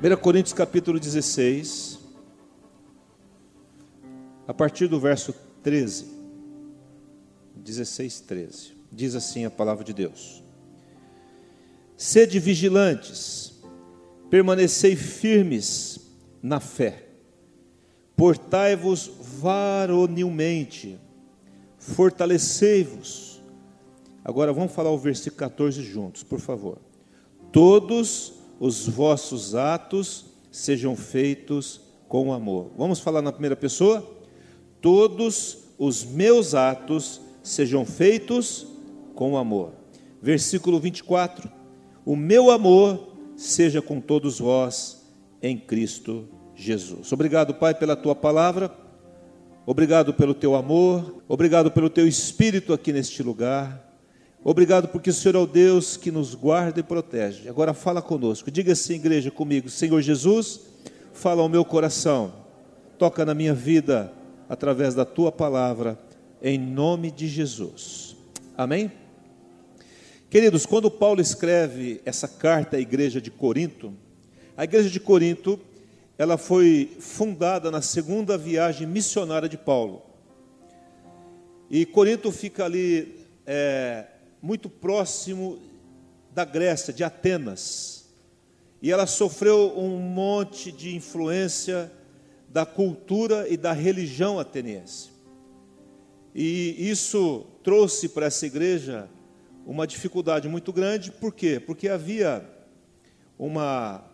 1 0.00 0.16
Coríntios 0.18 0.52
capítulo 0.52 1.00
16, 1.00 1.98
a 4.46 4.54
partir 4.54 4.86
do 4.86 5.00
verso 5.00 5.34
13, 5.60 6.06
16, 7.56 8.20
13, 8.20 8.76
diz 8.92 9.16
assim 9.16 9.44
a 9.44 9.50
palavra 9.50 9.82
de 9.82 9.92
Deus: 9.92 10.40
Sede 11.96 12.38
vigilantes, 12.38 13.60
permanecei 14.30 14.94
firmes 14.94 15.98
na 16.40 16.60
fé, 16.60 17.08
portai-vos 18.16 19.10
varonilmente, 19.40 20.96
fortalecei-vos. 21.76 23.42
Agora 24.24 24.52
vamos 24.52 24.72
falar 24.72 24.90
o 24.90 24.98
versículo 24.98 25.40
14 25.40 25.82
juntos, 25.82 26.22
por 26.22 26.38
favor. 26.38 26.78
Todos 27.50 28.37
os 28.58 28.88
vossos 28.88 29.54
atos 29.54 30.26
sejam 30.50 30.96
feitos 30.96 31.80
com 32.08 32.32
amor. 32.32 32.70
Vamos 32.76 33.00
falar 33.00 33.22
na 33.22 33.32
primeira 33.32 33.56
pessoa? 33.56 34.06
Todos 34.80 35.58
os 35.78 36.04
meus 36.04 36.54
atos 36.54 37.20
sejam 37.42 37.84
feitos 37.84 38.66
com 39.14 39.36
amor. 39.36 39.72
Versículo 40.20 40.80
24: 40.80 41.50
O 42.04 42.16
meu 42.16 42.50
amor 42.50 43.14
seja 43.36 43.80
com 43.80 44.00
todos 44.00 44.38
vós 44.38 45.08
em 45.40 45.56
Cristo 45.56 46.28
Jesus. 46.54 47.12
Obrigado, 47.12 47.54
Pai, 47.54 47.74
pela 47.74 47.94
tua 47.94 48.14
palavra. 48.14 48.70
Obrigado 49.64 50.14
pelo 50.14 50.32
teu 50.32 50.54
amor, 50.54 51.22
obrigado 51.28 51.70
pelo 51.70 51.90
teu 51.90 52.08
espírito 52.08 52.72
aqui 52.72 52.90
neste 52.90 53.22
lugar. 53.22 53.87
Obrigado 54.44 54.88
porque 54.88 55.10
o 55.10 55.12
Senhor 55.12 55.34
é 55.34 55.38
o 55.38 55.46
Deus 55.46 55.96
que 55.96 56.10
nos 56.10 56.34
guarda 56.34 56.78
e 56.78 56.82
protege. 56.82 57.48
Agora 57.48 57.74
fala 57.74 58.00
conosco. 58.00 58.50
Diga 58.50 58.72
assim, 58.72 58.94
igreja, 58.94 59.30
comigo: 59.30 59.68
Senhor 59.68 60.00
Jesus, 60.00 60.60
fala 61.12 61.42
ao 61.42 61.48
meu 61.48 61.64
coração, 61.64 62.32
toca 62.96 63.24
na 63.24 63.34
minha 63.34 63.52
vida 63.52 64.12
através 64.48 64.94
da 64.94 65.04
tua 65.04 65.32
palavra, 65.32 65.98
em 66.40 66.58
nome 66.58 67.10
de 67.10 67.26
Jesus. 67.26 68.16
Amém? 68.56 68.90
Queridos, 70.30 70.66
quando 70.66 70.90
Paulo 70.90 71.20
escreve 71.20 72.00
essa 72.04 72.28
carta 72.28 72.76
à 72.76 72.80
igreja 72.80 73.20
de 73.20 73.30
Corinto, 73.30 73.92
a 74.56 74.64
igreja 74.64 74.90
de 74.90 75.00
Corinto, 75.00 75.58
ela 76.16 76.36
foi 76.36 76.96
fundada 77.00 77.70
na 77.70 77.80
segunda 77.80 78.36
viagem 78.36 78.86
missionária 78.86 79.48
de 79.48 79.56
Paulo. 79.56 80.02
E 81.70 81.86
Corinto 81.86 82.30
fica 82.30 82.64
ali 82.64 83.24
é, 83.46 84.04
muito 84.40 84.68
próximo 84.68 85.58
da 86.32 86.44
Grécia, 86.44 86.92
de 86.92 87.02
Atenas. 87.02 88.08
E 88.80 88.92
ela 88.92 89.06
sofreu 89.06 89.72
um 89.76 89.98
monte 89.98 90.70
de 90.70 90.94
influência 90.94 91.90
da 92.48 92.64
cultura 92.64 93.48
e 93.48 93.56
da 93.56 93.72
religião 93.72 94.38
ateniense. 94.38 95.10
E 96.34 96.76
isso 96.78 97.46
trouxe 97.62 98.08
para 98.08 98.26
essa 98.26 98.46
igreja 98.46 99.08
uma 99.66 99.86
dificuldade 99.86 100.48
muito 100.48 100.72
grande, 100.72 101.10
por 101.10 101.34
quê? 101.34 101.60
Porque 101.60 101.88
havia 101.88 102.48
uma 103.38 104.04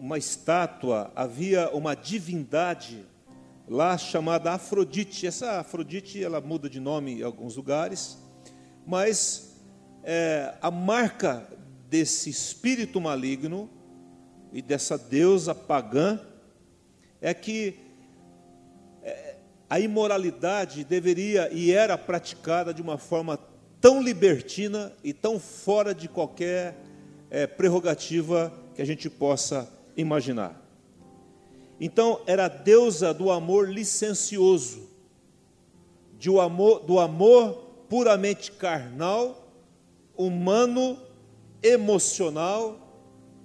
uma 0.00 0.16
estátua, 0.16 1.12
havia 1.14 1.68
uma 1.74 1.94
divindade 1.94 3.04
lá 3.68 3.98
chamada 3.98 4.52
Afrodite. 4.52 5.26
Essa 5.26 5.60
Afrodite, 5.60 6.24
ela 6.24 6.40
muda 6.40 6.70
de 6.70 6.80
nome 6.80 7.20
em 7.20 7.22
alguns 7.22 7.54
lugares, 7.54 8.16
mas 8.86 9.56
é, 10.02 10.54
a 10.60 10.70
marca 10.70 11.46
desse 11.88 12.30
espírito 12.30 13.00
maligno 13.00 13.68
e 14.52 14.62
dessa 14.62 14.96
deusa 14.96 15.54
pagã 15.54 16.18
é 17.20 17.34
que 17.34 17.78
é, 19.02 19.36
a 19.68 19.78
imoralidade 19.78 20.84
deveria 20.84 21.48
e 21.52 21.72
era 21.72 21.96
praticada 21.98 22.72
de 22.72 22.82
uma 22.82 22.98
forma 22.98 23.38
tão 23.80 24.02
libertina 24.02 24.92
e 25.02 25.12
tão 25.12 25.38
fora 25.38 25.94
de 25.94 26.08
qualquer 26.08 26.76
é, 27.30 27.46
prerrogativa 27.46 28.52
que 28.74 28.82
a 28.82 28.84
gente 28.84 29.08
possa 29.08 29.72
imaginar. 29.96 30.60
Então, 31.80 32.20
era 32.26 32.44
a 32.44 32.48
deusa 32.48 33.14
do 33.14 33.30
amor 33.30 33.70
licencioso, 33.70 34.88
de 36.18 36.28
o 36.28 36.40
amor, 36.40 36.80
do 36.80 36.98
amor 36.98 37.69
puramente 37.90 38.52
carnal, 38.52 39.52
humano, 40.16 40.96
emocional 41.60 42.78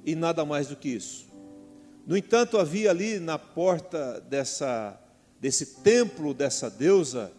e 0.06 0.13
nada 0.13 0.45
mais 0.45 0.67
do 0.67 0.75
que 0.75 0.89
isso. 0.89 1.25
No 2.06 2.16
entanto, 2.16 2.59
havia 2.59 2.91
ali 2.91 3.19
na 3.19 3.39
porta 3.39 4.22
dessa, 4.29 5.01
desse 5.41 5.78
templo 5.81 6.31
dessa 6.31 6.69
deusa 6.69 7.31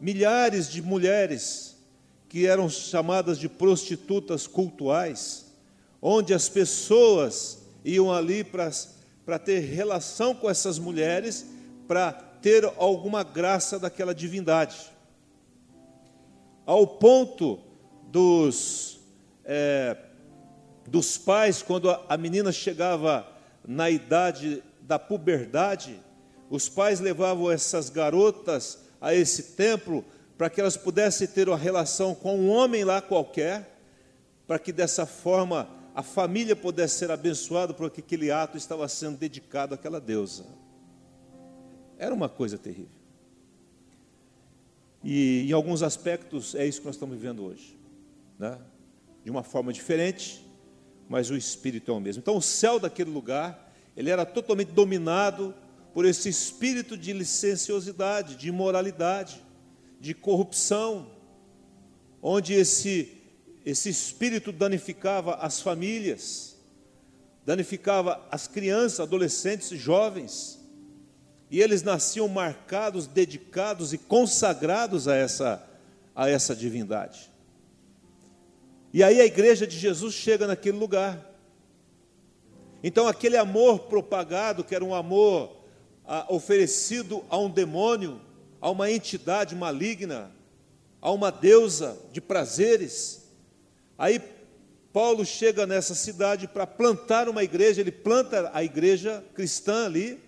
milhares 0.00 0.68
de 0.68 0.82
mulheres 0.82 1.76
que 2.28 2.46
eram 2.46 2.68
chamadas 2.68 3.38
de 3.38 3.48
prostitutas 3.48 4.48
cultuais, 4.48 5.46
onde 6.02 6.34
as 6.34 6.48
pessoas 6.48 7.58
iam 7.84 8.12
ali 8.12 8.42
para 8.42 9.38
ter 9.38 9.60
relação 9.60 10.34
com 10.34 10.50
essas 10.50 10.80
mulheres, 10.80 11.46
para 11.86 12.12
ter 12.12 12.64
alguma 12.76 13.22
graça 13.22 13.78
daquela 13.78 14.12
divindade 14.12 14.89
ao 16.70 16.86
ponto 16.86 17.58
dos, 18.12 19.00
é, 19.44 19.96
dos 20.86 21.18
pais, 21.18 21.62
quando 21.62 21.90
a, 21.90 22.00
a 22.08 22.16
menina 22.16 22.52
chegava 22.52 23.26
na 23.66 23.90
idade 23.90 24.62
da 24.80 24.96
puberdade, 24.96 26.00
os 26.48 26.68
pais 26.68 27.00
levavam 27.00 27.50
essas 27.50 27.90
garotas 27.90 28.84
a 29.00 29.12
esse 29.12 29.54
templo 29.54 30.04
para 30.38 30.48
que 30.48 30.60
elas 30.60 30.76
pudessem 30.76 31.26
ter 31.26 31.48
uma 31.48 31.56
relação 31.56 32.14
com 32.14 32.38
um 32.38 32.48
homem 32.48 32.84
lá 32.84 33.02
qualquer, 33.02 33.76
para 34.46 34.56
que 34.56 34.72
dessa 34.72 35.04
forma 35.04 35.68
a 35.92 36.04
família 36.04 36.54
pudesse 36.54 36.98
ser 36.98 37.10
abençoada, 37.10 37.74
porque 37.74 37.98
aquele 37.98 38.30
ato 38.30 38.56
estava 38.56 38.86
sendo 38.86 39.18
dedicado 39.18 39.74
àquela 39.74 40.00
deusa. 40.00 40.46
Era 41.98 42.14
uma 42.14 42.28
coisa 42.28 42.56
terrível. 42.56 42.99
E 45.02 45.48
em 45.48 45.52
alguns 45.52 45.82
aspectos 45.82 46.54
é 46.54 46.66
isso 46.66 46.80
que 46.80 46.86
nós 46.86 46.96
estamos 46.96 47.16
vivendo 47.16 47.44
hoje, 47.44 47.78
né? 48.38 48.58
de 49.24 49.30
uma 49.30 49.42
forma 49.42 49.72
diferente, 49.72 50.46
mas 51.08 51.30
o 51.30 51.36
espírito 51.36 51.90
é 51.90 51.94
o 51.94 52.00
mesmo. 52.00 52.20
Então 52.20 52.36
o 52.36 52.42
céu 52.42 52.78
daquele 52.78 53.10
lugar, 53.10 53.72
ele 53.96 54.10
era 54.10 54.26
totalmente 54.26 54.72
dominado 54.72 55.54
por 55.92 56.04
esse 56.04 56.28
espírito 56.28 56.96
de 56.96 57.12
licenciosidade, 57.12 58.36
de 58.36 58.48
imoralidade, 58.48 59.42
de 59.98 60.14
corrupção, 60.14 61.10
onde 62.22 62.54
esse 62.54 63.16
esse 63.64 63.90
espírito 63.90 64.52
danificava 64.52 65.34
as 65.34 65.60
famílias, 65.60 66.56
danificava 67.44 68.26
as 68.30 68.46
crianças, 68.46 69.00
adolescentes 69.00 69.70
e 69.70 69.76
jovens 69.76 70.59
e 71.50 71.60
eles 71.60 71.82
nasciam 71.82 72.28
marcados, 72.28 73.06
dedicados 73.06 73.92
e 73.92 73.98
consagrados 73.98 75.08
a 75.08 75.16
essa, 75.16 75.68
a 76.14 76.28
essa 76.28 76.54
divindade. 76.54 77.28
E 78.92 79.02
aí 79.02 79.20
a 79.20 79.26
igreja 79.26 79.66
de 79.66 79.76
Jesus 79.76 80.14
chega 80.14 80.46
naquele 80.46 80.78
lugar. 80.78 81.28
Então, 82.82 83.06
aquele 83.06 83.36
amor 83.36 83.80
propagado, 83.80 84.64
que 84.64 84.74
era 84.74 84.84
um 84.84 84.94
amor 84.94 85.56
ah, 86.06 86.26
oferecido 86.28 87.24
a 87.28 87.36
um 87.36 87.50
demônio, 87.50 88.20
a 88.60 88.70
uma 88.70 88.90
entidade 88.90 89.54
maligna, 89.54 90.30
a 91.02 91.10
uma 91.10 91.30
deusa 91.30 91.98
de 92.12 92.20
prazeres. 92.20 93.28
Aí 93.98 94.20
Paulo 94.92 95.24
chega 95.24 95.66
nessa 95.66 95.94
cidade 95.94 96.48
para 96.48 96.66
plantar 96.66 97.28
uma 97.28 97.42
igreja, 97.42 97.80
ele 97.80 97.92
planta 97.92 98.50
a 98.52 98.62
igreja 98.62 99.24
cristã 99.34 99.86
ali, 99.86 100.18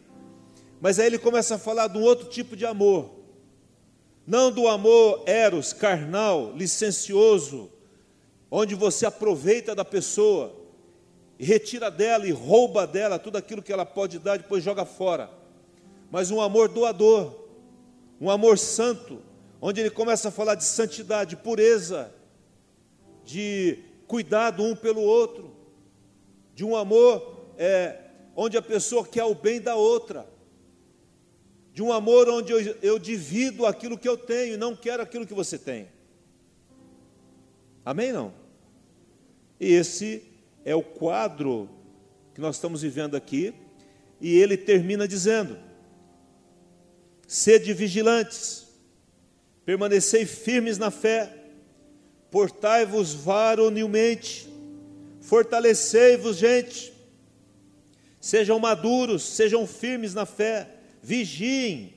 mas 0.82 0.98
aí 0.98 1.06
ele 1.06 1.18
começa 1.18 1.54
a 1.54 1.58
falar 1.58 1.86
de 1.86 1.96
um 1.96 2.02
outro 2.02 2.28
tipo 2.28 2.56
de 2.56 2.66
amor. 2.66 3.08
Não 4.26 4.50
do 4.50 4.66
amor 4.66 5.22
eros, 5.26 5.72
carnal, 5.72 6.52
licencioso, 6.56 7.70
onde 8.50 8.74
você 8.74 9.06
aproveita 9.06 9.76
da 9.76 9.84
pessoa 9.84 10.52
e 11.38 11.44
retira 11.44 11.88
dela 11.88 12.26
e 12.26 12.32
rouba 12.32 12.84
dela 12.84 13.16
tudo 13.16 13.38
aquilo 13.38 13.62
que 13.62 13.72
ela 13.72 13.86
pode 13.86 14.18
dar, 14.18 14.38
depois 14.38 14.64
joga 14.64 14.84
fora. 14.84 15.30
Mas 16.10 16.32
um 16.32 16.40
amor 16.40 16.68
doador, 16.68 17.32
um 18.20 18.28
amor 18.28 18.58
santo, 18.58 19.22
onde 19.60 19.80
ele 19.80 19.90
começa 19.90 20.30
a 20.30 20.32
falar 20.32 20.56
de 20.56 20.64
santidade, 20.64 21.36
pureza, 21.36 22.12
de 23.24 23.78
cuidado 24.08 24.64
um 24.64 24.74
pelo 24.74 25.00
outro, 25.00 25.54
de 26.56 26.64
um 26.64 26.74
amor 26.74 27.52
é, 27.56 28.00
onde 28.34 28.56
a 28.56 28.62
pessoa 28.62 29.06
quer 29.06 29.22
o 29.22 29.32
bem 29.36 29.60
da 29.60 29.76
outra 29.76 30.31
de 31.72 31.82
um 31.82 31.92
amor 31.92 32.28
onde 32.28 32.52
eu, 32.52 32.60
eu 32.82 32.98
divido 32.98 33.64
aquilo 33.64 33.96
que 33.96 34.08
eu 34.08 34.16
tenho 34.16 34.54
e 34.54 34.58
não 34.58 34.76
quero 34.76 35.02
aquilo 35.02 35.26
que 35.26 35.34
você 35.34 35.58
tem. 35.58 35.88
Amém? 37.84 38.12
Não? 38.12 38.32
Esse 39.58 40.22
é 40.64 40.74
o 40.74 40.82
quadro 40.82 41.68
que 42.34 42.40
nós 42.40 42.56
estamos 42.56 42.82
vivendo 42.82 43.16
aqui, 43.16 43.54
e 44.20 44.38
ele 44.38 44.56
termina 44.56 45.06
dizendo: 45.06 45.58
Sede 47.26 47.72
vigilantes, 47.72 48.66
permanecei 49.64 50.24
firmes 50.26 50.78
na 50.78 50.90
fé, 50.90 51.32
portai-vos 52.30 53.14
varonilmente, 53.14 54.48
fortalecei-vos, 55.20 56.36
gente, 56.36 56.92
sejam 58.20 58.58
maduros, 58.58 59.22
sejam 59.22 59.66
firmes 59.66 60.14
na 60.14 60.24
fé, 60.24 60.68
vigiem. 61.02 61.94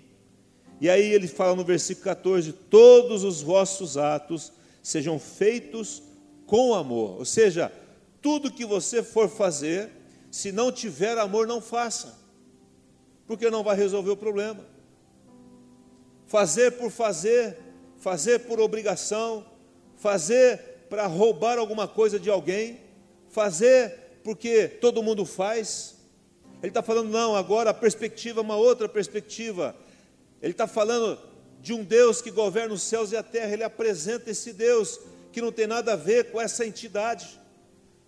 E 0.81 0.90
aí 0.90 1.13
ele 1.13 1.28
fala 1.28 1.56
no 1.56 1.63
versículo 1.63 2.06
14: 2.06 2.52
Todos 2.52 3.24
os 3.24 3.42
vossos 3.42 3.98
atos 3.98 4.52
sejam 4.81 5.19
feitos 5.19 6.02
com 6.46 6.74
amor, 6.74 7.18
ou 7.18 7.25
seja, 7.25 7.72
tudo 8.22 8.52
que 8.52 8.66
você 8.66 9.02
for 9.02 9.30
fazer, 9.30 9.90
se 10.30 10.52
não 10.52 10.72
tiver 10.72 11.18
amor, 11.18 11.48
não 11.48 11.62
faça, 11.62 12.18
porque 13.25 13.50
não 13.50 13.63
vai 13.63 13.75
resolver 13.75 14.12
o 14.12 14.18
problema. 14.18 14.66
Fazer 16.28 16.72
por 16.72 16.92
fazer, 16.92 17.58
fazer 17.98 18.40
por 18.40 18.60
obrigação, 18.60 19.46
fazer 19.96 20.60
para 20.90 21.08
roubar 21.08 21.58
alguma 21.58 21.88
coisa 21.88 22.19
de 22.19 22.30
alguém, 22.30 22.80
fazer 23.30 24.19
porque 24.24 24.68
todo 24.68 25.04
mundo 25.04 25.25
faz. 25.25 25.95
Ele 26.62 26.69
está 26.69 26.81
falando, 26.81 27.10
não, 27.10 27.36
agora 27.36 27.69
a 27.69 27.74
perspectiva 27.74 28.40
é 28.40 28.44
uma 28.44 28.56
outra 28.56 28.90
perspectiva. 28.90 29.75
Ele 30.42 30.52
está 30.52 30.68
falando 30.68 31.19
de 31.62 31.74
um 31.74 31.84
Deus 31.84 32.22
que 32.22 32.31
governa 32.31 32.74
os 32.74 32.81
céus 32.81 33.12
e 33.12 33.18
a 33.18 33.24
terra. 33.24 33.54
Ele 33.54 33.63
apresenta 33.63 34.30
esse 34.31 34.54
Deus 34.54 35.00
que 35.31 35.42
não 35.42 35.52
tem 35.52 35.68
nada 35.68 35.94
a 35.94 35.96
ver 35.96 36.31
com 36.31 36.40
essa 36.40 36.66
entidade 36.66 37.40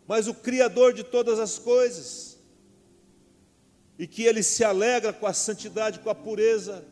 mas 0.08 0.28
o 0.28 0.34
Criador 0.34 0.94
de 0.94 1.04
todas 1.04 1.38
as 1.38 1.60
coisas, 1.60 2.38
e 4.00 4.08
que 4.08 4.24
ele 4.24 4.42
se 4.42 4.64
alegra 4.64 5.12
com 5.12 5.28
a 5.28 5.34
santidade, 5.34 6.00
com 6.00 6.10
a 6.10 6.16
pureza, 6.16 6.86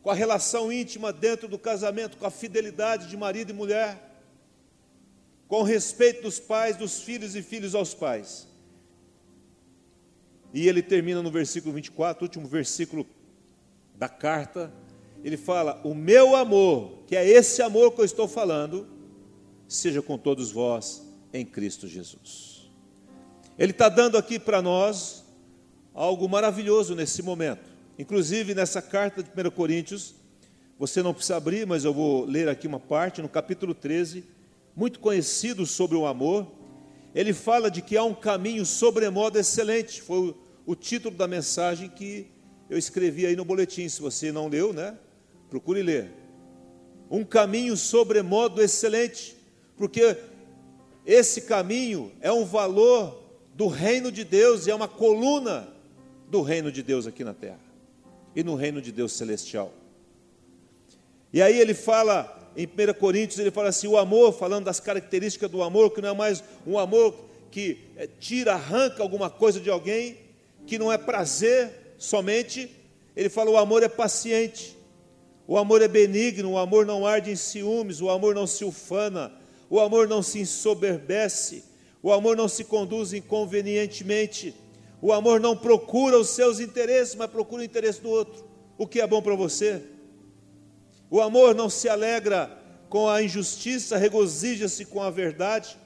com 0.00 0.10
a 0.10 0.14
relação 0.14 0.70
íntima 0.70 1.12
dentro 1.12 1.48
do 1.48 1.58
casamento, 1.58 2.16
com 2.16 2.26
a 2.26 2.30
fidelidade 2.30 3.08
de 3.08 3.16
marido 3.16 3.50
e 3.50 3.54
mulher, 3.54 3.98
com 5.48 5.60
o 5.60 5.64
respeito 5.64 6.22
dos 6.22 6.38
pais, 6.38 6.76
dos 6.76 7.00
filhos 7.00 7.34
e 7.34 7.42
filhos 7.42 7.74
aos 7.74 7.94
pais. 7.94 8.46
E 10.54 10.68
ele 10.68 10.80
termina 10.80 11.20
no 11.20 11.32
versículo 11.32 11.74
24, 11.74 12.24
último 12.24 12.46
versículo 12.46 13.04
da 13.96 14.08
carta, 14.08 14.72
ele 15.24 15.36
fala: 15.36 15.80
O 15.82 15.94
meu 15.94 16.36
amor, 16.36 17.00
que 17.08 17.16
é 17.16 17.28
esse 17.28 17.60
amor 17.60 17.90
que 17.90 18.00
eu 18.00 18.04
estou 18.04 18.28
falando, 18.28 18.86
seja 19.66 20.00
com 20.00 20.16
todos 20.16 20.52
vós 20.52 21.02
em 21.32 21.44
Cristo 21.44 21.88
Jesus. 21.88 22.70
Ele 23.58 23.72
está 23.72 23.88
dando 23.88 24.16
aqui 24.16 24.38
para 24.38 24.62
nós 24.62 25.24
algo 25.92 26.28
maravilhoso 26.28 26.94
nesse 26.94 27.20
momento. 27.20 27.68
Inclusive 27.98 28.54
nessa 28.54 28.80
carta 28.80 29.24
de 29.24 29.30
1 29.30 29.50
Coríntios, 29.50 30.14
você 30.78 31.02
não 31.02 31.12
precisa 31.12 31.36
abrir, 31.36 31.66
mas 31.66 31.84
eu 31.84 31.92
vou 31.92 32.24
ler 32.26 32.48
aqui 32.48 32.68
uma 32.68 32.80
parte, 32.80 33.20
no 33.20 33.28
capítulo 33.28 33.74
13, 33.74 34.24
muito 34.76 35.00
conhecido 35.00 35.66
sobre 35.66 35.96
o 35.96 36.06
amor. 36.06 36.46
Ele 37.12 37.32
fala 37.32 37.72
de 37.72 37.82
que 37.82 37.96
há 37.96 38.04
um 38.04 38.14
caminho 38.14 38.64
sobremodo 38.64 39.36
excelente. 39.36 40.00
Foi 40.00 40.34
o, 40.66 40.74
título 40.74 41.16
da 41.16 41.26
mensagem 41.26 41.88
que 41.88 42.26
eu 42.68 42.78
escrevi 42.78 43.26
aí 43.26 43.36
no 43.36 43.44
boletim. 43.44 43.88
Se 43.88 44.00
você 44.00 44.32
não 44.32 44.48
leu, 44.48 44.72
né? 44.72 44.96
Procure 45.50 45.82
ler. 45.82 46.10
Um 47.10 47.24
caminho 47.24 47.76
sobremodo 47.76 48.62
excelente, 48.62 49.36
porque 49.76 50.16
esse 51.06 51.42
caminho 51.42 52.12
é 52.20 52.32
um 52.32 52.44
valor 52.44 53.22
do 53.54 53.68
reino 53.68 54.10
de 54.10 54.24
Deus 54.24 54.66
e 54.66 54.70
é 54.70 54.74
uma 54.74 54.88
coluna 54.88 55.68
do 56.28 56.42
reino 56.42 56.72
de 56.72 56.82
Deus 56.82 57.06
aqui 57.06 57.22
na 57.22 57.34
terra 57.34 57.60
e 58.34 58.42
no 58.42 58.54
reino 58.54 58.80
de 58.80 58.90
Deus 58.90 59.12
celestial. 59.12 59.72
E 61.32 61.42
aí 61.42 61.58
ele 61.58 61.74
fala 61.74 62.52
em 62.56 62.66
1 62.66 62.94
Coríntios, 62.98 63.38
ele 63.38 63.50
fala 63.50 63.68
assim: 63.68 63.86
o 63.86 63.98
amor, 63.98 64.32
falando 64.32 64.64
das 64.64 64.80
características 64.80 65.50
do 65.50 65.62
amor, 65.62 65.92
que 65.92 66.00
não 66.00 66.10
é 66.10 66.14
mais 66.14 66.42
um 66.66 66.78
amor 66.78 67.14
que 67.50 67.78
é, 67.96 68.08
tira, 68.18 68.54
arranca 68.54 69.02
alguma 69.02 69.30
coisa 69.30 69.60
de 69.60 69.70
alguém, 69.70 70.16
que 70.66 70.78
não 70.78 70.92
é 70.92 70.98
prazer 70.98 71.94
somente. 71.98 72.70
Ele 73.16 73.28
fala: 73.28 73.50
o 73.50 73.56
amor 73.56 73.82
é 73.82 73.88
paciente, 73.88 74.76
o 75.46 75.56
amor 75.56 75.82
é 75.82 75.88
benigno, 75.88 76.52
o 76.52 76.58
amor 76.58 76.86
não 76.86 77.06
arde 77.06 77.30
em 77.30 77.36
ciúmes, 77.36 78.00
o 78.00 78.10
amor 78.10 78.34
não 78.34 78.46
se 78.46 78.64
ufana, 78.64 79.32
o 79.68 79.80
amor 79.80 80.08
não 80.08 80.22
se 80.22 80.40
ensoberbece, 80.40 81.64
o 82.02 82.12
amor 82.12 82.36
não 82.36 82.48
se 82.48 82.64
conduz 82.64 83.12
inconvenientemente, 83.12 84.54
o 85.00 85.12
amor 85.12 85.38
não 85.40 85.56
procura 85.56 86.18
os 86.18 86.30
seus 86.30 86.60
interesses, 86.60 87.14
mas 87.14 87.30
procura 87.30 87.62
o 87.62 87.64
interesse 87.64 88.00
do 88.00 88.10
outro, 88.10 88.44
o 88.78 88.86
que 88.86 89.00
é 89.00 89.06
bom 89.06 89.20
para 89.20 89.34
você. 89.34 89.82
O 91.10 91.20
amor 91.20 91.54
não 91.54 91.70
se 91.70 91.88
alegra 91.88 92.58
com 92.88 93.08
a 93.08 93.22
injustiça, 93.22 93.96
regozija-se 93.96 94.84
com 94.84 95.02
a 95.02 95.10
verdade. 95.10 95.76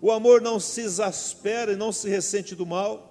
O 0.00 0.10
amor 0.10 0.40
não 0.40 0.60
se 0.60 0.80
exaspera 0.80 1.72
e 1.72 1.76
não 1.76 1.92
se 1.92 2.08
ressente 2.08 2.54
do 2.54 2.64
mal. 2.64 3.09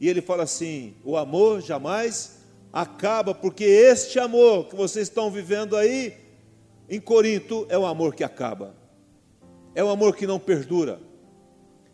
E 0.00 0.08
ele 0.08 0.20
fala 0.20 0.44
assim: 0.44 0.94
o 1.04 1.16
amor 1.16 1.60
jamais 1.60 2.38
acaba, 2.72 3.34
porque 3.34 3.64
este 3.64 4.18
amor 4.18 4.66
que 4.66 4.76
vocês 4.76 5.08
estão 5.08 5.30
vivendo 5.30 5.76
aí 5.76 6.16
em 6.88 7.00
Corinto 7.00 7.66
é 7.68 7.76
o 7.76 7.86
amor 7.86 8.14
que 8.14 8.24
acaba. 8.24 8.74
É 9.74 9.82
um 9.82 9.90
amor 9.90 10.16
que 10.16 10.26
não 10.26 10.38
perdura. 10.38 11.00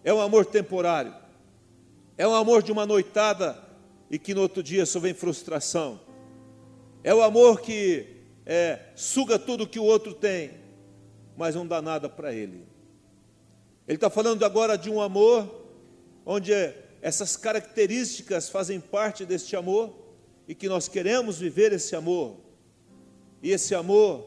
É 0.02 0.12
um 0.12 0.20
amor 0.20 0.46
temporário. 0.46 1.14
É 2.16 2.26
um 2.26 2.34
amor 2.34 2.62
de 2.62 2.70
uma 2.70 2.86
noitada 2.86 3.58
e 4.10 4.18
que 4.18 4.34
no 4.34 4.42
outro 4.42 4.62
dia 4.62 4.86
só 4.86 5.00
vem 5.00 5.14
frustração. 5.14 6.00
É 7.02 7.14
o 7.14 7.22
amor 7.22 7.60
que 7.60 8.06
é, 8.46 8.78
suga 8.94 9.38
tudo 9.38 9.66
que 9.66 9.78
o 9.78 9.84
outro 9.84 10.14
tem, 10.14 10.52
mas 11.36 11.54
não 11.54 11.66
dá 11.66 11.82
nada 11.82 12.08
para 12.08 12.32
ele. 12.32 12.66
Ele 13.86 13.96
está 13.96 14.08
falando 14.08 14.44
agora 14.44 14.78
de 14.78 14.88
um 14.88 15.00
amor 15.00 15.62
onde 16.24 16.52
essas 17.04 17.36
características 17.36 18.48
fazem 18.48 18.80
parte 18.80 19.26
deste 19.26 19.54
amor 19.54 19.94
e 20.48 20.54
que 20.54 20.70
nós 20.70 20.88
queremos 20.88 21.38
viver 21.38 21.70
esse 21.70 21.94
amor. 21.94 22.38
E 23.42 23.50
esse 23.50 23.74
amor 23.74 24.26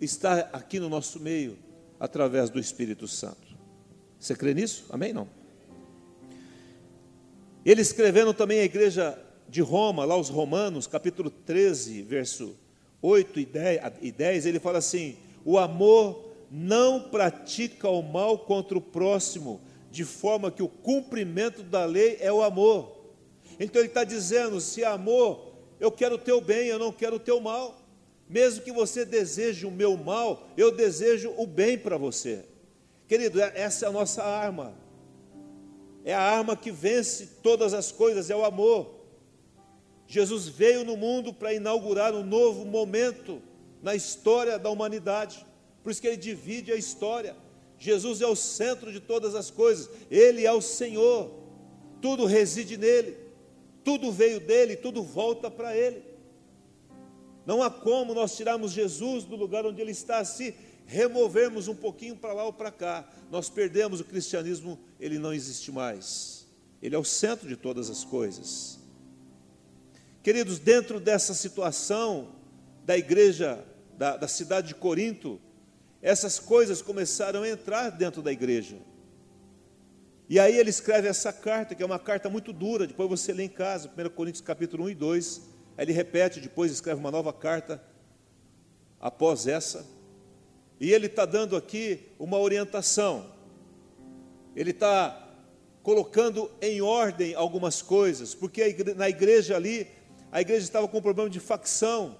está 0.00 0.48
aqui 0.52 0.78
no 0.78 0.88
nosso 0.88 1.18
meio 1.18 1.58
através 1.98 2.48
do 2.48 2.60
Espírito 2.60 3.08
Santo. 3.08 3.58
Você 4.20 4.36
crê 4.36 4.54
nisso? 4.54 4.86
Amém? 4.88 5.12
Não. 5.12 5.28
Ele 7.66 7.80
escrevendo 7.80 8.32
também 8.32 8.60
a 8.60 8.64
igreja 8.64 9.18
de 9.48 9.60
Roma, 9.60 10.04
lá 10.04 10.16
os 10.16 10.28
Romanos, 10.28 10.86
capítulo 10.86 11.28
13, 11.28 12.02
verso 12.02 12.54
8 13.02 13.40
e 14.00 14.12
10, 14.12 14.46
ele 14.46 14.60
fala 14.60 14.78
assim: 14.78 15.16
o 15.44 15.58
amor 15.58 16.36
não 16.52 17.00
pratica 17.00 17.88
o 17.88 18.00
mal 18.00 18.38
contra 18.38 18.78
o 18.78 18.80
próximo, 18.80 19.60
de 19.94 20.04
forma 20.04 20.50
que 20.50 20.62
o 20.62 20.68
cumprimento 20.68 21.62
da 21.62 21.84
lei 21.84 22.18
é 22.20 22.32
o 22.32 22.42
amor. 22.42 22.96
Então 23.60 23.80
ele 23.80 23.88
está 23.88 24.02
dizendo: 24.02 24.60
se 24.60 24.84
amor, 24.84 25.54
eu 25.78 25.90
quero 25.92 26.16
o 26.16 26.18
teu 26.18 26.40
bem, 26.40 26.66
eu 26.66 26.80
não 26.80 26.90
quero 26.90 27.16
o 27.16 27.20
teu 27.20 27.40
mal. 27.40 27.80
Mesmo 28.28 28.64
que 28.64 28.72
você 28.72 29.04
deseje 29.04 29.64
o 29.64 29.70
meu 29.70 29.96
mal, 29.96 30.48
eu 30.56 30.74
desejo 30.74 31.32
o 31.36 31.46
bem 31.46 31.78
para 31.78 31.96
você. 31.96 32.44
Querido, 33.06 33.40
é, 33.40 33.52
essa 33.54 33.86
é 33.86 33.88
a 33.88 33.92
nossa 33.92 34.24
arma. 34.24 34.74
É 36.04 36.12
a 36.12 36.20
arma 36.20 36.56
que 36.56 36.72
vence 36.72 37.26
todas 37.40 37.72
as 37.72 37.92
coisas, 37.92 38.30
é 38.30 38.34
o 38.34 38.44
amor. 38.44 38.92
Jesus 40.08 40.48
veio 40.48 40.84
no 40.84 40.96
mundo 40.96 41.32
para 41.32 41.54
inaugurar 41.54 42.14
um 42.14 42.24
novo 42.24 42.64
momento 42.64 43.40
na 43.80 43.94
história 43.94 44.58
da 44.58 44.68
humanidade. 44.70 45.46
Por 45.84 45.92
isso 45.92 46.00
que 46.00 46.08
ele 46.08 46.16
divide 46.16 46.72
a 46.72 46.76
história. 46.76 47.36
Jesus 47.78 48.20
é 48.20 48.26
o 48.26 48.36
centro 48.36 48.92
de 48.92 49.00
todas 49.00 49.34
as 49.34 49.50
coisas. 49.50 49.90
Ele 50.10 50.46
é 50.46 50.52
o 50.52 50.60
Senhor. 50.60 51.30
Tudo 52.00 52.24
reside 52.24 52.76
nele. 52.76 53.16
Tudo 53.82 54.10
veio 54.10 54.40
dele, 54.40 54.76
tudo 54.76 55.02
volta 55.02 55.50
para 55.50 55.76
ele. 55.76 56.02
Não 57.44 57.62
há 57.62 57.70
como 57.70 58.14
nós 58.14 58.34
tirarmos 58.34 58.72
Jesus 58.72 59.24
do 59.24 59.36
lugar 59.36 59.66
onde 59.66 59.80
ele 59.80 59.90
está, 59.90 60.24
se 60.24 60.54
removermos 60.86 61.68
um 61.68 61.74
pouquinho 61.74 62.16
para 62.16 62.32
lá 62.32 62.44
ou 62.44 62.52
para 62.52 62.70
cá. 62.70 63.06
Nós 63.30 63.50
perdemos 63.50 64.00
o 64.00 64.04
cristianismo, 64.04 64.78
ele 64.98 65.18
não 65.18 65.32
existe 65.32 65.70
mais. 65.70 66.46
Ele 66.82 66.94
é 66.94 66.98
o 66.98 67.04
centro 67.04 67.46
de 67.46 67.56
todas 67.56 67.90
as 67.90 68.04
coisas. 68.04 68.78
Queridos, 70.22 70.58
dentro 70.58 70.98
dessa 70.98 71.34
situação 71.34 72.32
da 72.84 72.96
igreja, 72.96 73.62
da, 73.96 74.16
da 74.16 74.28
cidade 74.28 74.68
de 74.68 74.74
Corinto, 74.74 75.38
essas 76.04 76.38
coisas 76.38 76.82
começaram 76.82 77.44
a 77.44 77.48
entrar 77.48 77.88
dentro 77.88 78.20
da 78.20 78.30
igreja. 78.30 78.76
E 80.28 80.38
aí 80.38 80.54
ele 80.54 80.68
escreve 80.68 81.08
essa 81.08 81.32
carta, 81.32 81.74
que 81.74 81.82
é 81.82 81.86
uma 81.86 81.98
carta 81.98 82.28
muito 82.28 82.52
dura, 82.52 82.86
depois 82.86 83.08
você 83.08 83.32
lê 83.32 83.44
em 83.44 83.48
casa, 83.48 83.88
1 83.88 84.10
Coríntios 84.10 84.42
capítulo 84.42 84.84
1 84.84 84.90
e 84.90 84.94
2 84.94 85.54
Aí 85.78 85.86
ele 85.86 85.92
repete, 85.92 86.40
depois 86.40 86.70
escreve 86.70 87.00
uma 87.00 87.10
nova 87.10 87.32
carta 87.32 87.82
após 89.00 89.46
essa. 89.46 89.86
E 90.78 90.92
ele 90.92 91.06
está 91.06 91.24
dando 91.24 91.56
aqui 91.56 92.12
uma 92.18 92.38
orientação. 92.38 93.32
Ele 94.54 94.72
está 94.72 95.26
colocando 95.82 96.50
em 96.60 96.82
ordem 96.82 97.34
algumas 97.34 97.80
coisas, 97.80 98.34
porque 98.34 98.76
na 98.94 99.08
igreja 99.08 99.56
ali, 99.56 99.88
a 100.30 100.42
igreja 100.42 100.64
estava 100.64 100.86
com 100.86 101.00
problema 101.00 101.30
de 101.30 101.40
facção, 101.40 102.18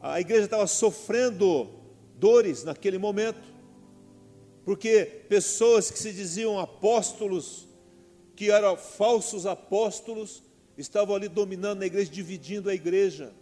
a 0.00 0.20
igreja 0.20 0.44
estava 0.44 0.66
sofrendo 0.66 1.83
dores 2.18 2.64
naquele 2.64 2.98
momento, 2.98 3.40
porque 4.64 5.04
pessoas 5.28 5.90
que 5.90 5.98
se 5.98 6.12
diziam 6.12 6.58
apóstolos, 6.58 7.66
que 8.34 8.50
eram 8.50 8.76
falsos 8.76 9.46
apóstolos, 9.46 10.42
estavam 10.76 11.14
ali 11.14 11.28
dominando 11.28 11.82
a 11.82 11.86
igreja, 11.86 12.10
dividindo 12.10 12.70
a 12.70 12.74
igreja. 12.74 13.32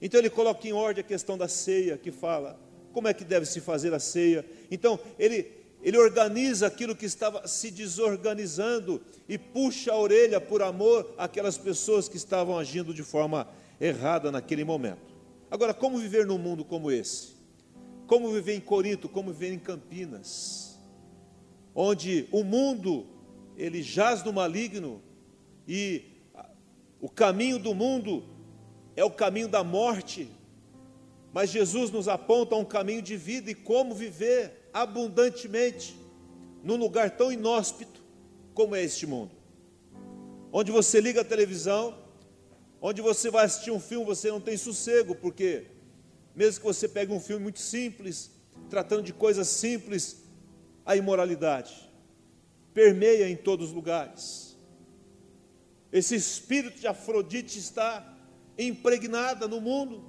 Então 0.00 0.18
ele 0.18 0.30
coloca 0.30 0.66
em 0.66 0.72
ordem 0.72 1.04
a 1.04 1.06
questão 1.06 1.36
da 1.36 1.48
ceia, 1.48 1.98
que 1.98 2.10
fala 2.10 2.58
como 2.92 3.08
é 3.08 3.14
que 3.14 3.24
deve 3.24 3.46
se 3.46 3.60
fazer 3.60 3.92
a 3.92 4.00
ceia. 4.00 4.44
Então 4.70 4.98
ele 5.18 5.60
ele 5.82 5.96
organiza 5.96 6.66
aquilo 6.66 6.94
que 6.94 7.06
estava 7.06 7.46
se 7.48 7.70
desorganizando 7.70 9.00
e 9.28 9.38
puxa 9.38 9.92
a 9.92 9.98
orelha 9.98 10.40
por 10.40 10.62
amor 10.62 11.14
àquelas 11.16 11.56
pessoas 11.56 12.08
que 12.08 12.18
estavam 12.18 12.58
agindo 12.58 12.92
de 12.92 13.02
forma 13.02 13.48
errada 13.80 14.30
naquele 14.30 14.62
momento. 14.62 15.10
Agora, 15.50 15.72
como 15.72 15.98
viver 15.98 16.26
num 16.26 16.38
mundo 16.38 16.64
como 16.64 16.90
esse? 16.90 17.39
Como 18.10 18.32
viver 18.32 18.56
em 18.56 18.60
Corinto, 18.60 19.08
como 19.08 19.32
viver 19.32 19.54
em 19.54 19.58
Campinas, 19.60 20.76
onde 21.72 22.26
o 22.32 22.42
mundo 22.42 23.06
ele 23.56 23.84
jaz 23.84 24.24
no 24.24 24.32
maligno 24.32 25.00
e 25.64 26.02
o 27.00 27.08
caminho 27.08 27.56
do 27.56 27.72
mundo 27.72 28.24
é 28.96 29.04
o 29.04 29.12
caminho 29.12 29.46
da 29.46 29.62
morte, 29.62 30.28
mas 31.32 31.50
Jesus 31.50 31.92
nos 31.92 32.08
aponta 32.08 32.56
um 32.56 32.64
caminho 32.64 33.00
de 33.00 33.16
vida 33.16 33.48
e 33.52 33.54
como 33.54 33.94
viver 33.94 34.68
abundantemente 34.72 35.94
num 36.64 36.74
lugar 36.74 37.12
tão 37.12 37.30
inóspito 37.30 38.02
como 38.52 38.74
é 38.74 38.82
este 38.82 39.06
mundo. 39.06 39.30
Onde 40.52 40.72
você 40.72 41.00
liga 41.00 41.20
a 41.20 41.24
televisão, 41.24 41.96
onde 42.82 43.00
você 43.00 43.30
vai 43.30 43.44
assistir 43.44 43.70
um 43.70 43.78
filme, 43.78 44.04
você 44.04 44.32
não 44.32 44.40
tem 44.40 44.56
sossego, 44.56 45.14
porque 45.14 45.69
mesmo 46.40 46.60
que 46.60 46.66
você 46.66 46.88
pegue 46.88 47.12
um 47.12 47.20
filme 47.20 47.42
muito 47.42 47.58
simples, 47.58 48.30
tratando 48.70 49.02
de 49.02 49.12
coisas 49.12 49.46
simples, 49.46 50.22
a 50.86 50.96
imoralidade 50.96 51.90
permeia 52.72 53.28
em 53.28 53.36
todos 53.36 53.68
os 53.68 53.74
lugares. 53.74 54.56
Esse 55.92 56.14
espírito 56.14 56.80
de 56.80 56.86
Afrodite 56.86 57.58
está 57.58 58.16
impregnada 58.56 59.46
no 59.46 59.60
mundo. 59.60 60.02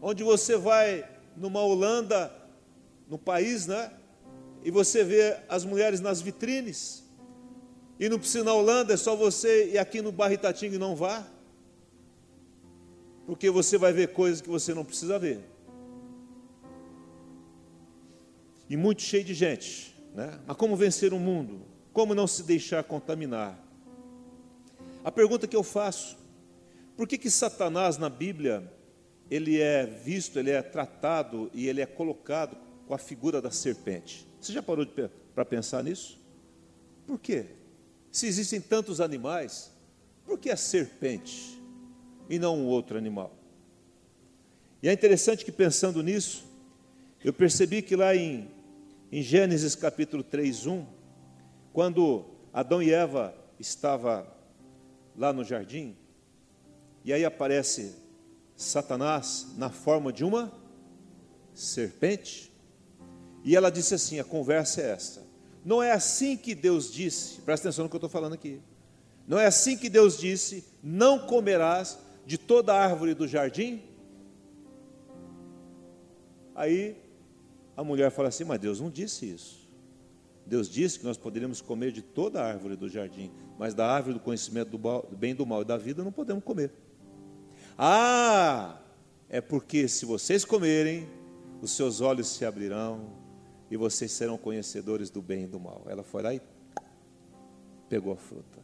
Onde 0.00 0.24
você 0.24 0.56
vai 0.56 1.08
numa 1.36 1.60
Holanda, 1.60 2.32
no 3.08 3.16
país, 3.16 3.68
né? 3.68 3.92
E 4.64 4.70
você 4.72 5.04
vê 5.04 5.36
as 5.48 5.64
mulheres 5.64 6.00
nas 6.00 6.20
vitrines. 6.20 7.04
E 8.00 8.08
não 8.08 8.18
precisa 8.18 8.42
na 8.42 8.52
Holanda, 8.52 8.94
é 8.94 8.96
só 8.96 9.14
você 9.14 9.74
ir 9.74 9.78
aqui 9.78 10.02
no 10.02 10.10
bairro 10.10 10.34
Itatinga 10.34 10.74
e 10.74 10.78
não 10.78 10.96
vá. 10.96 11.24
Porque 13.26 13.50
você 13.50 13.78
vai 13.78 13.92
ver 13.92 14.12
coisas 14.12 14.40
que 14.40 14.48
você 14.48 14.74
não 14.74 14.84
precisa 14.84 15.18
ver. 15.18 15.40
E 18.68 18.76
muito 18.76 19.02
cheio 19.02 19.24
de 19.24 19.34
gente. 19.34 19.94
Né? 20.14 20.38
Mas 20.46 20.56
como 20.56 20.76
vencer 20.76 21.12
o 21.12 21.18
mundo? 21.18 21.62
Como 21.92 22.14
não 22.14 22.26
se 22.26 22.42
deixar 22.42 22.82
contaminar? 22.84 23.58
A 25.04 25.10
pergunta 25.10 25.46
que 25.46 25.56
eu 25.56 25.62
faço: 25.62 26.16
por 26.96 27.06
que, 27.06 27.18
que 27.18 27.30
Satanás 27.30 27.98
na 27.98 28.08
Bíblia 28.08 28.70
ele 29.34 29.62
é 29.62 29.86
visto, 29.86 30.38
ele 30.38 30.50
é 30.50 30.60
tratado 30.60 31.50
e 31.54 31.66
ele 31.66 31.80
é 31.80 31.86
colocado 31.86 32.54
com 32.86 32.92
a 32.92 32.98
figura 32.98 33.40
da 33.40 33.50
serpente. 33.50 34.26
Você 34.38 34.52
já 34.52 34.62
parou 34.62 34.86
para 35.34 35.44
pensar 35.44 35.82
nisso? 35.82 36.20
Por 37.06 37.18
quê? 37.18 37.46
Se 38.10 38.26
existem 38.26 38.60
tantos 38.60 39.00
animais, 39.00 39.72
por 40.26 40.38
que 40.38 40.50
a 40.50 40.56
serpente 40.56 41.58
e 42.32 42.38
não 42.38 42.56
um 42.56 42.66
outro 42.66 42.96
animal? 42.96 43.30
E 44.82 44.88
é 44.88 44.92
interessante 44.92 45.44
que 45.44 45.52
pensando 45.52 46.02
nisso, 46.02 46.46
eu 47.22 47.30
percebi 47.30 47.82
que 47.82 47.94
lá 47.94 48.16
em, 48.16 48.48
em 49.12 49.20
Gênesis 49.20 49.74
capítulo 49.74 50.22
3, 50.22 50.66
1, 50.66 50.86
quando 51.74 52.24
Adão 52.50 52.82
e 52.82 52.90
Eva 52.90 53.34
estavam 53.60 54.26
lá 55.14 55.30
no 55.30 55.44
jardim, 55.44 55.94
e 57.04 57.12
aí 57.12 57.22
aparece 57.22 57.96
Satanás 58.56 59.48
na 59.58 59.68
forma 59.68 60.10
de 60.10 60.24
uma 60.24 60.50
serpente. 61.52 62.50
E 63.44 63.54
ela 63.54 63.70
disse 63.70 63.94
assim: 63.94 64.18
a 64.18 64.24
conversa 64.24 64.80
é 64.80 64.90
esta. 64.90 65.22
Não 65.62 65.82
é 65.82 65.92
assim 65.92 66.34
que 66.34 66.54
Deus 66.54 66.90
disse, 66.90 67.42
presta 67.42 67.68
atenção 67.68 67.84
no 67.84 67.90
que 67.90 67.96
eu 67.96 67.98
estou 67.98 68.08
falando 68.08 68.32
aqui. 68.32 68.58
Não 69.28 69.38
é 69.38 69.46
assim 69.46 69.76
que 69.76 69.90
Deus 69.90 70.18
disse: 70.18 70.64
não 70.82 71.18
comerás 71.26 71.98
de 72.26 72.38
toda 72.38 72.74
árvore 72.74 73.14
do 73.14 73.26
jardim? 73.26 73.82
Aí 76.54 76.96
a 77.76 77.82
mulher 77.82 78.10
fala 78.10 78.28
assim: 78.28 78.44
mas 78.44 78.60
Deus 78.60 78.80
não 78.80 78.90
disse 78.90 79.28
isso. 79.28 79.62
Deus 80.44 80.68
disse 80.68 80.98
que 80.98 81.04
nós 81.04 81.16
poderíamos 81.16 81.60
comer 81.60 81.92
de 81.92 82.02
toda 82.02 82.42
árvore 82.42 82.76
do 82.76 82.88
jardim, 82.88 83.30
mas 83.58 83.74
da 83.74 83.86
árvore 83.86 84.14
do 84.14 84.20
conhecimento 84.20 84.76
do 84.76 85.16
bem, 85.16 85.34
do 85.34 85.46
mal 85.46 85.62
e 85.62 85.64
da 85.64 85.76
vida 85.76 86.02
não 86.02 86.12
podemos 86.12 86.42
comer. 86.42 86.72
Ah, 87.78 88.78
é 89.28 89.40
porque 89.40 89.88
se 89.88 90.04
vocês 90.04 90.44
comerem, 90.44 91.08
os 91.60 91.70
seus 91.70 92.00
olhos 92.00 92.26
se 92.26 92.44
abrirão 92.44 93.12
e 93.70 93.76
vocês 93.76 94.12
serão 94.12 94.36
conhecedores 94.36 95.10
do 95.10 95.22
bem 95.22 95.44
e 95.44 95.46
do 95.46 95.60
mal. 95.60 95.84
Ela 95.86 96.02
foi 96.02 96.22
lá 96.22 96.34
e 96.34 96.42
pegou 97.88 98.12
a 98.12 98.16
fruta. 98.16 98.60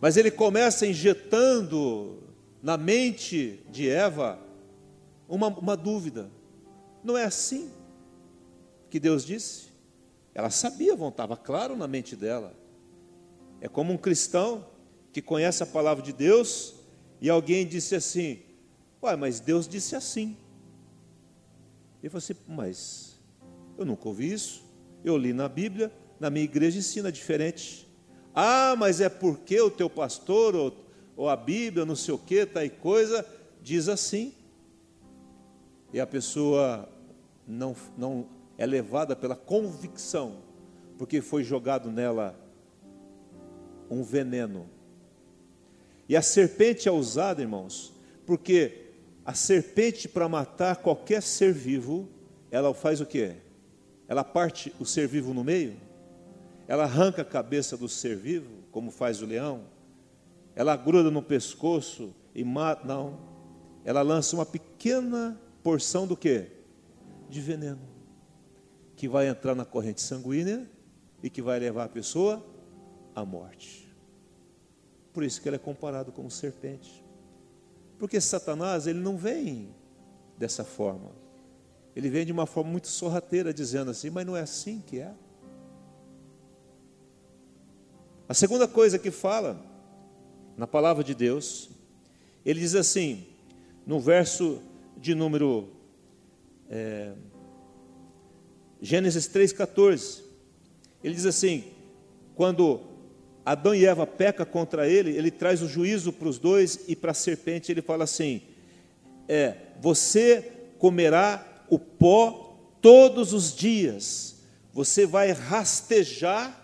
Mas 0.00 0.16
ele 0.16 0.30
começa 0.30 0.86
injetando 0.86 2.22
na 2.64 2.78
mente 2.78 3.62
de 3.68 3.90
Eva 3.90 4.38
uma, 5.28 5.48
uma 5.48 5.76
dúvida. 5.76 6.30
Não 7.02 7.14
é 7.14 7.24
assim 7.24 7.70
que 8.88 8.98
Deus 8.98 9.22
disse? 9.22 9.66
Ela 10.34 10.48
sabia, 10.48 10.94
estava 10.94 11.36
claro 11.36 11.76
na 11.76 11.86
mente 11.86 12.16
dela. 12.16 12.54
É 13.60 13.68
como 13.68 13.92
um 13.92 13.98
cristão 13.98 14.66
que 15.12 15.20
conhece 15.20 15.62
a 15.62 15.66
palavra 15.66 16.02
de 16.02 16.10
Deus 16.10 16.76
e 17.20 17.28
alguém 17.28 17.66
disse 17.66 17.96
assim: 17.96 18.40
Ué, 19.02 19.14
mas 19.14 19.40
Deus 19.40 19.68
disse 19.68 19.94
assim. 19.94 20.34
Ele 22.02 22.08
falou 22.08 22.18
assim: 22.18 22.34
Mas 22.48 23.20
eu 23.76 23.84
nunca 23.84 24.08
ouvi 24.08 24.32
isso. 24.32 24.64
Eu 25.04 25.18
li 25.18 25.34
na 25.34 25.50
Bíblia, 25.50 25.92
na 26.18 26.30
minha 26.30 26.46
igreja 26.46 26.78
ensina 26.78 27.12
diferente. 27.12 27.86
Ah, 28.34 28.74
mas 28.78 29.02
é 29.02 29.10
porque 29.10 29.60
o 29.60 29.70
teu 29.70 29.90
pastor 29.90 30.56
ou, 30.56 30.83
ou 31.16 31.28
a 31.28 31.36
Bíblia, 31.36 31.84
não 31.84 31.96
sei 31.96 32.14
o 32.14 32.18
que, 32.18 32.44
tal 32.46 32.68
tá 32.68 32.76
coisa, 32.76 33.26
diz 33.62 33.88
assim. 33.88 34.34
E 35.92 36.00
a 36.00 36.06
pessoa 36.06 36.88
não, 37.46 37.76
não 37.96 38.26
é 38.58 38.66
levada 38.66 39.14
pela 39.14 39.36
convicção, 39.36 40.38
porque 40.98 41.20
foi 41.20 41.44
jogado 41.44 41.90
nela 41.90 42.38
um 43.90 44.02
veneno 44.02 44.74
e 46.08 46.16
a 46.16 46.22
serpente 46.22 46.88
é 46.88 46.92
usada, 46.92 47.40
irmãos, 47.40 47.92
porque 48.26 48.92
a 49.24 49.32
serpente 49.32 50.06
para 50.06 50.28
matar 50.28 50.76
qualquer 50.76 51.22
ser 51.22 51.52
vivo, 51.52 52.08
ela 52.50 52.74
faz 52.74 53.00
o 53.00 53.06
quê? 53.06 53.36
Ela 54.06 54.22
parte 54.22 54.72
o 54.78 54.84
ser 54.84 55.08
vivo 55.08 55.32
no 55.32 55.42
meio? 55.42 55.76
Ela 56.68 56.84
arranca 56.84 57.22
a 57.22 57.24
cabeça 57.24 57.76
do 57.76 57.88
ser 57.88 58.16
vivo, 58.16 58.50
como 58.70 58.90
faz 58.90 59.22
o 59.22 59.26
leão? 59.26 59.62
Ela 60.56 60.76
gruda 60.76 61.10
no 61.10 61.22
pescoço 61.22 62.14
e 62.34 62.44
mata? 62.44 62.86
Não. 62.86 63.18
Ela 63.84 64.02
lança 64.02 64.36
uma 64.36 64.46
pequena 64.46 65.40
porção 65.62 66.06
do 66.06 66.16
quê? 66.16 66.50
De 67.28 67.40
veneno, 67.40 67.80
que 68.96 69.08
vai 69.08 69.28
entrar 69.28 69.54
na 69.54 69.64
corrente 69.64 70.00
sanguínea 70.00 70.68
e 71.22 71.28
que 71.28 71.42
vai 71.42 71.58
levar 71.58 71.84
a 71.84 71.88
pessoa 71.88 72.44
à 73.14 73.24
morte. 73.24 73.92
Por 75.12 75.22
isso 75.22 75.40
que 75.40 75.48
ele 75.48 75.56
é 75.56 75.58
comparado 75.58 76.12
como 76.12 76.30
serpente. 76.30 77.04
Porque 77.98 78.20
Satanás, 78.20 78.86
ele 78.86 79.00
não 79.00 79.16
vem 79.16 79.74
dessa 80.36 80.64
forma. 80.64 81.12
Ele 81.94 82.10
vem 82.10 82.26
de 82.26 82.32
uma 82.32 82.46
forma 82.46 82.70
muito 82.70 82.88
sorrateira, 82.88 83.54
dizendo 83.54 83.90
assim, 83.90 84.10
mas 84.10 84.26
não 84.26 84.36
é 84.36 84.42
assim 84.42 84.80
que 84.80 84.98
é. 84.98 85.14
A 88.28 88.34
segunda 88.34 88.66
coisa 88.66 88.98
que 88.98 89.10
fala 89.10 89.73
na 90.56 90.66
palavra 90.66 91.02
de 91.02 91.14
Deus, 91.14 91.70
ele 92.44 92.60
diz 92.60 92.74
assim, 92.74 93.26
no 93.86 94.00
verso 94.00 94.60
de 94.96 95.14
número 95.14 95.68
é, 96.70 97.12
Gênesis 98.80 99.28
3,14, 99.28 100.22
ele 101.02 101.14
diz 101.14 101.26
assim: 101.26 101.64
quando 102.34 102.80
Adão 103.44 103.74
e 103.74 103.84
Eva 103.84 104.06
peca 104.06 104.44
contra 104.44 104.88
ele, 104.88 105.16
ele 105.16 105.30
traz 105.30 105.62
o 105.62 105.68
juízo 105.68 106.12
para 106.12 106.28
os 106.28 106.38
dois 106.38 106.80
e 106.88 106.96
para 106.96 107.10
a 107.10 107.14
serpente 107.14 107.70
ele 107.70 107.82
fala 107.82 108.04
assim: 108.04 108.42
é, 109.28 109.54
você 109.80 110.52
comerá 110.78 111.64
o 111.68 111.78
pó 111.78 112.58
todos 112.80 113.32
os 113.32 113.54
dias, 113.54 114.36
você 114.72 115.06
vai 115.06 115.32
rastejar 115.32 116.62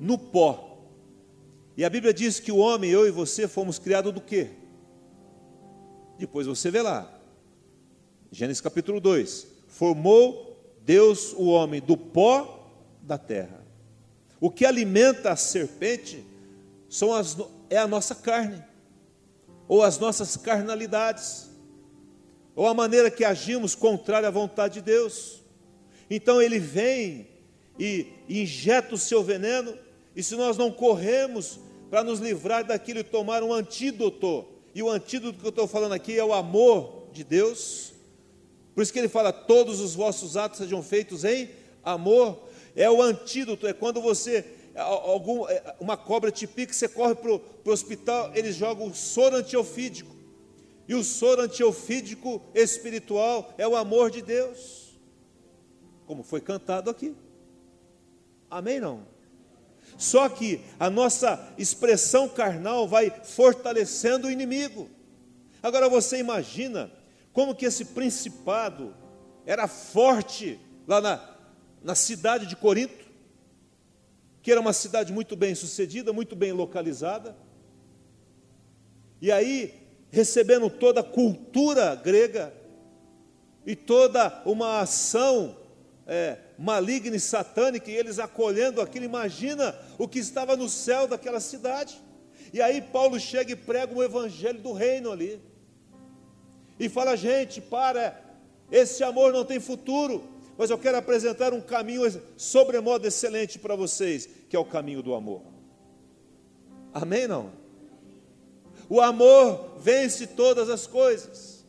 no 0.00 0.18
pó. 0.18 0.63
E 1.76 1.84
a 1.84 1.90
Bíblia 1.90 2.14
diz 2.14 2.38
que 2.38 2.52
o 2.52 2.58
homem, 2.58 2.90
eu 2.90 3.06
e 3.06 3.10
você, 3.10 3.48
fomos 3.48 3.78
criados 3.78 4.12
do 4.12 4.20
quê? 4.20 4.50
Depois 6.18 6.46
você 6.46 6.70
vê 6.70 6.80
lá. 6.80 7.12
Gênesis 8.30 8.60
capítulo 8.60 9.00
2. 9.00 9.46
Formou 9.66 10.56
Deus 10.84 11.32
o 11.32 11.46
homem 11.46 11.80
do 11.80 11.96
pó 11.96 12.70
da 13.02 13.18
terra. 13.18 13.64
O 14.40 14.50
que 14.50 14.64
alimenta 14.64 15.32
a 15.32 15.36
serpente 15.36 16.24
são 16.88 17.12
as, 17.12 17.36
é 17.68 17.78
a 17.78 17.88
nossa 17.88 18.14
carne, 18.14 18.62
ou 19.66 19.82
as 19.82 19.98
nossas 19.98 20.36
carnalidades, 20.36 21.50
ou 22.54 22.68
a 22.68 22.74
maneira 22.74 23.10
que 23.10 23.24
agimos 23.24 23.74
contrária 23.74 24.28
à 24.28 24.30
vontade 24.30 24.74
de 24.74 24.82
Deus. 24.82 25.42
Então 26.08 26.40
ele 26.40 26.60
vem 26.60 27.26
e 27.78 28.06
injeta 28.28 28.94
o 28.94 28.98
seu 28.98 29.24
veneno, 29.24 29.76
e 30.14 30.22
se 30.22 30.36
nós 30.36 30.56
não 30.56 30.70
corremos 30.70 31.58
para 31.90 32.02
nos 32.02 32.20
livrar 32.20 32.64
daquilo 32.64 33.00
e 33.00 33.04
tomar 33.04 33.42
um 33.42 33.52
antídoto, 33.52 34.46
e 34.74 34.82
o 34.82 34.90
antídoto 34.90 35.38
que 35.38 35.46
eu 35.46 35.50
estou 35.50 35.68
falando 35.68 35.92
aqui 35.92 36.18
é 36.18 36.24
o 36.24 36.32
amor 36.32 37.08
de 37.12 37.22
Deus, 37.22 37.92
por 38.74 38.82
isso 38.82 38.92
que 38.92 38.98
ele 38.98 39.08
fala: 39.08 39.32
todos 39.32 39.80
os 39.80 39.94
vossos 39.94 40.36
atos 40.36 40.58
sejam 40.58 40.82
feitos 40.82 41.24
em 41.24 41.50
amor, 41.82 42.38
é 42.74 42.90
o 42.90 43.00
antídoto, 43.00 43.66
é 43.66 43.72
quando 43.72 44.00
você, 44.00 44.44
algum, 44.74 45.48
é, 45.48 45.76
uma 45.78 45.96
cobra 45.96 46.30
te 46.30 46.46
pica, 46.46 46.72
você 46.72 46.88
corre 46.88 47.14
para 47.14 47.30
o 47.30 47.40
hospital, 47.66 48.32
eles 48.34 48.56
jogam 48.56 48.88
o 48.88 48.94
soro 48.94 49.36
antiofídico, 49.36 50.14
e 50.88 50.94
o 50.94 51.04
soro 51.04 51.42
antiofídico 51.42 52.42
espiritual 52.54 53.54
é 53.56 53.66
o 53.66 53.76
amor 53.76 54.10
de 54.10 54.20
Deus, 54.20 54.98
como 56.06 56.22
foi 56.22 56.40
cantado 56.40 56.90
aqui. 56.90 57.14
Amém? 58.50 58.80
Não? 58.80 59.13
Só 59.96 60.28
que 60.28 60.60
a 60.78 60.90
nossa 60.90 61.52
expressão 61.56 62.28
carnal 62.28 62.88
vai 62.88 63.10
fortalecendo 63.10 64.28
o 64.28 64.30
inimigo. 64.30 64.90
Agora 65.62 65.88
você 65.88 66.18
imagina 66.18 66.90
como 67.32 67.54
que 67.54 67.66
esse 67.66 67.86
principado 67.86 68.94
era 69.46 69.66
forte 69.66 70.58
lá 70.86 71.00
na, 71.00 71.36
na 71.82 71.94
cidade 71.94 72.46
de 72.46 72.56
Corinto, 72.56 73.04
que 74.42 74.52
era 74.52 74.60
uma 74.60 74.72
cidade 74.72 75.12
muito 75.12 75.34
bem 75.34 75.54
sucedida, 75.54 76.12
muito 76.12 76.36
bem 76.36 76.52
localizada. 76.52 77.36
E 79.20 79.32
aí, 79.32 79.72
recebendo 80.10 80.68
toda 80.68 81.00
a 81.00 81.04
cultura 81.04 81.94
grega 81.94 82.52
e 83.64 83.74
toda 83.74 84.42
uma 84.44 84.80
ação 84.80 85.56
é, 86.06 86.38
maligna 86.58 87.16
e 87.16 87.20
satânica, 87.20 87.90
e 87.90 87.94
eles 87.94 88.18
acolhendo 88.18 88.80
aquilo, 88.80 89.04
imagina 89.04 89.74
o 89.98 90.06
que 90.06 90.18
estava 90.18 90.56
no 90.56 90.68
céu 90.68 91.06
daquela 91.06 91.40
cidade. 91.40 92.00
E 92.52 92.62
aí 92.62 92.80
Paulo 92.80 93.18
chega 93.18 93.52
e 93.52 93.56
prega 93.56 93.92
o 93.92 94.02
evangelho 94.02 94.60
do 94.60 94.72
reino 94.72 95.10
ali. 95.10 95.40
E 96.78 96.88
fala, 96.88 97.16
gente, 97.16 97.60
para, 97.60 98.20
esse 98.70 99.02
amor 99.02 99.32
não 99.32 99.44
tem 99.44 99.60
futuro, 99.60 100.24
mas 100.56 100.70
eu 100.70 100.78
quero 100.78 100.96
apresentar 100.98 101.52
um 101.52 101.60
caminho 101.60 102.02
sobremodo 102.36 103.06
excelente 103.06 103.58
para 103.58 103.74
vocês, 103.74 104.28
que 104.48 104.54
é 104.54 104.58
o 104.58 104.64
caminho 104.64 105.02
do 105.02 105.14
amor. 105.14 105.42
Amém? 106.92 107.26
Não? 107.26 107.50
O 108.88 109.00
amor 109.00 109.78
vence 109.78 110.26
todas 110.26 110.68
as 110.68 110.86
coisas, 110.86 111.64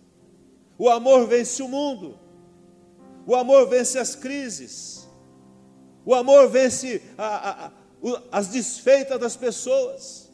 o 0.78 0.90
amor 0.90 1.28
vence 1.28 1.64
o 1.64 1.68
mundo. 1.68 2.20
O 3.26 3.36
amor 3.36 3.68
vence 3.68 3.98
as 3.98 4.16
crises. 4.16 5.08
O 6.06 6.14
amor 6.14 6.48
vence 6.50 7.02
a, 7.18 7.26
a, 7.26 7.68
a, 7.68 7.72
as 8.32 8.48
desfeitas 8.48 9.20
das 9.20 9.36
pessoas. 9.36 10.32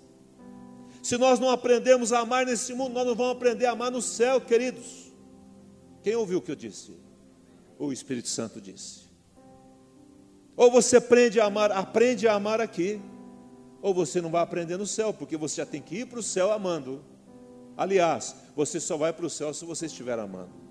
Se 1.02 1.18
nós 1.18 1.40
não 1.40 1.50
aprendemos 1.50 2.12
a 2.14 2.20
amar 2.20 2.46
nesse 2.46 2.74
mundo, 2.74 2.94
nós 2.94 3.08
não 3.08 3.16
vamos 3.16 3.38
aprender 3.38 3.66
a 3.66 3.72
amar 3.72 3.92
no 3.92 4.02
céu, 4.02 4.40
queridos. 4.42 5.12
Quem 6.04 6.16
ouviu 6.16 6.40
o 6.40 6.42
que 6.42 6.52
eu 6.52 6.56
disse? 6.56 6.94
O 7.80 7.92
Espírito 7.92 8.28
Santo 8.28 8.60
disse. 8.60 9.10
Ou 10.56 10.70
você 10.70 10.98
aprende 10.98 11.40
a 11.40 11.46
amar, 11.46 11.72
aprende 11.72 12.28
a 12.28 12.34
amar 12.34 12.62
aqui, 12.62 13.02
ou 13.82 13.94
você 13.94 14.22
não 14.22 14.30
vai 14.30 14.44
aprender 14.44 14.78
no 14.78 14.86
céu, 14.86 15.14
porque 15.14 15.38
você 15.38 15.62
já 15.62 15.66
tem 15.66 15.82
que 15.82 16.00
ir 16.00 16.06
para 16.06 16.20
o 16.20 16.24
céu 16.24 16.52
amando. 16.52 17.04
Aliás, 17.76 18.36
você 18.56 18.80
só 18.80 18.98
vai 18.98 19.12
para 19.12 19.26
o 19.26 19.30
céu 19.30 19.54
se 19.54 19.66
você 19.66 19.88
estiver 19.88 20.20
amando. 20.20 20.71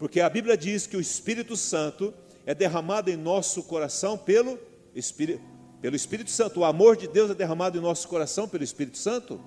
Porque 0.00 0.18
a 0.18 0.30
Bíblia 0.30 0.56
diz 0.56 0.86
que 0.86 0.96
o 0.96 1.00
Espírito 1.00 1.54
Santo 1.58 2.14
é 2.46 2.54
derramado 2.54 3.10
em 3.10 3.18
nosso 3.18 3.62
coração 3.62 4.16
pelo 4.16 4.58
Espírito, 4.94 5.42
pelo 5.78 5.94
Espírito 5.94 6.30
Santo. 6.30 6.60
O 6.60 6.64
amor 6.64 6.96
de 6.96 7.06
Deus 7.06 7.30
é 7.30 7.34
derramado 7.34 7.76
em 7.76 7.82
nosso 7.82 8.08
coração 8.08 8.48
pelo 8.48 8.64
Espírito 8.64 8.96
Santo. 8.96 9.38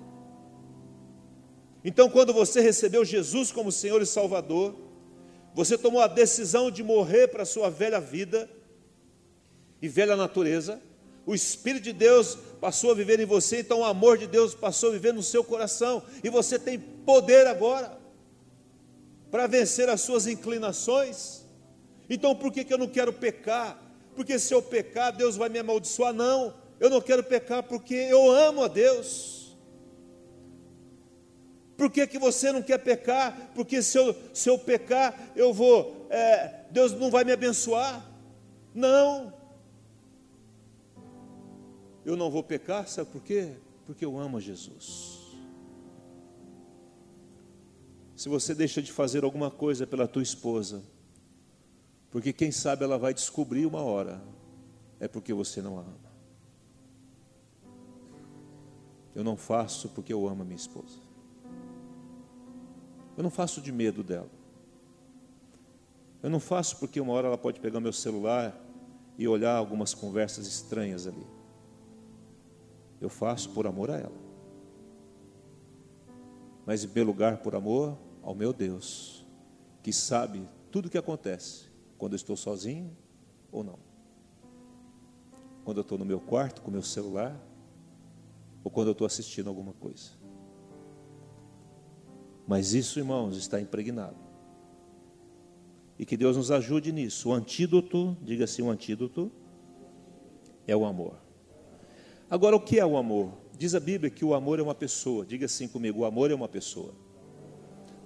Então, 1.84 2.08
quando 2.08 2.32
você 2.32 2.60
recebeu 2.60 3.04
Jesus 3.04 3.50
como 3.50 3.72
Senhor 3.72 4.00
e 4.00 4.06
Salvador, 4.06 4.76
você 5.52 5.76
tomou 5.76 6.00
a 6.00 6.06
decisão 6.06 6.70
de 6.70 6.84
morrer 6.84 7.26
para 7.26 7.42
a 7.42 7.46
sua 7.46 7.68
velha 7.68 8.00
vida 8.00 8.48
e 9.82 9.88
velha 9.88 10.14
natureza. 10.14 10.80
O 11.26 11.34
Espírito 11.34 11.82
de 11.82 11.92
Deus 11.92 12.38
passou 12.60 12.92
a 12.92 12.94
viver 12.94 13.18
em 13.18 13.26
você, 13.26 13.58
então 13.58 13.80
o 13.80 13.84
amor 13.84 14.18
de 14.18 14.28
Deus 14.28 14.54
passou 14.54 14.90
a 14.90 14.92
viver 14.92 15.12
no 15.12 15.22
seu 15.22 15.42
coração, 15.42 16.00
e 16.22 16.30
você 16.30 16.60
tem 16.60 16.78
poder 16.78 17.44
agora 17.48 18.03
para 19.34 19.48
vencer 19.48 19.88
as 19.88 20.00
suas 20.00 20.28
inclinações. 20.28 21.44
Então 22.08 22.36
por 22.36 22.52
que, 22.52 22.62
que 22.62 22.72
eu 22.72 22.78
não 22.78 22.86
quero 22.86 23.12
pecar? 23.12 23.76
Porque 24.14 24.38
se 24.38 24.54
eu 24.54 24.62
pecar, 24.62 25.10
Deus 25.10 25.34
vai 25.34 25.48
me 25.48 25.58
amaldiçoar? 25.58 26.12
Não, 26.12 26.54
eu 26.78 26.88
não 26.88 27.00
quero 27.00 27.24
pecar 27.24 27.60
porque 27.64 27.96
eu 27.96 28.30
amo 28.30 28.62
a 28.62 28.68
Deus. 28.68 29.58
Por 31.76 31.90
que, 31.90 32.06
que 32.06 32.16
você 32.16 32.52
não 32.52 32.62
quer 32.62 32.78
pecar? 32.78 33.50
Porque 33.56 33.82
se 33.82 33.98
eu, 33.98 34.14
se 34.32 34.48
eu 34.48 34.56
pecar, 34.56 35.32
eu 35.34 35.52
vou, 35.52 36.06
é, 36.10 36.60
Deus 36.70 36.92
não 36.92 37.10
vai 37.10 37.24
me 37.24 37.32
abençoar? 37.32 38.08
Não. 38.72 39.34
Eu 42.06 42.14
não 42.14 42.30
vou 42.30 42.44
pecar, 42.44 42.86
sabe 42.86 43.10
por 43.10 43.20
quê? 43.24 43.48
Porque 43.84 44.04
eu 44.04 44.16
amo 44.16 44.36
a 44.36 44.40
Jesus. 44.40 45.13
Se 48.16 48.28
você 48.28 48.54
deixa 48.54 48.80
de 48.80 48.92
fazer 48.92 49.24
alguma 49.24 49.50
coisa 49.50 49.86
pela 49.86 50.06
tua 50.06 50.22
esposa, 50.22 50.82
porque 52.10 52.32
quem 52.32 52.52
sabe 52.52 52.84
ela 52.84 52.96
vai 52.96 53.12
descobrir 53.12 53.66
uma 53.66 53.82
hora, 53.82 54.22
é 55.00 55.08
porque 55.08 55.32
você 55.32 55.60
não 55.60 55.78
a 55.78 55.80
ama. 55.80 56.14
Eu 59.14 59.24
não 59.24 59.36
faço 59.36 59.88
porque 59.90 60.12
eu 60.12 60.26
amo 60.28 60.42
a 60.42 60.44
minha 60.44 60.56
esposa. 60.56 60.98
Eu 63.16 63.22
não 63.22 63.30
faço 63.30 63.60
de 63.60 63.72
medo 63.72 64.02
dela. 64.02 64.30
Eu 66.22 66.30
não 66.30 66.40
faço 66.40 66.78
porque 66.78 67.00
uma 67.00 67.12
hora 67.12 67.28
ela 67.28 67.38
pode 67.38 67.60
pegar 67.60 67.80
meu 67.80 67.92
celular 67.92 68.58
e 69.18 69.28
olhar 69.28 69.56
algumas 69.56 69.92
conversas 69.92 70.46
estranhas 70.46 71.06
ali. 71.06 71.26
Eu 73.00 73.08
faço 73.08 73.50
por 73.50 73.66
amor 73.66 73.90
a 73.90 73.98
ela. 73.98 74.24
Mas 76.64 76.82
em 76.82 76.86
primeiro 76.86 77.10
lugar, 77.10 77.38
por 77.38 77.54
amor 77.54 77.96
ao 78.24 78.34
meu 78.34 78.52
Deus, 78.52 79.24
que 79.82 79.92
sabe 79.92 80.48
tudo 80.70 80.86
o 80.86 80.90
que 80.90 80.98
acontece 80.98 81.66
quando 81.98 82.14
eu 82.14 82.16
estou 82.16 82.36
sozinho 82.36 82.90
ou 83.52 83.62
não. 83.62 83.78
Quando 85.62 85.78
eu 85.78 85.82
estou 85.82 85.98
no 85.98 86.04
meu 86.04 86.18
quarto 86.18 86.62
com 86.62 86.70
meu 86.70 86.82
celular, 86.82 87.38
ou 88.64 88.70
quando 88.70 88.88
eu 88.88 88.92
estou 88.92 89.06
assistindo 89.06 89.48
alguma 89.48 89.74
coisa. 89.74 90.10
Mas 92.46 92.72
isso, 92.72 92.98
irmãos, 92.98 93.36
está 93.36 93.60
impregnado. 93.60 94.16
E 95.98 96.04
que 96.04 96.16
Deus 96.16 96.36
nos 96.36 96.50
ajude 96.50 96.92
nisso. 96.92 97.28
O 97.28 97.32
antídoto, 97.32 98.16
diga 98.22 98.44
assim: 98.44 98.62
o 98.62 98.70
antídoto 98.70 99.30
é 100.66 100.74
o 100.74 100.84
amor. 100.84 101.16
Agora, 102.28 102.56
o 102.56 102.60
que 102.60 102.78
é 102.78 102.84
o 102.84 102.96
amor? 102.96 103.32
Diz 103.56 103.74
a 103.74 103.80
Bíblia 103.80 104.10
que 104.10 104.24
o 104.24 104.34
amor 104.34 104.58
é 104.58 104.62
uma 104.62 104.74
pessoa. 104.74 105.24
Diga 105.24 105.46
assim 105.46 105.68
comigo: 105.68 106.00
o 106.00 106.04
amor 106.04 106.30
é 106.30 106.34
uma 106.34 106.48
pessoa. 106.48 107.03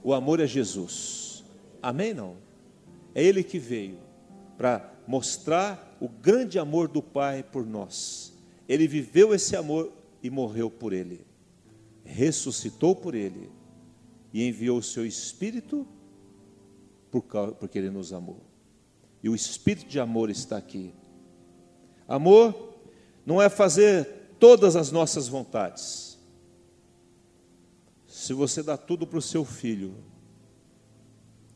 O 0.03 0.13
amor 0.15 0.41
é 0.41 0.47
Jesus. 0.47 1.45
Amém? 1.83 2.15
Não? 2.15 2.37
É 3.15 3.23
Ele 3.23 3.43
que 3.43 3.59
veio 3.59 3.99
para 4.57 4.93
mostrar 5.07 5.97
o 6.01 6.09
grande 6.09 6.59
amor 6.59 6.89
do 6.89 7.03
Pai 7.03 7.43
por 7.43 7.67
nós. 7.67 8.33
Ele 8.69 8.87
viveu 8.87 9.35
esse 9.35 9.57
amor 9.57 9.93
e 10.23 10.31
morreu 10.31 10.71
por 10.71 10.93
Ele, 10.93 11.25
ressuscitou 12.05 12.95
por 12.95 13.15
Ele 13.15 13.51
e 14.33 14.47
enviou 14.47 14.79
o 14.79 14.83
seu 14.83 15.07
Espírito 15.07 15.87
porque 17.11 17.79
Ele 17.79 17.91
nos 17.91 18.13
amou. 18.13 18.43
E 19.23 19.29
o 19.29 19.35
Espírito 19.35 19.89
de 19.89 19.99
amor 19.99 20.31
está 20.31 20.57
aqui. 20.57 20.95
Amor 22.07 22.75
não 23.25 23.43
é 23.43 23.49
fazer 23.49 24.35
todas 24.39 24.77
as 24.77 24.93
nossas 24.93 25.29
vontades 25.29 26.08
se 28.29 28.35
você 28.35 28.62
dá 28.62 28.77
tudo 28.77 29.07
para 29.07 29.19
o 29.19 29.23
seu 29.23 29.43
filho, 29.43 29.95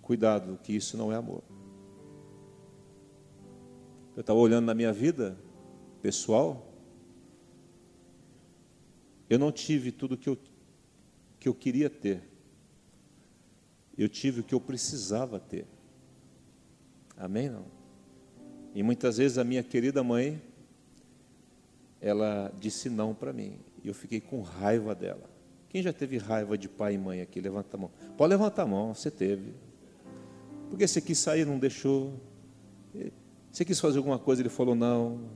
cuidado, 0.01 0.59
que 0.63 0.73
isso 0.73 0.97
não 0.97 1.13
é 1.13 1.17
amor. 1.17 1.43
Eu 4.17 4.23
estava 4.23 4.39
olhando 4.39 4.65
na 4.65 4.73
minha 4.73 4.91
vida 4.91 5.39
pessoal, 6.01 6.73
eu 9.29 9.39
não 9.39 9.53
tive 9.53 9.93
tudo 9.93 10.17
que 10.17 10.31
eu, 10.31 10.39
que 11.39 11.47
eu 11.47 11.55
queria 11.55 11.91
ter. 11.91 12.23
Eu 13.99 14.09
tive 14.09 14.41
o 14.41 14.43
que 14.43 14.55
eu 14.55 14.61
precisava 14.61 15.39
ter. 15.39 15.67
Amém? 17.19 17.51
Não? 17.51 17.67
E 18.75 18.83
muitas 18.83 19.19
vezes 19.19 19.37
a 19.37 19.45
minha 19.45 19.63
querida 19.63 20.03
mãe, 20.03 20.41
ela 22.01 22.51
disse 22.59 22.89
não 22.89 23.15
para 23.15 23.31
mim. 23.31 23.59
E 23.85 23.89
eu 23.89 23.95
fiquei 23.95 24.23
com 24.23 24.41
raiva 24.41 24.95
dela. 24.95 25.32
Quem 25.73 25.83
já 25.83 25.91
teve 25.91 26.19
raiva 26.19 26.59
de 26.59 26.69
pai 26.69 26.95
e 26.95 26.99
mãe 26.99 27.23
aqui? 27.23 27.41
Levanta 27.41 27.79
a 27.79 27.81
mão. 27.81 27.91
Pode 28.19 28.29
levantar 28.29 28.65
a 28.65 28.67
mão, 28.67 28.95
você 28.95 29.11
teve. 29.11 29.55
Porque 30.69 30.87
você 30.87 31.01
quis 31.01 31.19
sair, 31.19 31.47
não 31.47 31.59
deixou. 31.59 32.13
Você 33.51 33.65
quis 33.65 33.81
fazer 33.81 33.97
alguma 33.97 34.19
coisa, 34.19 34.43
ele 34.43 34.51
falou 34.51 34.75
não. 34.75 35.31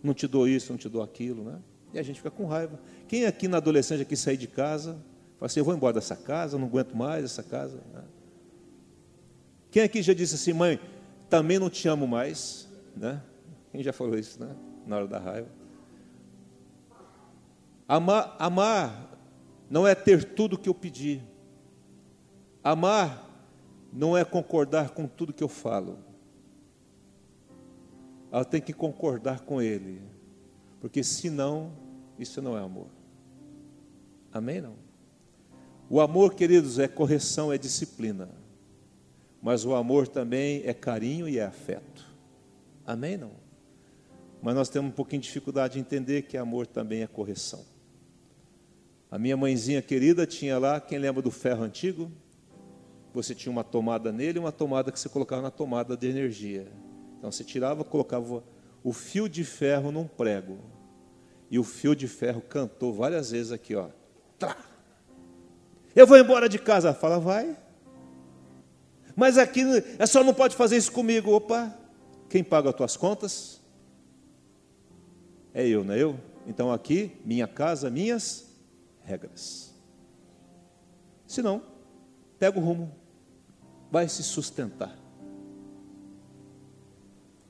Não 0.00 0.14
te 0.14 0.28
dou 0.28 0.46
isso, 0.46 0.70
não 0.70 0.78
te 0.78 0.88
dou 0.88 1.02
aquilo, 1.02 1.42
né? 1.42 1.58
E 1.92 1.98
a 1.98 2.02
gente 2.02 2.18
fica 2.18 2.30
com 2.30 2.46
raiva. 2.46 2.78
Quem 3.08 3.26
aqui 3.26 3.48
na 3.48 3.56
adolescência 3.56 4.04
quis 4.04 4.20
sair 4.20 4.36
de 4.36 4.46
casa, 4.46 4.92
fala 5.36 5.46
assim, 5.46 5.58
eu 5.58 5.64
vou 5.64 5.74
embora 5.74 5.94
dessa 5.94 6.14
casa, 6.14 6.56
não 6.56 6.68
aguento 6.68 6.96
mais 6.96 7.24
essa 7.24 7.42
casa. 7.42 7.82
Né? 7.92 8.04
Quem 9.68 9.82
aqui 9.82 10.00
já 10.00 10.14
disse 10.14 10.36
assim, 10.36 10.52
mãe, 10.52 10.78
também 11.28 11.58
não 11.58 11.68
te 11.68 11.88
amo 11.88 12.06
mais, 12.06 12.68
né? 12.96 13.20
Quem 13.72 13.82
já 13.82 13.92
falou 13.92 14.16
isso, 14.16 14.38
né? 14.38 14.54
Na 14.86 14.96
hora 14.96 15.08
da 15.08 15.18
raiva. 15.18 15.48
Amar, 17.88 18.36
amar 18.38 19.11
não 19.72 19.86
é 19.86 19.94
ter 19.94 20.22
tudo 20.34 20.58
que 20.58 20.68
eu 20.68 20.74
pedi. 20.74 21.22
Amar 22.62 23.26
não 23.90 24.14
é 24.14 24.22
concordar 24.22 24.90
com 24.90 25.06
tudo 25.06 25.32
que 25.32 25.42
eu 25.42 25.48
falo. 25.48 25.98
Ela 28.30 28.44
tem 28.44 28.60
que 28.60 28.74
concordar 28.74 29.40
com 29.40 29.62
Ele, 29.62 30.02
porque 30.78 31.02
senão, 31.02 31.72
isso 32.18 32.42
não 32.42 32.54
é 32.54 32.60
amor. 32.60 32.88
Amém? 34.30 34.60
Não? 34.60 34.74
O 35.88 36.02
amor, 36.02 36.34
queridos, 36.34 36.78
é 36.78 36.86
correção, 36.86 37.50
é 37.50 37.56
disciplina. 37.56 38.28
Mas 39.40 39.64
o 39.64 39.74
amor 39.74 40.06
também 40.06 40.60
é 40.66 40.74
carinho 40.74 41.26
e 41.26 41.38
é 41.38 41.46
afeto. 41.46 42.04
Amém? 42.86 43.16
Não? 43.16 43.32
Mas 44.42 44.54
nós 44.54 44.68
temos 44.68 44.90
um 44.90 44.94
pouquinho 44.94 45.22
de 45.22 45.28
dificuldade 45.28 45.74
de 45.74 45.80
entender 45.80 46.22
que 46.24 46.36
amor 46.36 46.66
também 46.66 47.00
é 47.00 47.06
correção. 47.06 47.71
A 49.12 49.18
minha 49.18 49.36
mãezinha 49.36 49.82
querida 49.82 50.26
tinha 50.26 50.58
lá, 50.58 50.80
quem 50.80 50.96
lembra 50.96 51.20
do 51.20 51.30
ferro 51.30 51.62
antigo? 51.62 52.10
Você 53.12 53.34
tinha 53.34 53.52
uma 53.52 53.62
tomada 53.62 54.10
nele 54.10 54.38
e 54.38 54.40
uma 54.40 54.50
tomada 54.50 54.90
que 54.90 54.98
você 54.98 55.06
colocava 55.06 55.42
na 55.42 55.50
tomada 55.50 55.94
de 55.98 56.08
energia. 56.08 56.66
Então 57.18 57.30
você 57.30 57.44
tirava, 57.44 57.84
colocava 57.84 58.42
o 58.82 58.90
fio 58.90 59.28
de 59.28 59.44
ferro 59.44 59.92
num 59.92 60.06
prego. 60.06 60.56
E 61.50 61.58
o 61.58 61.62
fio 61.62 61.94
de 61.94 62.08
ferro 62.08 62.40
cantou 62.40 62.94
várias 62.94 63.32
vezes 63.32 63.52
aqui, 63.52 63.74
ó. 63.74 63.90
Eu 65.94 66.06
vou 66.06 66.16
embora 66.16 66.48
de 66.48 66.58
casa. 66.58 66.94
Fala, 66.94 67.20
vai. 67.20 67.54
Mas 69.14 69.36
aqui 69.36 69.60
é 69.98 70.06
só 70.06 70.24
não 70.24 70.32
pode 70.32 70.56
fazer 70.56 70.78
isso 70.78 70.90
comigo. 70.90 71.32
Opa, 71.32 71.70
quem 72.30 72.42
paga 72.42 72.70
as 72.70 72.74
tuas 72.74 72.96
contas? 72.96 73.60
É 75.52 75.68
eu, 75.68 75.84
não 75.84 75.92
é 75.92 76.02
eu? 76.02 76.18
Então 76.46 76.72
aqui, 76.72 77.12
minha 77.26 77.46
casa, 77.46 77.90
minhas 77.90 78.50
regras. 79.04 79.74
Se 81.26 81.42
não, 81.42 81.62
pega 82.38 82.58
o 82.58 82.62
rumo, 82.62 82.94
vai 83.90 84.08
se 84.08 84.22
sustentar. 84.22 84.98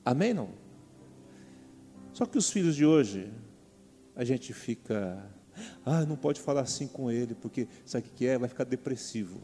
Amém? 0.05 0.33
Não? 0.33 0.49
Só 2.13 2.25
que 2.25 2.37
os 2.37 2.49
filhos 2.49 2.75
de 2.75 2.85
hoje, 2.85 3.31
a 4.15 4.23
gente 4.23 4.53
fica, 4.53 5.25
ah, 5.85 6.05
não 6.05 6.15
pode 6.15 6.39
falar 6.39 6.61
assim 6.61 6.87
com 6.87 7.09
ele, 7.09 7.33
porque 7.33 7.67
sabe 7.85 8.07
o 8.07 8.11
que 8.11 8.27
é? 8.27 8.37
Vai 8.37 8.49
ficar 8.49 8.65
depressivo. 8.65 9.41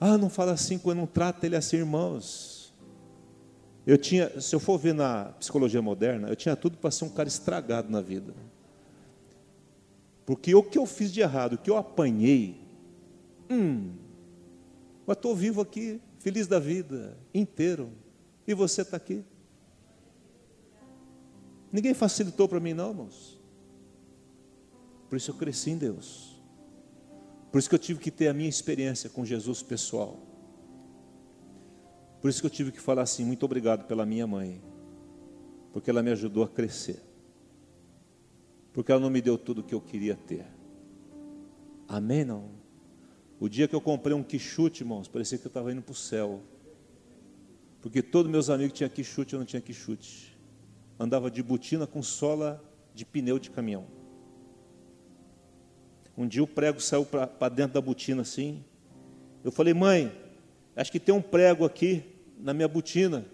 Ah, 0.00 0.18
não 0.18 0.28
fala 0.28 0.52
assim 0.52 0.78
quando 0.78 0.98
não 0.98 1.06
trata 1.06 1.46
ele 1.46 1.56
assim, 1.56 1.76
irmãos. 1.76 2.74
Eu 3.86 3.98
tinha, 3.98 4.40
se 4.40 4.54
eu 4.54 4.60
for 4.60 4.78
ver 4.78 4.94
na 4.94 5.26
psicologia 5.38 5.80
moderna, 5.80 6.28
eu 6.28 6.36
tinha 6.36 6.56
tudo 6.56 6.78
para 6.78 6.90
ser 6.90 7.04
um 7.04 7.10
cara 7.10 7.28
estragado 7.28 7.90
na 7.90 8.00
vida. 8.00 8.34
Porque 10.26 10.54
o 10.54 10.62
que 10.62 10.78
eu 10.78 10.86
fiz 10.86 11.12
de 11.12 11.20
errado, 11.20 11.54
o 11.54 11.58
que 11.58 11.70
eu 11.70 11.76
apanhei, 11.76 12.62
hum, 13.50 13.92
mas 15.06 15.16
estou 15.16 15.36
vivo 15.36 15.60
aqui, 15.60 16.00
feliz 16.18 16.46
da 16.46 16.58
vida, 16.58 17.18
inteiro. 17.32 17.90
E 18.46 18.54
você 18.54 18.82
está 18.82 18.96
aqui. 18.96 19.24
Ninguém 21.70 21.92
facilitou 21.92 22.48
para 22.48 22.60
mim, 22.60 22.72
não, 22.72 22.90
irmãos. 22.90 23.40
Por 25.08 25.16
isso 25.16 25.30
eu 25.30 25.34
cresci 25.34 25.70
em 25.70 25.78
Deus. 25.78 26.40
Por 27.52 27.58
isso 27.58 27.68
que 27.68 27.74
eu 27.74 27.78
tive 27.78 28.00
que 28.00 28.10
ter 28.10 28.28
a 28.28 28.34
minha 28.34 28.48
experiência 28.48 29.10
com 29.10 29.24
Jesus 29.24 29.62
pessoal. 29.62 30.18
Por 32.20 32.30
isso 32.30 32.40
que 32.40 32.46
eu 32.46 32.50
tive 32.50 32.72
que 32.72 32.80
falar 32.80 33.02
assim: 33.02 33.24
muito 33.24 33.44
obrigado 33.44 33.86
pela 33.86 34.06
minha 34.06 34.26
mãe, 34.26 34.62
porque 35.72 35.90
ela 35.90 36.02
me 36.02 36.10
ajudou 36.10 36.42
a 36.42 36.48
crescer 36.48 37.13
porque 38.74 38.90
ela 38.90 39.00
não 39.00 39.08
me 39.08 39.22
deu 39.22 39.38
tudo 39.38 39.60
o 39.60 39.64
que 39.64 39.72
eu 39.72 39.80
queria 39.80 40.16
ter. 40.16 40.44
Amém? 41.88 42.24
Não? 42.24 42.50
O 43.38 43.48
dia 43.48 43.68
que 43.68 43.74
eu 43.74 43.80
comprei 43.80 44.14
um 44.14 44.22
quichute, 44.22 44.82
irmãos, 44.82 45.06
parecia 45.06 45.38
que 45.38 45.46
eu 45.46 45.48
estava 45.48 45.72
indo 45.72 45.80
para 45.80 45.92
o 45.92 45.94
céu. 45.94 46.42
Porque 47.80 48.02
todos 48.02 48.30
meus 48.30 48.50
amigos 48.50 48.76
tinham 48.76 48.90
quichute, 48.90 49.34
eu 49.34 49.38
não 49.38 49.46
tinha 49.46 49.62
quichute. 49.62 50.36
Andava 50.98 51.30
de 51.30 51.40
botina 51.40 51.86
com 51.86 52.02
sola 52.02 52.62
de 52.92 53.04
pneu 53.04 53.38
de 53.38 53.48
caminhão. 53.48 53.86
Um 56.16 56.26
dia 56.26 56.42
o 56.42 56.46
prego 56.46 56.80
saiu 56.80 57.06
para 57.06 57.48
dentro 57.48 57.74
da 57.74 57.80
botina 57.80 58.22
assim. 58.22 58.64
Eu 59.44 59.52
falei, 59.52 59.72
mãe, 59.72 60.12
acho 60.74 60.90
que 60.90 60.98
tem 60.98 61.14
um 61.14 61.22
prego 61.22 61.64
aqui 61.64 62.02
na 62.40 62.52
minha 62.52 62.66
botina. 62.66 63.24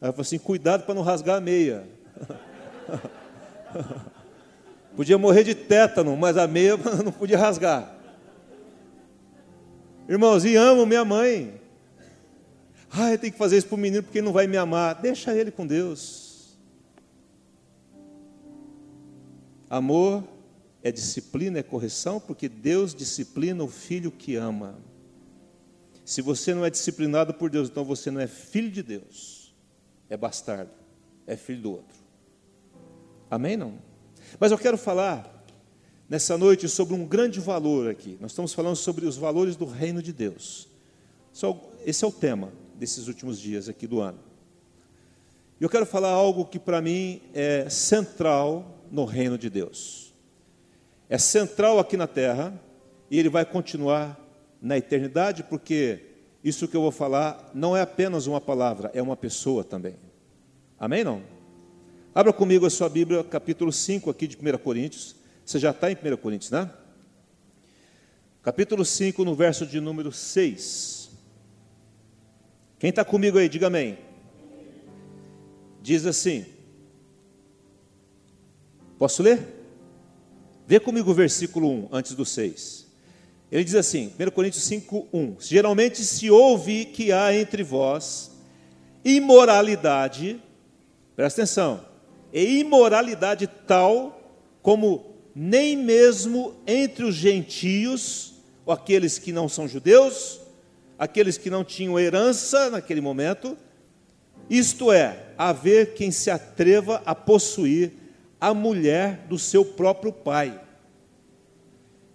Ela 0.00 0.12
falou 0.12 0.22
assim: 0.22 0.38
cuidado 0.38 0.84
para 0.84 0.94
não 0.94 1.02
rasgar 1.02 1.36
a 1.36 1.40
meia. 1.40 1.86
Podia 4.96 5.18
morrer 5.18 5.44
de 5.44 5.54
tétano, 5.54 6.16
mas 6.16 6.38
a 6.38 6.48
meia 6.48 6.76
não 7.04 7.12
podia 7.12 7.38
rasgar. 7.38 7.94
Irmãos, 10.08 10.44
e 10.44 10.56
amo 10.56 10.86
minha 10.86 11.04
mãe. 11.04 11.60
Ai, 12.90 13.18
tem 13.18 13.30
que 13.30 13.36
fazer 13.36 13.58
isso 13.58 13.66
para 13.66 13.74
o 13.74 13.78
menino 13.78 14.02
porque 14.02 14.18
ele 14.18 14.24
não 14.24 14.32
vai 14.32 14.46
me 14.46 14.56
amar. 14.56 14.94
Deixa 14.94 15.34
ele 15.34 15.50
com 15.50 15.66
Deus. 15.66 16.56
Amor 19.68 20.24
é 20.82 20.92
disciplina, 20.92 21.58
é 21.58 21.62
correção, 21.62 22.20
porque 22.20 22.48
Deus 22.48 22.94
disciplina 22.94 23.62
o 23.62 23.68
filho 23.68 24.10
que 24.10 24.36
ama. 24.36 24.78
Se 26.04 26.22
você 26.22 26.54
não 26.54 26.64
é 26.64 26.70
disciplinado 26.70 27.34
por 27.34 27.50
Deus, 27.50 27.68
então 27.68 27.84
você 27.84 28.10
não 28.10 28.20
é 28.20 28.28
filho 28.28 28.70
de 28.70 28.84
Deus, 28.84 29.52
é 30.08 30.16
bastardo, 30.16 30.70
é 31.26 31.36
filho 31.36 31.60
do 31.60 31.72
outro. 31.72 31.98
Amém? 33.28 33.56
Não? 33.56 33.85
Mas 34.38 34.52
eu 34.52 34.58
quero 34.58 34.76
falar 34.78 35.44
nessa 36.08 36.36
noite 36.38 36.68
sobre 36.68 36.94
um 36.94 37.06
grande 37.06 37.40
valor 37.40 37.90
aqui. 37.90 38.16
Nós 38.20 38.32
estamos 38.32 38.52
falando 38.52 38.76
sobre 38.76 39.06
os 39.06 39.16
valores 39.16 39.56
do 39.56 39.64
reino 39.64 40.02
de 40.02 40.12
Deus. 40.12 40.68
Esse 41.84 42.04
é 42.04 42.08
o 42.08 42.12
tema 42.12 42.52
desses 42.74 43.08
últimos 43.08 43.40
dias 43.40 43.68
aqui 43.68 43.86
do 43.86 44.00
ano. 44.00 44.18
E 45.60 45.64
eu 45.64 45.70
quero 45.70 45.86
falar 45.86 46.10
algo 46.10 46.44
que 46.44 46.58
para 46.58 46.82
mim 46.82 47.20
é 47.34 47.68
central 47.68 48.82
no 48.90 49.04
reino 49.04 49.38
de 49.38 49.48
Deus. 49.48 50.14
É 51.08 51.18
central 51.18 51.78
aqui 51.78 51.96
na 51.96 52.06
terra 52.06 52.52
e 53.10 53.18
ele 53.18 53.28
vai 53.28 53.44
continuar 53.44 54.20
na 54.60 54.76
eternidade, 54.76 55.42
porque 55.44 56.00
isso 56.42 56.68
que 56.68 56.76
eu 56.76 56.82
vou 56.82 56.90
falar 56.90 57.50
não 57.54 57.76
é 57.76 57.80
apenas 57.80 58.26
uma 58.26 58.40
palavra, 58.40 58.90
é 58.92 59.00
uma 59.00 59.16
pessoa 59.16 59.64
também. 59.64 59.96
Amém? 60.78 61.04
Não? 61.04 61.22
Abra 62.16 62.32
comigo 62.32 62.64
a 62.64 62.70
sua 62.70 62.88
Bíblia, 62.88 63.22
capítulo 63.22 63.70
5 63.70 64.08
aqui 64.08 64.26
de 64.26 64.38
1 64.38 64.56
Coríntios. 64.56 65.14
Você 65.44 65.58
já 65.58 65.70
está 65.70 65.92
em 65.92 65.94
1 65.94 66.16
Coríntios, 66.16 66.50
né? 66.50 66.70
Capítulo 68.42 68.86
5, 68.86 69.22
no 69.22 69.34
verso 69.34 69.66
de 69.66 69.78
número 69.80 70.10
6. 70.10 71.10
Quem 72.78 72.88
está 72.88 73.04
comigo 73.04 73.36
aí, 73.36 73.50
diga 73.50 73.66
amém. 73.66 73.98
Diz 75.82 76.06
assim: 76.06 76.46
Posso 78.98 79.22
ler? 79.22 79.38
Vê 80.66 80.80
comigo 80.80 81.10
o 81.10 81.14
versículo 81.14 81.68
1, 81.68 81.88
antes 81.92 82.14
do 82.14 82.24
6. 82.24 82.86
Ele 83.52 83.62
diz 83.62 83.74
assim, 83.74 84.10
1 84.18 84.30
Coríntios 84.30 84.64
5, 84.64 85.08
1: 85.12 85.36
Geralmente 85.38 86.02
se 86.02 86.30
ouve 86.30 86.86
que 86.86 87.12
há 87.12 87.36
entre 87.36 87.62
vós 87.62 88.30
imoralidade, 89.04 90.42
presta 91.14 91.42
atenção, 91.42 91.95
e 92.32 92.60
imoralidade 92.60 93.46
tal 93.46 94.20
como 94.62 95.14
nem 95.34 95.76
mesmo 95.76 96.54
entre 96.66 97.04
os 97.04 97.14
gentios, 97.14 98.34
ou 98.64 98.72
aqueles 98.72 99.18
que 99.18 99.32
não 99.32 99.48
são 99.48 99.68
judeus, 99.68 100.40
aqueles 100.98 101.36
que 101.38 101.50
não 101.50 101.62
tinham 101.62 101.98
herança 101.98 102.70
naquele 102.70 103.00
momento, 103.00 103.56
Isto 104.48 104.92
é, 104.92 105.32
haver 105.36 105.94
quem 105.94 106.10
se 106.10 106.30
atreva 106.30 107.02
a 107.04 107.14
possuir 107.14 107.92
a 108.40 108.54
mulher 108.54 109.26
do 109.28 109.38
seu 109.38 109.64
próprio 109.64 110.12
pai. 110.12 110.60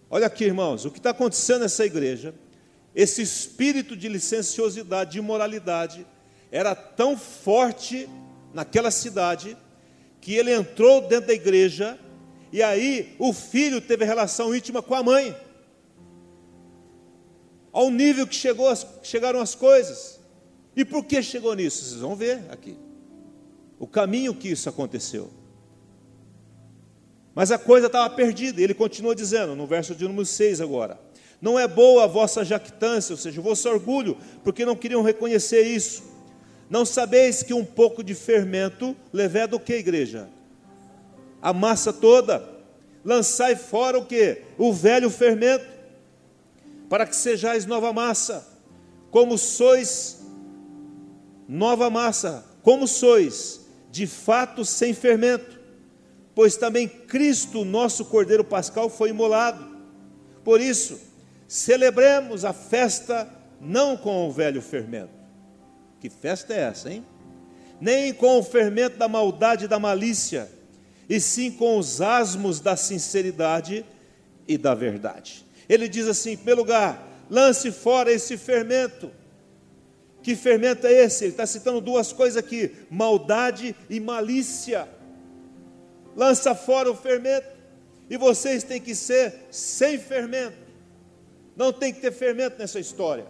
Olha 0.09 0.27
aqui, 0.27 0.45
irmãos, 0.45 0.85
o 0.85 0.91
que 0.91 0.97
está 0.99 1.09
acontecendo 1.09 1.61
nessa 1.61 1.85
igreja, 1.85 2.33
esse 2.95 3.21
espírito 3.21 3.95
de 3.95 4.07
licenciosidade, 4.07 5.11
de 5.11 5.19
imoralidade, 5.19 6.05
era 6.51 6.75
tão 6.75 7.17
forte 7.17 8.09
naquela 8.53 8.91
cidade, 8.91 9.57
que 10.21 10.35
ele 10.35 10.53
entrou 10.53 11.01
dentro 11.01 11.27
da 11.27 11.33
igreja, 11.33 11.99
e 12.53 12.61
aí 12.61 13.15
o 13.17 13.33
filho 13.33 13.81
teve 13.81 14.05
relação 14.05 14.55
íntima 14.55 14.81
com 14.81 14.93
a 14.93 15.03
mãe, 15.03 15.35
ao 17.73 17.89
nível 17.89 18.27
que 18.27 18.35
chegou, 18.35 18.71
chegaram 19.01 19.39
as 19.39 19.55
coisas. 19.55 20.19
E 20.75 20.85
por 20.85 21.03
que 21.05 21.21
chegou 21.21 21.53
nisso? 21.55 21.83
Vocês 21.83 22.01
vão 22.01 22.15
ver 22.15 22.43
aqui. 22.49 22.77
O 23.79 23.87
caminho 23.87 24.35
que 24.35 24.49
isso 24.49 24.69
aconteceu. 24.69 25.31
Mas 27.33 27.51
a 27.51 27.57
coisa 27.57 27.87
estava 27.87 28.13
perdida. 28.13 28.61
Ele 28.61 28.73
continua 28.73 29.15
dizendo, 29.15 29.55
no 29.55 29.65
verso 29.65 29.95
de 29.95 30.03
número 30.05 30.25
6 30.25 30.59
agora: 30.59 30.99
Não 31.41 31.57
é 31.57 31.67
boa 31.67 32.03
a 32.03 32.07
vossa 32.07 32.43
jactância, 32.43 33.13
ou 33.13 33.17
seja, 33.17 33.39
o 33.39 33.43
vosso 33.43 33.69
orgulho, 33.69 34.17
porque 34.43 34.65
não 34.65 34.75
queriam 34.75 35.01
reconhecer 35.01 35.61
isso. 35.61 36.10
Não 36.71 36.85
sabeis 36.85 37.43
que 37.43 37.53
um 37.53 37.65
pouco 37.65 38.01
de 38.01 38.15
fermento 38.15 38.95
leveda 39.11 39.57
o 39.57 39.59
que, 39.59 39.73
igreja? 39.73 40.29
A 41.41 41.51
massa 41.51 41.91
toda. 41.91 42.41
Lançai 43.03 43.57
fora 43.57 43.99
o 43.99 44.05
que? 44.05 44.41
O 44.57 44.71
velho 44.71 45.09
fermento, 45.09 45.65
para 46.87 47.05
que 47.05 47.13
sejais 47.13 47.65
nova 47.65 47.91
massa, 47.91 48.47
como 49.09 49.37
sois 49.37 50.21
nova 51.45 51.89
massa, 51.89 52.45
como 52.63 52.87
sois, 52.87 53.59
de 53.91 54.07
fato 54.07 54.63
sem 54.63 54.93
fermento, 54.93 55.59
pois 56.33 56.55
também 56.55 56.87
Cristo, 56.87 57.65
nosso 57.65 58.05
Cordeiro 58.05 58.45
Pascal, 58.45 58.89
foi 58.89 59.09
imolado. 59.09 59.77
Por 60.41 60.61
isso, 60.61 60.97
celebremos 61.49 62.45
a 62.45 62.53
festa 62.53 63.27
não 63.59 63.97
com 63.97 64.29
o 64.29 64.31
velho 64.31 64.61
fermento. 64.61 65.20
Que 66.01 66.09
festa 66.09 66.53
é 66.53 66.59
essa, 66.59 66.91
hein? 66.91 67.05
Nem 67.79 68.13
com 68.13 68.39
o 68.39 68.43
fermento 68.43 68.97
da 68.97 69.07
maldade 69.07 69.65
e 69.65 69.67
da 69.67 69.79
malícia, 69.79 70.49
e 71.07 71.21
sim 71.21 71.49
com 71.49 71.77
os 71.77 72.01
asmos 72.01 72.59
da 72.59 72.75
sinceridade 72.75 73.85
e 74.45 74.57
da 74.57 74.75
verdade. 74.75 75.45
Ele 75.69 75.87
diz 75.87 76.07
assim: 76.07 76.35
pelo 76.35 76.61
lugar, 76.61 77.25
lance 77.29 77.71
fora 77.71 78.11
esse 78.11 78.35
fermento 78.35 79.09
que 80.21 80.35
fermento 80.35 80.85
é 80.85 80.93
esse? 80.93 81.23
Ele 81.23 81.31
está 81.31 81.45
citando 81.45 81.81
duas 81.81 82.13
coisas 82.13 82.37
aqui: 82.37 82.71
maldade 82.89 83.75
e 83.89 83.99
malícia. 83.99 84.87
Lança 86.15 86.53
fora 86.53 86.91
o 86.91 86.95
fermento, 86.95 87.47
e 88.09 88.17
vocês 88.17 88.63
têm 88.63 88.79
que 88.79 88.93
ser 88.93 89.33
sem 89.49 89.97
fermento. 89.97 90.57
Não 91.55 91.71
tem 91.71 91.93
que 91.93 92.01
ter 92.01 92.11
fermento 92.11 92.57
nessa 92.59 92.79
história. 92.79 93.25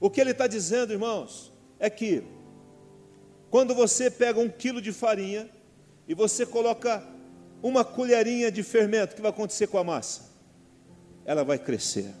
O 0.00 0.08
que 0.08 0.20
ele 0.20 0.30
está 0.30 0.46
dizendo, 0.46 0.92
irmãos, 0.92 1.52
é 1.78 1.90
que 1.90 2.22
quando 3.50 3.74
você 3.74 4.10
pega 4.10 4.38
um 4.38 4.48
quilo 4.48 4.80
de 4.80 4.92
farinha 4.92 5.48
e 6.06 6.14
você 6.14 6.44
coloca 6.44 7.02
uma 7.62 7.84
colherinha 7.84 8.50
de 8.50 8.62
fermento, 8.62 9.12
o 9.12 9.16
que 9.16 9.22
vai 9.22 9.30
acontecer 9.30 9.66
com 9.66 9.78
a 9.78 9.84
massa? 9.84 10.30
Ela 11.24 11.44
vai 11.44 11.58
crescer. 11.58 12.14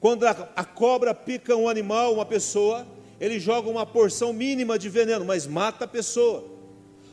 Quando 0.00 0.26
a, 0.26 0.64
cobra 0.64 1.14
pica 1.14 1.56
um 1.56 1.68
animal, 1.68 2.14
uma 2.14 2.26
pessoa, 2.26 2.86
ele 3.20 3.38
joga 3.38 3.68
uma 3.68 3.86
porção 3.86 4.32
mínima 4.32 4.78
de 4.78 4.88
veneno, 4.88 5.24
mas 5.24 5.46
mata 5.46 5.84
a 5.84 5.88
pessoa. 5.88 6.44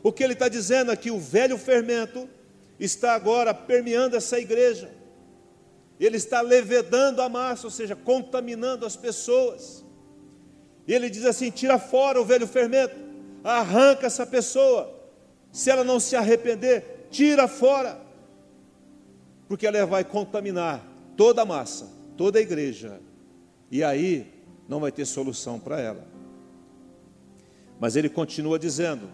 O 0.02 0.12
que 0.12 0.24
ele 0.24 0.34
está 0.34 0.50
dizendo 0.50 0.92
aqui, 0.92 1.10
o 1.10 1.20
velho 1.20 1.58
fermento 1.58 2.28
está 2.80 3.14
agora 3.14 3.54
permeando 3.54 4.16
essa 4.18 4.38
igreja. 4.40 4.92
Ele 6.00 6.18
está 6.18 6.42
levedando 6.42 7.22
a 7.22 7.30
massa, 7.30 7.68
ou 7.68 7.72
seja, 7.72 7.96
contaminando 7.96 8.86
as 8.86 8.96
pessoas. 8.96 9.86
E 10.88 10.94
ele 10.94 11.10
diz 11.10 11.26
assim: 11.26 11.50
tira 11.50 11.80
fora 11.80 12.22
o 12.22 12.26
velho 12.26 12.48
fermento, 12.48 12.96
arranca 13.44 14.08
essa 14.08 14.26
pessoa. 14.26 14.94
Se 15.52 15.70
ela 15.70 15.84
não 15.84 16.00
se 16.00 16.16
arrepender, 16.16 17.08
tira 17.12 17.48
fora, 17.48 18.02
porque 19.48 19.68
ela 19.68 19.86
vai 19.86 20.04
contaminar 20.04 20.86
toda 21.16 21.44
a 21.44 21.46
massa 21.46 21.94
toda 22.18 22.40
a 22.40 22.42
igreja. 22.42 23.00
E 23.72 23.84
aí 23.84 24.32
não 24.68 24.80
vai 24.80 24.92
ter 24.92 25.06
solução 25.06 25.60
para 25.60 25.80
ela. 25.80 26.06
Mas 27.80 27.96
ele 27.96 28.10
continua 28.10 28.58
dizendo: 28.60 29.10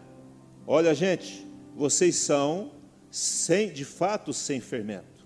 Olha, 0.67 0.93
gente, 0.93 1.47
vocês 1.75 2.15
são 2.15 2.71
sem, 3.09 3.71
de 3.71 3.85
fato 3.85 4.33
sem 4.33 4.59
fermento. 4.59 5.18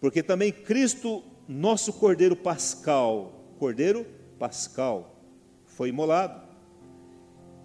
Porque 0.00 0.22
também 0.22 0.52
Cristo, 0.52 1.24
nosso 1.48 1.92
Cordeiro 1.92 2.36
Pascal, 2.36 3.54
Cordeiro 3.58 4.06
Pascal, 4.38 5.22
foi 5.66 5.88
imolado. 5.88 6.46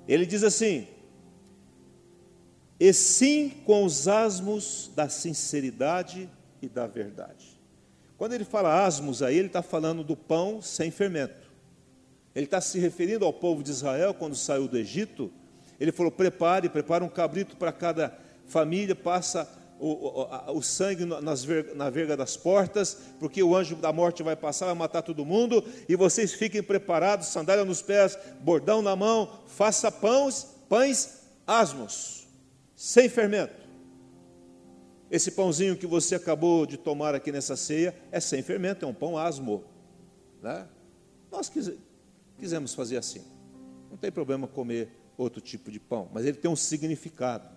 Ele 0.08 0.26
diz 0.26 0.43
assim: 0.43 0.88
E 2.80 2.91
sim 2.93 3.50
com 3.65 3.86
os 3.86 4.08
asmos 4.08 4.91
da 4.96 5.08
sinceridade 5.08 6.30
e 6.62 6.67
da 6.67 6.88
verdade. 6.88 7.62
Quando 8.17 8.34
ele 8.34 8.46
fala 8.46 8.86
asmos 8.86 9.22
aí, 9.22 9.38
ele 9.38 9.48
está 9.48 9.62
falando 9.62 10.04
do 10.04 10.15
pão 10.15 10.62
sem 10.62 10.89
fermento. 10.91 11.52
Ele 12.36 12.46
está 12.46 12.60
se 12.62 12.80
referindo 12.80 13.26
ao 13.26 13.34
povo 13.34 13.62
de 13.62 13.69
Israel 13.69 14.13
quando 14.13 14.36
saiu 14.36 14.67
do 14.67 14.78
Egito. 14.78 15.32
Ele 15.80 15.91
falou: 15.91 16.12
prepare, 16.12 16.69
prepare 16.69 17.04
um 17.04 17.10
cabrito 17.10 17.56
para 17.56 17.72
cada 17.72 18.17
família, 18.46 18.96
passa 18.96 19.48
o, 19.84 20.22
o, 20.22 20.58
o 20.58 20.62
sangue 20.62 21.04
nas, 21.04 21.46
na 21.76 21.89
verga 21.89 22.15
das 22.15 22.38
portas, 22.38 22.98
porque 23.19 23.43
o 23.43 23.54
anjo 23.54 23.76
da 23.76 23.91
morte 23.91 24.24
vai 24.24 24.34
passar, 24.34 24.67
vai 24.67 24.76
matar 24.76 25.02
todo 25.02 25.26
mundo, 25.26 25.62
e 25.89 25.96
vocês 25.98 26.32
fiquem 26.34 26.63
preparados, 26.63 27.28
sandália 27.28 27.65
nos 27.65 27.82
pés, 27.82 28.17
bordão 28.39 28.82
na 28.82 28.96
mão, 28.96 29.41
faça 29.46 29.91
pães, 29.91 30.56
pães 30.69 31.24
asmos, 31.46 32.26
sem 32.78 33.10
fermento. 33.10 33.62
Esse 35.12 35.32
pãozinho 35.32 35.76
que 35.76 35.86
você 35.86 36.15
acabou 36.15 36.65
de 36.65 36.78
tomar 36.78 37.13
aqui 37.13 37.30
nessa 37.30 37.58
ceia 37.58 37.93
é 38.10 38.22
sem 38.22 38.41
fermento, 38.41 38.86
é 38.86 38.88
um 38.88 38.93
pão 38.93 39.17
asmo. 39.17 39.65
Né? 40.41 40.65
Nós 41.30 41.52
quisemos 42.39 42.74
fazer 42.74 42.98
assim. 42.98 43.22
Não 43.91 43.98
tem 43.98 44.12
problema 44.12 44.48
comer 44.48 44.89
outro 45.17 45.41
tipo 45.41 45.69
de 45.69 45.80
pão, 45.80 46.10
mas 46.13 46.26
ele 46.26 46.38
tem 46.38 46.50
um 46.50 46.56
significado. 46.56 47.50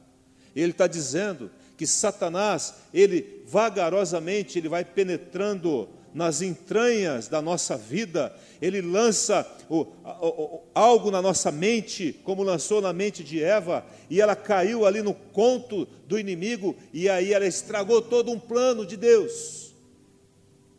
Ele 0.57 0.73
está 0.73 0.87
dizendo 0.87 1.51
que 1.77 1.87
Satanás, 1.87 2.75
ele 2.93 3.43
vagarosamente, 3.47 4.59
ele 4.59 4.69
vai 4.69 4.85
penetrando 4.85 5.89
nas 6.15 6.41
entranhas 6.41 7.29
da 7.29 7.43
nossa 7.43 7.77
vida, 7.77 8.35
ele 8.62 8.81
lança 8.81 9.47
o, 9.69 9.81
o, 9.83 10.27
o, 10.27 10.62
algo 10.75 11.11
na 11.11 11.21
nossa 11.21 11.53
mente, 11.53 12.19
como 12.25 12.43
lançou 12.43 12.81
na 12.81 12.91
mente 12.91 13.23
de 13.23 13.43
Eva, 13.43 13.85
e 14.09 14.19
ela 14.19 14.35
caiu 14.35 14.87
ali 14.87 15.03
no 15.03 15.12
conto 15.12 15.87
do 16.07 16.19
inimigo, 16.19 16.75
e 16.91 17.07
aí 17.07 17.35
ela 17.35 17.47
estragou 17.47 18.01
todo 18.01 18.33
um 18.33 18.39
plano 18.39 18.87
de 18.87 18.97
Deus. 18.97 19.75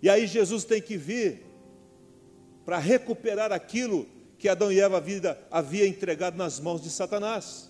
E 0.02 0.10
aí 0.10 0.26
Jesus 0.26 0.64
tem 0.64 0.82
que 0.82 0.98
vir 0.98 1.46
para 2.66 2.80
recuperar 2.80 3.52
aquilo 3.52 4.08
que 4.40 4.50
Adão 4.50 4.72
e 4.72 4.80
Eva 4.80 5.04
havia 5.52 5.88
entregado 5.88 6.36
nas 6.36 6.60
mãos 6.60 6.82
de 6.82 6.90
Satanás. 6.90 7.67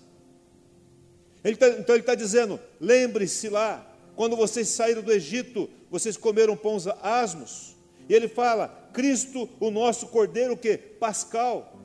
Ele 1.44 1.56
tá, 1.56 1.68
então 1.68 1.94
ele 1.94 2.02
está 2.02 2.14
dizendo: 2.14 2.58
lembre-se 2.80 3.48
lá, 3.48 3.86
quando 4.16 4.36
vocês 4.36 4.68
saíram 4.68 5.02
do 5.02 5.12
Egito, 5.12 5.70
vocês 5.90 6.16
comeram 6.16 6.56
pães 6.56 6.86
asmos. 7.02 7.76
E 8.08 8.14
ele 8.14 8.26
fala, 8.26 8.90
Cristo, 8.92 9.48
o 9.60 9.70
nosso 9.70 10.08
cordeiro, 10.08 10.54
o 10.54 10.56
que? 10.56 10.76
Pascal. 10.76 11.78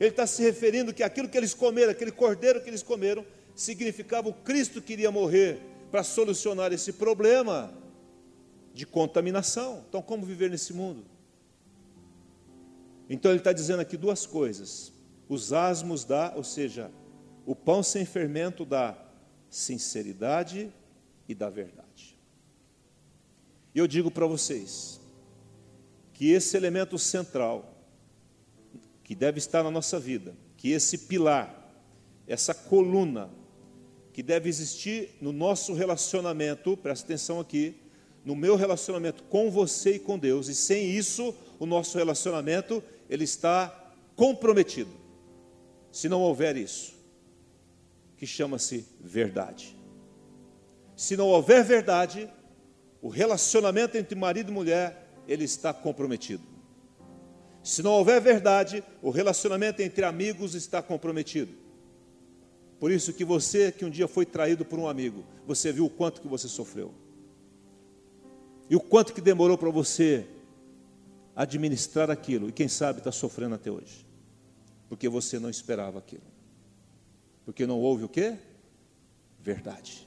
Ele 0.00 0.08
está 0.08 0.26
se 0.26 0.42
referindo 0.42 0.94
que 0.94 1.02
aquilo 1.02 1.28
que 1.28 1.36
eles 1.36 1.52
comeram, 1.52 1.92
aquele 1.92 2.10
cordeiro 2.10 2.62
que 2.62 2.70
eles 2.70 2.82
comeram, 2.82 3.24
significava 3.54 4.28
o 4.28 4.32
Cristo 4.32 4.80
que 4.80 4.94
iria 4.94 5.10
morrer 5.10 5.60
para 5.90 6.02
solucionar 6.02 6.72
esse 6.72 6.94
problema 6.94 7.72
de 8.72 8.86
contaminação. 8.86 9.84
Então, 9.88 10.00
como 10.00 10.24
viver 10.24 10.48
nesse 10.48 10.72
mundo? 10.72 11.04
Então, 13.08 13.30
ele 13.30 13.40
está 13.40 13.52
dizendo 13.52 13.80
aqui 13.80 13.96
duas 13.96 14.24
coisas: 14.24 14.92
os 15.28 15.52
asmos 15.52 16.04
dá, 16.04 16.32
ou 16.34 16.42
seja, 16.42 16.90
o 17.50 17.54
pão 17.56 17.82
sem 17.82 18.04
fermento 18.04 18.64
dá 18.64 18.96
sinceridade 19.48 20.72
e 21.28 21.34
da 21.34 21.50
verdade. 21.50 22.16
E 23.74 23.78
eu 23.80 23.88
digo 23.88 24.08
para 24.08 24.24
vocês 24.24 25.00
que 26.14 26.30
esse 26.30 26.56
elemento 26.56 26.96
central, 26.96 27.74
que 29.02 29.16
deve 29.16 29.38
estar 29.38 29.64
na 29.64 29.70
nossa 29.70 29.98
vida, 29.98 30.32
que 30.56 30.70
esse 30.70 30.96
pilar, 30.96 31.74
essa 32.24 32.54
coluna, 32.54 33.28
que 34.12 34.22
deve 34.22 34.48
existir 34.48 35.16
no 35.20 35.32
nosso 35.32 35.74
relacionamento, 35.74 36.76
presta 36.76 37.04
atenção 37.04 37.40
aqui, 37.40 37.74
no 38.24 38.36
meu 38.36 38.54
relacionamento 38.54 39.24
com 39.24 39.50
você 39.50 39.96
e 39.96 39.98
com 39.98 40.16
Deus, 40.16 40.46
e 40.46 40.54
sem 40.54 40.88
isso, 40.88 41.34
o 41.58 41.66
nosso 41.66 41.98
relacionamento, 41.98 42.80
ele 43.08 43.24
está 43.24 43.92
comprometido. 44.14 44.92
Se 45.90 46.08
não 46.08 46.22
houver 46.22 46.56
isso, 46.56 46.99
que 48.20 48.26
chama-se 48.26 48.84
verdade. 49.00 49.74
Se 50.94 51.16
não 51.16 51.28
houver 51.28 51.64
verdade, 51.64 52.30
o 53.00 53.08
relacionamento 53.08 53.96
entre 53.96 54.14
marido 54.14 54.50
e 54.50 54.54
mulher, 54.54 55.10
ele 55.26 55.44
está 55.44 55.72
comprometido. 55.72 56.42
Se 57.64 57.82
não 57.82 57.92
houver 57.92 58.20
verdade, 58.20 58.84
o 59.00 59.08
relacionamento 59.08 59.80
entre 59.80 60.04
amigos 60.04 60.54
está 60.54 60.82
comprometido. 60.82 61.54
Por 62.78 62.90
isso 62.90 63.14
que 63.14 63.24
você 63.24 63.72
que 63.72 63.86
um 63.86 63.90
dia 63.90 64.06
foi 64.06 64.26
traído 64.26 64.66
por 64.66 64.78
um 64.78 64.86
amigo, 64.86 65.24
você 65.46 65.72
viu 65.72 65.86
o 65.86 65.90
quanto 65.90 66.20
que 66.20 66.28
você 66.28 66.46
sofreu. 66.46 66.92
E 68.68 68.76
o 68.76 68.80
quanto 68.80 69.14
que 69.14 69.22
demorou 69.22 69.56
para 69.56 69.70
você 69.70 70.26
administrar 71.34 72.10
aquilo. 72.10 72.50
E 72.50 72.52
quem 72.52 72.68
sabe 72.68 72.98
está 72.98 73.10
sofrendo 73.10 73.54
até 73.54 73.70
hoje. 73.70 74.06
Porque 74.90 75.08
você 75.08 75.38
não 75.38 75.48
esperava 75.48 75.98
aquilo. 75.98 76.29
Porque 77.50 77.66
não 77.66 77.80
houve 77.80 78.04
o 78.04 78.08
quê? 78.08 78.36
Verdade. 79.40 80.06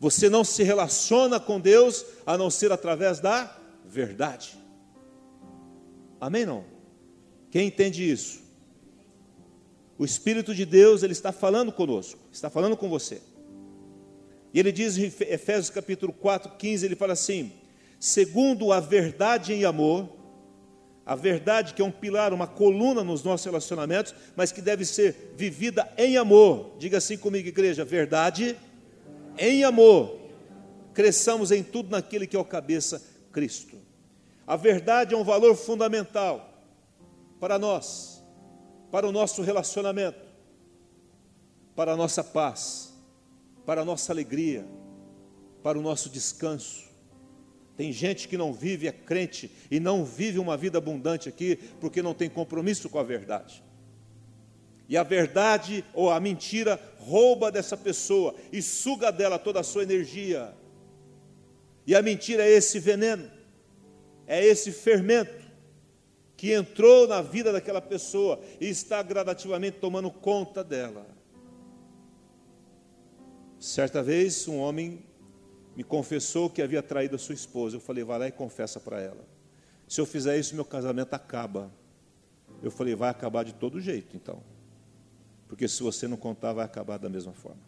Você 0.00 0.30
não 0.30 0.42
se 0.42 0.62
relaciona 0.62 1.38
com 1.38 1.60
Deus 1.60 2.02
a 2.24 2.38
não 2.38 2.48
ser 2.48 2.72
através 2.72 3.20
da 3.20 3.54
verdade. 3.84 4.56
Amém 6.18 6.46
não? 6.46 6.64
Quem 7.50 7.66
entende 7.66 8.10
isso? 8.10 8.40
O 9.98 10.04
Espírito 10.06 10.54
de 10.54 10.64
Deus, 10.64 11.02
ele 11.02 11.12
está 11.12 11.30
falando 11.30 11.70
conosco, 11.70 12.18
está 12.32 12.48
falando 12.48 12.74
com 12.74 12.88
você. 12.88 13.20
E 14.54 14.58
ele 14.58 14.72
diz 14.72 14.96
em 14.96 15.04
Efésios 15.04 15.68
capítulo 15.68 16.10
4, 16.10 16.52
15, 16.56 16.86
ele 16.86 16.96
fala 16.96 17.12
assim: 17.12 17.52
segundo 18.00 18.72
a 18.72 18.80
verdade 18.80 19.52
em 19.52 19.66
amor, 19.66 20.08
a 21.06 21.14
verdade 21.14 21.74
que 21.74 21.82
é 21.82 21.84
um 21.84 21.90
pilar, 21.90 22.32
uma 22.32 22.46
coluna 22.46 23.04
nos 23.04 23.22
nossos 23.22 23.44
relacionamentos, 23.44 24.14
mas 24.34 24.50
que 24.50 24.62
deve 24.62 24.84
ser 24.84 25.34
vivida 25.36 25.92
em 25.98 26.16
amor. 26.16 26.76
Diga 26.78 26.98
assim 26.98 27.18
comigo, 27.18 27.48
igreja: 27.48 27.84
verdade 27.84 28.56
em 29.38 29.64
amor. 29.64 30.18
Cresçamos 30.94 31.50
em 31.50 31.62
tudo 31.62 31.90
naquele 31.90 32.26
que 32.26 32.36
é 32.36 32.38
o 32.38 32.44
cabeça, 32.44 33.02
Cristo. 33.32 33.76
A 34.46 34.56
verdade 34.56 35.14
é 35.14 35.16
um 35.16 35.24
valor 35.24 35.56
fundamental 35.56 36.50
para 37.40 37.58
nós, 37.58 38.22
para 38.90 39.06
o 39.06 39.12
nosso 39.12 39.42
relacionamento, 39.42 40.24
para 41.74 41.92
a 41.92 41.96
nossa 41.96 42.22
paz, 42.22 42.94
para 43.66 43.82
a 43.82 43.84
nossa 43.84 44.12
alegria, 44.12 44.66
para 45.62 45.78
o 45.78 45.82
nosso 45.82 46.08
descanso. 46.08 46.83
Tem 47.76 47.92
gente 47.92 48.28
que 48.28 48.36
não 48.36 48.52
vive, 48.52 48.86
é 48.86 48.92
crente 48.92 49.50
e 49.70 49.80
não 49.80 50.04
vive 50.04 50.38
uma 50.38 50.56
vida 50.56 50.78
abundante 50.78 51.28
aqui 51.28 51.56
porque 51.80 52.02
não 52.02 52.14
tem 52.14 52.28
compromisso 52.28 52.88
com 52.88 52.98
a 52.98 53.02
verdade. 53.02 53.62
E 54.88 54.96
a 54.96 55.02
verdade 55.02 55.84
ou 55.94 56.10
a 56.10 56.20
mentira 56.20 56.80
rouba 56.98 57.50
dessa 57.50 57.76
pessoa 57.76 58.34
e 58.52 58.60
suga 58.62 59.10
dela 59.10 59.38
toda 59.38 59.60
a 59.60 59.64
sua 59.64 59.82
energia. 59.82 60.54
E 61.86 61.94
a 61.94 62.02
mentira 62.02 62.44
é 62.44 62.50
esse 62.50 62.78
veneno 62.78 63.34
é 64.26 64.44
esse 64.44 64.72
fermento 64.72 65.44
que 66.36 66.52
entrou 66.52 67.06
na 67.06 67.22
vida 67.22 67.52
daquela 67.52 67.80
pessoa 67.80 68.40
e 68.60 68.68
está 68.68 69.02
gradativamente 69.02 69.78
tomando 69.78 70.10
conta 70.10 70.64
dela. 70.64 71.06
Certa 73.58 74.02
vez, 74.02 74.46
um 74.48 74.58
homem 74.58 75.04
me 75.76 75.82
confessou 75.82 76.48
que 76.48 76.62
havia 76.62 76.82
traído 76.82 77.16
a 77.16 77.18
sua 77.18 77.34
esposa. 77.34 77.76
Eu 77.76 77.80
falei, 77.80 78.04
vai 78.04 78.18
lá 78.18 78.28
e 78.28 78.32
confessa 78.32 78.78
para 78.78 79.00
ela. 79.00 79.24
Se 79.88 80.00
eu 80.00 80.06
fizer 80.06 80.38
isso, 80.38 80.54
meu 80.54 80.64
casamento 80.64 81.14
acaba. 81.14 81.70
Eu 82.62 82.70
falei, 82.70 82.94
vai 82.94 83.10
acabar 83.10 83.44
de 83.44 83.52
todo 83.54 83.80
jeito, 83.80 84.16
então. 84.16 84.42
Porque 85.48 85.68
se 85.68 85.82
você 85.82 86.08
não 86.08 86.16
contar, 86.16 86.52
vai 86.52 86.64
acabar 86.64 86.98
da 86.98 87.08
mesma 87.08 87.32
forma. 87.32 87.62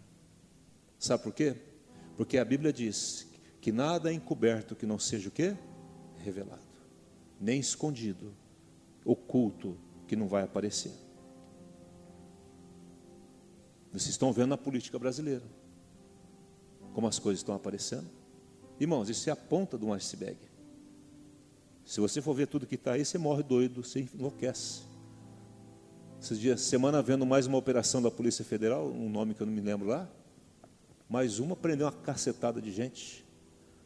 Sabe 0.98 1.22
por 1.22 1.32
quê? 1.32 1.56
Porque 2.16 2.38
a 2.38 2.44
Bíblia 2.44 2.72
diz 2.72 3.26
que 3.60 3.70
nada 3.70 4.10
é 4.10 4.14
encoberto 4.14 4.74
que 4.74 4.86
não 4.86 4.98
seja 4.98 5.28
o 5.28 5.32
quê? 5.32 5.56
revelado, 6.26 6.60
nem 7.40 7.60
escondido, 7.60 8.34
oculto, 9.04 9.78
que 10.08 10.16
não 10.16 10.26
vai 10.26 10.42
aparecer. 10.42 10.92
Vocês 13.92 14.10
estão 14.10 14.32
vendo 14.32 14.48
na 14.48 14.58
política 14.58 14.98
brasileira 14.98 15.44
como 16.96 17.06
as 17.06 17.18
coisas 17.18 17.40
estão 17.40 17.54
aparecendo? 17.54 18.06
Irmãos, 18.80 19.10
isso 19.10 19.28
é 19.28 19.32
a 19.32 19.36
ponta 19.36 19.76
de 19.76 19.84
um 19.84 19.92
iceberg. 19.92 20.38
Se 21.84 22.00
você 22.00 22.22
for 22.22 22.32
ver 22.32 22.46
tudo 22.46 22.66
que 22.66 22.76
está 22.76 22.92
aí, 22.92 23.04
você 23.04 23.18
morre 23.18 23.42
doido, 23.42 23.84
você 23.84 24.08
enlouquece. 24.14 24.80
Esses 26.18 26.40
dias, 26.40 26.62
semana 26.62 27.02
vendo 27.02 27.26
mais 27.26 27.46
uma 27.46 27.58
operação 27.58 28.00
da 28.00 28.10
Polícia 28.10 28.42
Federal, 28.46 28.86
um 28.86 29.10
nome 29.10 29.34
que 29.34 29.42
eu 29.42 29.46
não 29.46 29.52
me 29.52 29.60
lembro 29.60 29.86
lá, 29.86 30.10
mais 31.06 31.38
uma 31.38 31.54
prendeu 31.54 31.86
uma 31.86 31.92
cacetada 31.92 32.62
de 32.62 32.72
gente, 32.72 33.26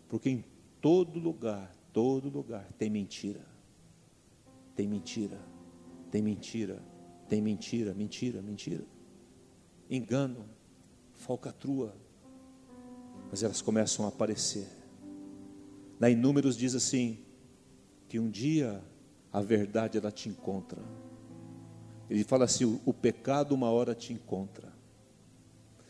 porque 0.09 0.31
em 0.31 0.45
todo 0.81 1.19
lugar 1.19 1.75
todo 1.93 2.29
lugar 2.29 2.65
tem 2.79 2.89
mentira. 2.89 3.45
Tem 4.77 4.87
mentira. 4.87 5.41
Tem 6.13 6.23
mentira. 6.23 6.81
Tem 7.29 7.43
mentira, 7.43 7.93
mentira, 7.93 8.41
mentira. 8.41 8.85
Engano, 9.91 10.49
falcatrua. 11.13 11.93
Mas 13.31 13.43
elas 13.43 13.63
começam 13.63 14.05
a 14.05 14.09
aparecer. 14.09 14.67
Lá 16.01 16.11
em 16.11 16.17
Números 16.17 16.57
diz 16.57 16.75
assim: 16.75 17.19
que 18.09 18.19
um 18.19 18.29
dia 18.29 18.83
a 19.33 19.41
verdade 19.41 19.97
ela 19.97 20.11
te 20.11 20.29
encontra. 20.29 20.83
Ele 22.09 22.25
fala 22.25 22.45
assim: 22.45 22.65
o, 22.65 22.81
o 22.85 22.93
pecado 22.93 23.55
uma 23.55 23.71
hora 23.71 23.95
te 23.95 24.13
encontra. 24.13 24.69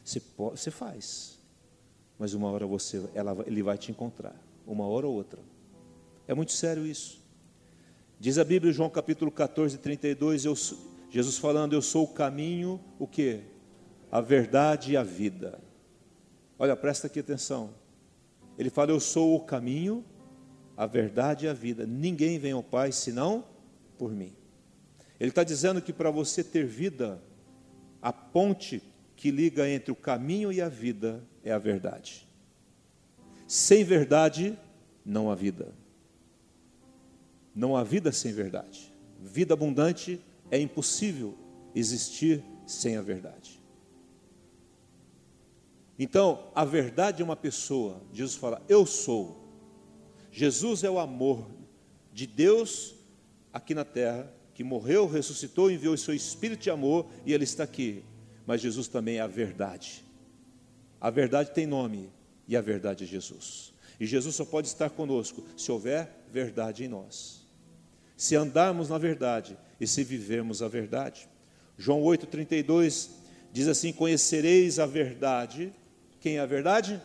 Você, 0.05 0.21
pode, 0.21 0.61
você 0.61 0.71
faz, 0.71 1.39
mas 2.19 2.35
uma 2.35 2.51
hora 2.51 2.67
você, 2.67 3.09
ela, 3.15 3.43
ele 3.47 3.63
vai 3.63 3.79
te 3.79 3.91
encontrar, 3.91 4.35
uma 4.67 4.87
hora 4.87 5.07
ou 5.07 5.15
outra. 5.15 5.41
É 6.27 6.35
muito 6.35 6.53
sério 6.53 6.87
isso. 6.87 7.21
Diz 8.19 8.37
a 8.37 8.45
Bíblia, 8.45 8.73
João 8.73 8.91
capítulo 8.91 9.31
14, 9.31 9.79
32, 9.79 10.45
eu, 10.45 10.55
Jesus 11.11 11.39
falando, 11.39 11.73
eu 11.73 11.81
sou 11.81 12.05
o 12.05 12.09
caminho, 12.09 12.79
o 12.99 13.07
que? 13.07 13.41
A 14.13 14.21
verdade 14.21 14.93
e 14.93 14.97
a 14.97 15.03
vida. 15.03 15.59
Olha, 16.61 16.77
presta 16.77 17.07
aqui 17.07 17.21
atenção. 17.21 17.73
Ele 18.59 18.69
fala, 18.69 18.91
eu 18.91 19.01
sou 19.01 19.35
o 19.35 19.41
caminho, 19.41 20.05
a 20.77 20.85
verdade 20.85 21.47
e 21.47 21.49
a 21.49 21.55
vida. 21.55 21.87
Ninguém 21.87 22.39
vem 22.39 22.53
ao 22.53 22.63
Pai 22.63 22.93
senão 22.93 23.47
por 23.97 24.13
mim. 24.13 24.35
Ele 25.19 25.31
está 25.31 25.43
dizendo 25.43 25.81
que 25.81 25.91
para 25.91 26.11
você 26.11 26.45
ter 26.45 26.67
vida, 26.67 27.19
a 28.03 28.13
ponte 28.13 28.83
que 29.17 29.31
liga 29.31 29.67
entre 29.67 29.91
o 29.91 29.97
caminho 29.97 30.53
e 30.53 30.61
a 30.61 30.69
vida 30.69 31.27
é 31.43 31.51
a 31.51 31.59
verdade. 31.59 32.29
Sem 33.47 33.83
verdade, 33.83 34.59
não 35.03 35.31
há 35.31 35.35
vida. 35.35 35.73
Não 37.55 37.75
há 37.75 37.83
vida 37.83 38.13
sem 38.13 38.35
verdade. 38.35 38.93
Vida 39.19 39.55
abundante 39.55 40.21
é 40.51 40.61
impossível 40.61 41.39
existir 41.75 42.45
sem 42.67 42.99
a 42.99 43.03
verdade. 43.03 43.60
Então, 46.01 46.51
a 46.55 46.65
verdade 46.65 47.23
é 47.23 47.25
uma 47.25 47.37
pessoa. 47.37 48.01
Jesus 48.13 48.35
fala: 48.35 48.61
Eu 48.69 48.87
sou. 48.87 49.39
Jesus 50.33 50.83
é 50.83 50.91
o 50.91 50.99
amor 50.99 51.47
de 52.13 52.27
Deus 52.27 52.95
aqui 53.53 53.75
na 53.75 53.85
terra, 53.85 54.33
que 54.55 54.65
morreu, 54.65 55.07
ressuscitou, 55.07 55.71
enviou 55.71 55.95
o 55.95 55.99
seu 55.99 56.15
espírito 56.15 56.63
de 56.63 56.71
amor 56.71 57.07
e 57.27 57.33
ele 57.33 57.45
está 57.45 57.65
aqui. 57.65 58.03
Mas 58.47 58.61
Jesus 58.63 58.89
também 58.89 59.19
é 59.19 59.21
a 59.21 59.27
verdade. 59.27 60.05
A 61.01 61.11
verdade 61.11 61.53
tem 61.53 61.67
nome 61.67 62.11
e 62.49 62.57
a 62.57 62.61
verdade 62.61 63.05
é 63.05 63.07
Jesus. 63.07 63.73
E 63.99 64.07
Jesus 64.07 64.35
só 64.35 64.45
pode 64.45 64.69
estar 64.69 64.91
conosco 64.91 65.45
se 65.57 65.71
houver 65.71 66.25
verdade 66.33 66.85
em 66.85 66.89
nós 66.89 67.41
se 68.21 68.37
andarmos 68.37 68.91
na 68.91 68.99
verdade 68.99 69.57
e 69.81 69.87
se 69.87 70.05
vivermos 70.05 70.61
a 70.61 70.69
verdade. 70.69 71.27
João 71.79 72.03
8,32 72.03 73.09
diz 73.51 73.67
assim: 73.67 73.95
Conhecereis 73.95 74.79
a 74.79 74.85
verdade. 74.85 75.73
Quem 76.21 76.37
é 76.37 76.41
a 76.41 76.47
verdade? 76.47 77.01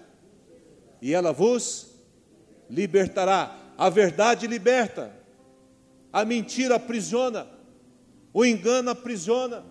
E 1.01 1.13
ela 1.13 1.31
vos 1.31 1.95
libertará. 2.69 3.59
A 3.77 3.89
verdade 3.89 4.47
liberta, 4.47 5.11
a 6.13 6.23
mentira 6.23 6.75
aprisiona, 6.75 7.45
o 8.33 8.45
engano 8.45 8.89
aprisiona. 8.89 9.65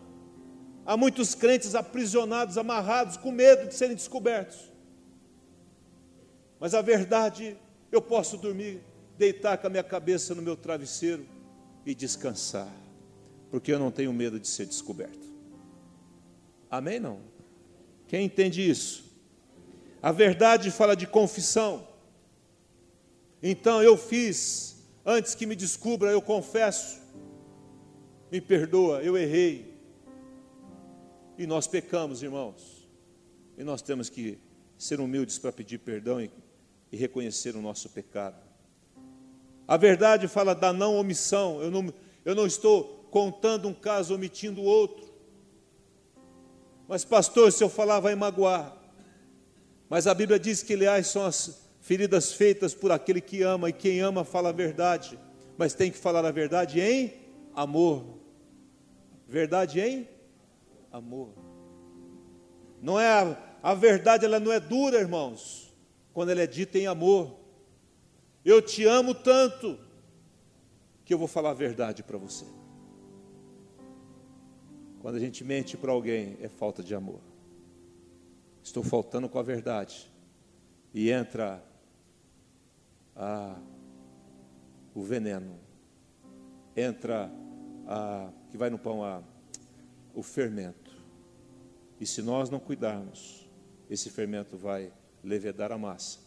Há 0.84 0.97
muitos 0.97 1.34
crentes 1.34 1.74
aprisionados, 1.74 2.59
amarrados, 2.59 3.16
com 3.16 3.30
medo 3.30 3.66
de 3.66 3.74
serem 3.74 3.97
descobertos. 3.97 4.70
Mas 6.61 6.74
a 6.74 6.82
verdade, 6.82 7.57
eu 7.90 8.03
posso 8.03 8.36
dormir, 8.36 8.82
deitar 9.16 9.57
com 9.57 9.66
a 9.68 9.70
minha 9.70 9.82
cabeça 9.82 10.34
no 10.34 10.42
meu 10.42 10.57
travesseiro, 10.57 11.26
e 11.86 11.95
descansar, 11.95 12.72
porque 13.51 13.72
eu 13.72 13.78
não 13.78 13.90
tenho 13.90 14.12
medo 14.12 14.40
de 14.40 14.49
ser 14.49 14.66
descoberto. 14.66 15.28
Amém? 16.70 16.99
Não? 16.99 17.20
Quem 18.09 18.24
entende 18.24 18.68
isso? 18.68 19.03
A 20.05 20.12
verdade 20.12 20.70
fala 20.70 20.94
de 20.94 21.07
confissão. 21.07 21.88
Então 23.42 23.82
eu 23.82 23.96
fiz, 23.96 24.84
antes 25.02 25.34
que 25.34 25.46
me 25.46 25.57
descubra, 25.57 26.11
eu 26.11 26.20
confesso. 26.20 27.00
me 28.30 28.38
perdoa, 28.38 29.02
eu 29.02 29.16
errei. 29.16 29.80
E 31.38 31.46
nós 31.46 31.66
pecamos, 31.66 32.22
irmãos. 32.22 32.86
E 33.57 33.64
nós 33.64 33.80
temos 33.80 34.11
que 34.11 34.38
ser 34.76 35.00
humildes 35.00 35.38
para 35.38 35.50
pedir 35.50 35.78
perdão 35.78 36.20
e, 36.20 36.30
e 36.92 36.98
reconhecer 36.98 37.57
o 37.57 37.62
nosso 37.62 37.88
pecado. 37.88 38.36
A 39.66 39.78
verdade 39.78 40.28
fala 40.28 40.55
da 40.55 40.70
não 40.70 40.96
omissão. 40.96 41.62
Eu 41.62 41.70
não, 41.70 41.94
eu 42.26 42.34
não 42.34 42.46
estou 42.46 43.09
contando 43.11 43.68
um 43.68 43.72
caso 43.72 44.14
omitindo 44.14 44.61
outro. 44.61 45.11
Mas, 46.86 47.07
pastor, 47.07 47.50
se 47.50 47.64
eu 47.64 47.70
falar, 47.70 48.00
vai 48.00 48.14
magoar. 48.14 48.84
Mas 49.89 50.07
a 50.07 50.14
Bíblia 50.14 50.39
diz 50.39 50.62
que, 50.62 50.74
aliás, 50.74 51.07
são 51.09 51.24
as 51.24 51.64
feridas 51.80 52.32
feitas 52.32 52.74
por 52.74 52.91
aquele 52.91 53.20
que 53.20 53.43
ama, 53.43 53.68
e 53.68 53.72
quem 53.72 54.01
ama 54.01 54.24
fala 54.24 54.49
a 54.49 54.53
verdade. 54.53 55.18
Mas 55.57 55.74
tem 55.74 55.91
que 55.91 55.99
falar 55.99 56.24
a 56.24 56.30
verdade 56.30 56.80
em 56.80 57.12
amor. 57.55 58.18
Verdade 59.28 59.80
em 59.80 60.09
amor. 60.91 61.30
Não 62.80 62.99
é 62.99 63.07
a, 63.07 63.37
a 63.62 63.74
verdade, 63.74 64.24
ela 64.24 64.41
não 64.41 64.53
é 64.53 64.61
dura, 64.61 64.99
irmãos, 64.99 65.74
quando 66.12 66.30
ela 66.30 66.43
é 66.43 66.47
dita 66.47 66.78
em 66.78 66.87
amor. 66.87 67.39
Eu 68.45 68.61
te 68.61 68.85
amo 68.85 69.14
tanto 69.14 69.78
que 71.05 71.12
eu 71.12 71.18
vou 71.18 71.28
falar 71.28 71.51
a 71.51 71.55
verdade 71.55 72.03
para 72.03 72.18
você. 72.18 72.45
Quando 75.01 75.16
a 75.16 75.20
gente 75.20 75.45
mente 75.45 75.76
para 75.76 75.93
alguém, 75.93 76.39
é 76.41 76.49
falta 76.49 76.82
de 76.82 76.95
amor. 76.95 77.20
Estou 78.64 78.82
faltando 78.82 79.28
com 79.28 79.38
a 79.38 79.42
verdade. 79.42 80.10
E 80.94 81.10
entra 81.10 81.62
a, 83.14 83.56
o 84.94 85.02
veneno. 85.02 85.60
Entra 86.74 87.30
a, 87.86 88.32
que 88.50 88.56
vai 88.56 88.70
no 88.70 88.78
pão 88.78 89.04
a, 89.04 89.22
o 90.14 90.22
fermento. 90.22 90.90
E 92.00 92.06
se 92.06 92.22
nós 92.22 92.48
não 92.48 92.58
cuidarmos, 92.58 93.46
esse 93.90 94.08
fermento 94.08 94.56
vai 94.56 94.90
levedar 95.22 95.70
a 95.70 95.76
massa 95.76 96.18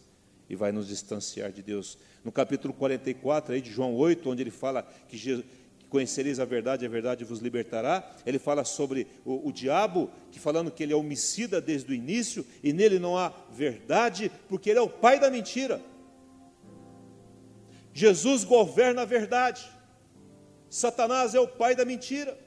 e 0.48 0.54
vai 0.54 0.70
nos 0.70 0.86
distanciar 0.86 1.50
de 1.50 1.60
Deus. 1.60 1.98
No 2.24 2.30
capítulo 2.30 2.72
44 2.72 3.52
aí 3.52 3.60
de 3.60 3.70
João 3.70 3.96
8, 3.96 4.30
onde 4.30 4.42
ele 4.44 4.50
fala 4.52 4.84
que, 5.08 5.16
Jesus, 5.16 5.44
conhecereis 5.88 6.38
a 6.38 6.44
verdade, 6.44 6.84
a 6.84 6.88
verdade 6.88 7.24
vos 7.24 7.40
libertará, 7.40 8.14
ele 8.26 8.38
fala 8.38 8.64
sobre 8.64 9.06
o, 9.24 9.48
o 9.48 9.52
diabo, 9.52 10.10
que 10.30 10.38
falando 10.38 10.70
que 10.70 10.82
ele 10.82 10.92
é 10.92 10.96
homicida 10.96 11.60
desde 11.60 11.90
o 11.90 11.94
início 11.94 12.44
e 12.62 12.72
nele 12.72 12.98
não 12.98 13.16
há 13.16 13.32
verdade, 13.50 14.30
porque 14.48 14.70
ele 14.70 14.78
é 14.78 14.82
o 14.82 14.88
pai 14.88 15.18
da 15.18 15.30
mentira. 15.30 15.80
Jesus 17.92 18.44
governa 18.44 19.02
a 19.02 19.04
verdade. 19.04 19.68
Satanás 20.70 21.34
é 21.34 21.40
o 21.40 21.48
pai 21.48 21.74
da 21.74 21.84
mentira. 21.84 22.38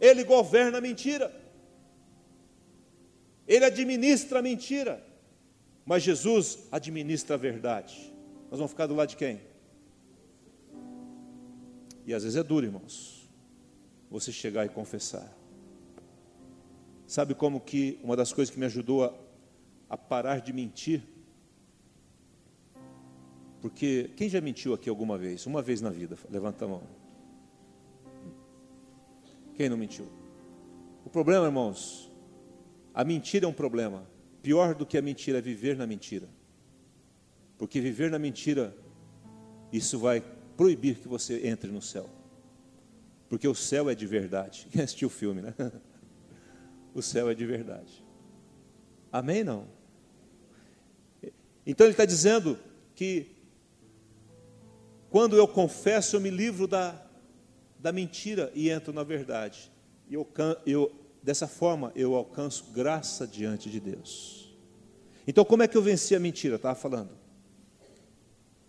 Ele 0.00 0.24
governa 0.24 0.78
a 0.78 0.80
mentira. 0.80 1.34
Ele 3.46 3.64
administra 3.64 4.38
a 4.38 4.42
mentira. 4.42 5.04
Mas 5.84 6.02
Jesus 6.02 6.60
administra 6.70 7.34
a 7.34 7.38
verdade. 7.38 8.14
Nós 8.50 8.58
vamos 8.58 8.70
ficar 8.70 8.86
do 8.86 8.94
lado 8.94 9.10
de 9.10 9.16
quem? 9.16 9.40
E 12.06 12.14
às 12.14 12.22
vezes 12.22 12.38
é 12.38 12.42
duro, 12.42 12.64
irmãos, 12.64 13.28
você 14.08 14.30
chegar 14.30 14.64
e 14.64 14.68
confessar. 14.68 15.36
Sabe 17.04 17.34
como 17.34 17.60
que 17.60 17.98
uma 18.02 18.16
das 18.16 18.32
coisas 18.32 18.52
que 18.52 18.60
me 18.60 18.66
ajudou 18.66 19.04
a, 19.04 19.14
a 19.90 19.96
parar 19.96 20.40
de 20.40 20.52
mentir? 20.52 21.02
Porque 23.60 24.12
quem 24.16 24.28
já 24.28 24.40
mentiu 24.40 24.72
aqui 24.72 24.88
alguma 24.88 25.18
vez? 25.18 25.46
Uma 25.46 25.60
vez 25.60 25.80
na 25.80 25.90
vida? 25.90 26.16
Levanta 26.30 26.64
a 26.64 26.68
mão. 26.68 26.82
Quem 29.56 29.68
não 29.68 29.76
mentiu? 29.76 30.06
O 31.04 31.10
problema, 31.10 31.46
irmãos, 31.46 32.08
a 32.94 33.02
mentira 33.02 33.46
é 33.46 33.48
um 33.48 33.52
problema. 33.52 34.06
Pior 34.42 34.76
do 34.76 34.86
que 34.86 34.96
a 34.96 35.02
mentira 35.02 35.38
é 35.38 35.40
viver 35.40 35.76
na 35.76 35.86
mentira. 35.88 36.28
Porque 37.58 37.80
viver 37.80 38.10
na 38.12 38.18
mentira, 38.18 38.76
isso 39.72 39.98
vai 39.98 40.20
proibir 40.56 40.96
que 40.96 41.08
você 41.08 41.46
entre 41.46 41.70
no 41.70 41.82
céu. 41.82 42.08
Porque 43.28 43.46
o 43.46 43.54
céu 43.54 43.90
é 43.90 43.94
de 43.94 44.06
verdade. 44.06 44.66
Quem 44.72 44.82
assistiu 44.82 45.08
o 45.08 45.10
filme, 45.10 45.42
né? 45.42 45.54
O 46.94 47.02
céu 47.02 47.28
é 47.28 47.34
de 47.34 47.44
verdade. 47.44 48.02
Amém? 49.12 49.44
Não? 49.44 49.68
Então 51.66 51.86
ele 51.86 51.92
está 51.92 52.06
dizendo 52.06 52.58
que 52.94 53.36
quando 55.10 55.36
eu 55.36 55.46
confesso, 55.46 56.16
eu 56.16 56.20
me 56.20 56.30
livro 56.30 56.66
da, 56.66 56.98
da 57.78 57.92
mentira 57.92 58.50
e 58.54 58.70
entro 58.70 58.94
na 58.94 59.02
verdade. 59.02 59.70
E 60.08 60.14
eu, 60.14 60.26
eu, 60.64 60.90
dessa 61.22 61.46
forma 61.46 61.92
eu 61.94 62.14
alcanço 62.14 62.72
graça 62.72 63.26
diante 63.26 63.68
de 63.68 63.78
Deus. 63.78 64.56
Então, 65.26 65.44
como 65.44 65.62
é 65.62 65.68
que 65.68 65.76
eu 65.76 65.82
venci 65.82 66.14
a 66.14 66.20
mentira? 66.20 66.56
Estava 66.56 66.74
falando. 66.74 67.10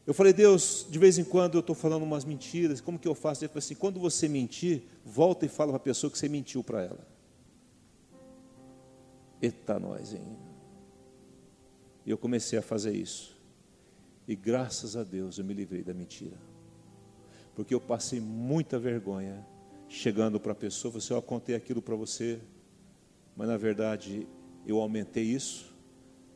Eu 0.07 0.13
falei, 0.13 0.31
Deus, 0.31 0.87
de 0.89 0.97
vez 0.97 1.17
em 1.17 1.23
quando 1.25 1.55
eu 1.55 1.59
estou 1.59 1.75
falando 1.75 2.03
umas 2.03 2.23
mentiras, 2.23 2.79
como 2.79 2.97
que 2.97 3.07
eu 3.07 3.13
faço? 3.13 3.43
Ele 3.43 3.49
falou 3.49 3.59
assim: 3.59 3.75
quando 3.75 3.99
você 3.99 4.29
mentir, 4.29 4.83
volta 5.05 5.45
e 5.45 5.49
fala 5.49 5.73
para 5.73 5.77
a 5.77 5.81
pessoa 5.81 6.09
que 6.09 6.17
você 6.17 6.29
mentiu 6.29 6.63
para 6.63 6.81
ela. 6.81 7.05
Eita, 9.41 9.77
nós, 9.77 10.13
hein? 10.13 10.37
E 12.05 12.09
eu 12.09 12.17
comecei 12.17 12.57
a 12.57 12.61
fazer 12.61 12.95
isso. 12.95 13.37
E 14.25 14.33
graças 14.33 14.95
a 14.95 15.03
Deus 15.03 15.37
eu 15.37 15.43
me 15.43 15.53
livrei 15.53 15.83
da 15.83 15.93
mentira. 15.93 16.37
Porque 17.53 17.73
eu 17.73 17.81
passei 17.81 18.21
muita 18.21 18.79
vergonha 18.79 19.45
chegando 19.89 20.39
para 20.39 20.53
a 20.53 20.55
pessoa, 20.55 20.91
você, 20.91 21.13
eu 21.13 21.21
contei 21.21 21.53
aquilo 21.53 21.81
para 21.81 21.95
você, 21.95 22.39
mas 23.35 23.47
na 23.47 23.57
verdade 23.57 24.27
eu 24.65 24.79
aumentei 24.79 25.23
isso 25.23 25.77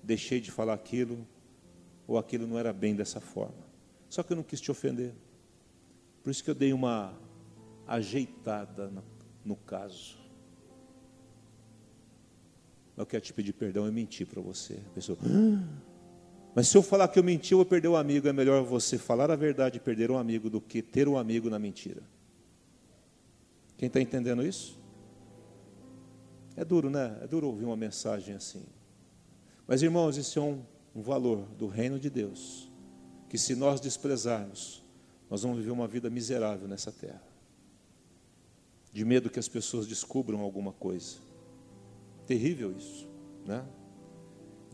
deixei 0.04 0.40
de 0.40 0.52
falar 0.52 0.74
aquilo, 0.74 1.28
ou 2.08 2.18
aquilo 2.18 2.48
não 2.48 2.58
era 2.58 2.74
bem 2.74 2.96
dessa 2.96 3.20
forma. 3.20 3.66
Só 4.10 4.24
que 4.24 4.34
eu 4.34 4.38
não 4.38 4.44
quis 4.44 4.60
te 4.60 4.70
ofender. 4.70 5.14
Por 6.24 6.30
isso 6.30 6.44
que 6.44 6.50
eu 6.50 6.56
dei 6.56 6.74
uma 6.74 7.14
ajeitada 7.88 8.90
no, 8.90 9.04
no 9.44 9.56
caso. 9.56 10.20
Eu 12.98 13.06
quero 13.06 13.24
te 13.24 13.34
pedir 13.34 13.54
perdão, 13.54 13.86
eu 13.86 13.92
menti 13.92 14.26
para 14.26 14.42
você. 14.42 14.74
A 14.74 14.94
pessoa, 14.94 15.18
ah, 15.24 15.82
mas 16.54 16.68
se 16.68 16.78
eu 16.78 16.84
falar 16.84 17.08
que 17.08 17.18
eu 17.18 17.24
menti, 17.24 17.54
eu 17.54 17.60
vou 17.60 17.66
perder 17.66 17.88
um 17.88 17.96
amigo. 17.96 18.28
É 18.28 18.34
melhor 18.34 18.64
você 18.64 18.98
falar 18.98 19.32
a 19.32 19.36
verdade 19.36 19.78
e 19.78 19.80
perder 19.80 20.12
um 20.12 20.18
amigo 20.18 20.50
do 20.50 20.60
que 20.60 20.82
ter 20.82 21.08
um 21.08 21.18
amigo 21.18 21.50
na 21.50 21.58
mentira. 21.58 22.02
Quem 23.78 23.88
está 23.88 24.02
entendendo 24.02 24.46
isso? 24.46 24.80
É 26.56 26.66
duro, 26.66 26.90
né? 26.90 27.18
É 27.22 27.28
duro 27.28 27.48
ouvir 27.48 27.66
uma 27.66 27.78
mensagem 27.78 28.36
assim. 28.36 28.64
Mas, 29.66 29.82
irmãos, 29.82 30.18
isso 30.18 30.38
é 30.38 30.42
um, 30.42 30.62
um 30.96 31.02
valor 31.02 31.46
do 31.58 31.68
reino 31.68 32.00
de 32.00 32.10
Deus, 32.10 32.70
que 33.30 33.38
se 33.38 33.56
nós 33.56 33.80
desprezarmos, 33.80 34.84
nós 35.30 35.44
vamos 35.44 35.58
viver 35.58 35.72
uma 35.72 35.88
vida 35.88 36.10
miserável 36.10 36.68
nessa 36.68 36.92
terra, 36.92 37.24
de 38.92 39.06
medo 39.06 39.30
que 39.30 39.40
as 39.40 39.48
pessoas 39.48 39.88
descubram 39.88 40.42
alguma 40.42 40.74
coisa. 40.74 41.18
Terrível 42.28 42.76
isso, 42.78 43.08
né? 43.46 43.66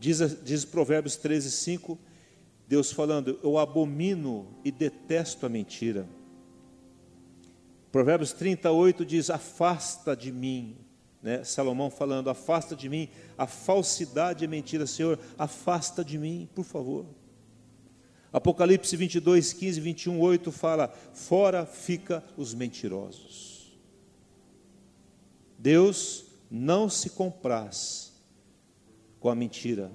Diz, 0.00 0.42
diz 0.42 0.64
Provérbios 0.64 1.16
13, 1.16 1.50
5, 1.50 1.98
Deus 2.66 2.92
falando, 2.92 3.38
eu 3.42 3.58
abomino 3.58 4.46
e 4.64 4.70
detesto 4.70 5.46
a 5.46 5.48
mentira. 5.48 6.08
Provérbios 7.90 8.32
38 8.32 9.04
diz: 9.04 9.30
Afasta 9.30 10.14
de 10.14 10.30
mim 10.30 10.76
né? 11.22 11.44
Salomão 11.44 11.90
falando: 11.90 12.30
Afasta 12.30 12.74
de 12.74 12.88
mim 12.88 13.08
a 13.36 13.46
falsidade 13.46 14.44
e 14.44 14.46
a 14.46 14.50
mentira, 14.50 14.86
Senhor, 14.86 15.18
afasta 15.36 16.04
de 16.04 16.18
mim, 16.18 16.48
por 16.54 16.64
favor. 16.64 17.06
Apocalipse 18.32 18.94
22, 18.96 19.52
15, 19.52 19.80
21, 19.80 20.20
8 20.20 20.52
fala: 20.52 20.88
Fora 21.12 21.64
fica 21.66 22.22
os 22.36 22.54
mentirosos. 22.54 23.78
Deus 25.58 26.26
não 26.50 26.88
se 26.88 27.10
compraz 27.10 28.12
com 29.18 29.28
a 29.28 29.34
mentira. 29.34 29.90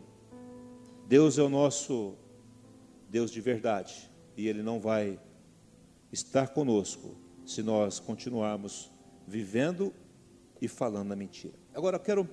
Deus 1.08 1.38
é 1.38 1.44
o 1.44 1.50
nosso 1.50 2.16
Deus 3.10 3.32
de 3.32 3.40
verdade 3.40 4.10
e 4.36 4.48
Ele 4.48 4.64
não 4.64 4.80
vai 4.80 5.20
estar 6.12 6.50
conosco 6.50 7.16
se 7.46 7.62
nós 7.62 8.00
continuarmos 8.00 8.90
vivendo 9.28 9.94
e 10.64 10.68
falando 10.70 11.10
na 11.10 11.16
mentira. 11.16 11.54
Agora 11.76 11.98
eu 11.98 12.00
quero 12.00 12.30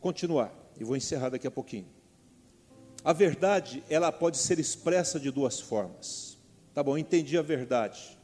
continuar 0.00 0.50
e 0.80 0.82
vou 0.82 0.96
encerrar 0.96 1.28
daqui 1.28 1.46
a 1.46 1.50
pouquinho. 1.50 1.86
A 3.04 3.12
verdade, 3.12 3.84
ela 3.90 4.10
pode 4.10 4.38
ser 4.38 4.58
expressa 4.58 5.20
de 5.20 5.30
duas 5.30 5.60
formas. 5.60 6.38
Tá 6.72 6.82
bom, 6.82 6.96
entendi 6.96 7.36
a 7.36 7.42
verdade. 7.42 8.18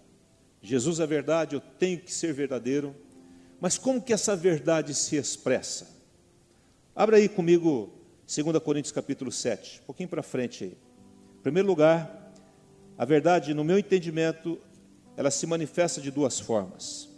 Jesus 0.63 1.01
é 1.01 1.07
verdade, 1.07 1.55
eu 1.55 1.61
tenho 1.61 2.01
que 2.01 2.13
ser 2.13 2.33
verdadeiro. 2.33 2.97
Mas 3.61 3.77
como 3.77 4.01
que 4.01 4.15
essa 4.15 4.35
verdade 4.35 4.95
se 4.95 5.17
expressa? 5.17 5.87
Abra 6.95 7.19
aí 7.19 7.29
comigo 7.29 7.93
2 8.27 8.59
Coríntios 8.61 8.93
capítulo 8.93 9.31
7, 9.31 9.81
um 9.83 9.87
pouquinho 9.87 10.09
para 10.09 10.23
frente 10.23 10.65
aí. 10.65 10.79
Em 11.39 11.43
primeiro 11.43 11.69
lugar, 11.69 12.33
a 12.97 13.05
verdade, 13.05 13.53
no 13.53 13.63
meu 13.63 13.79
entendimento, 13.79 14.59
ela 15.15 15.31
se 15.31 15.47
manifesta 15.47 16.01
de 16.01 16.11
duas 16.11 16.41
formas. 16.41 17.16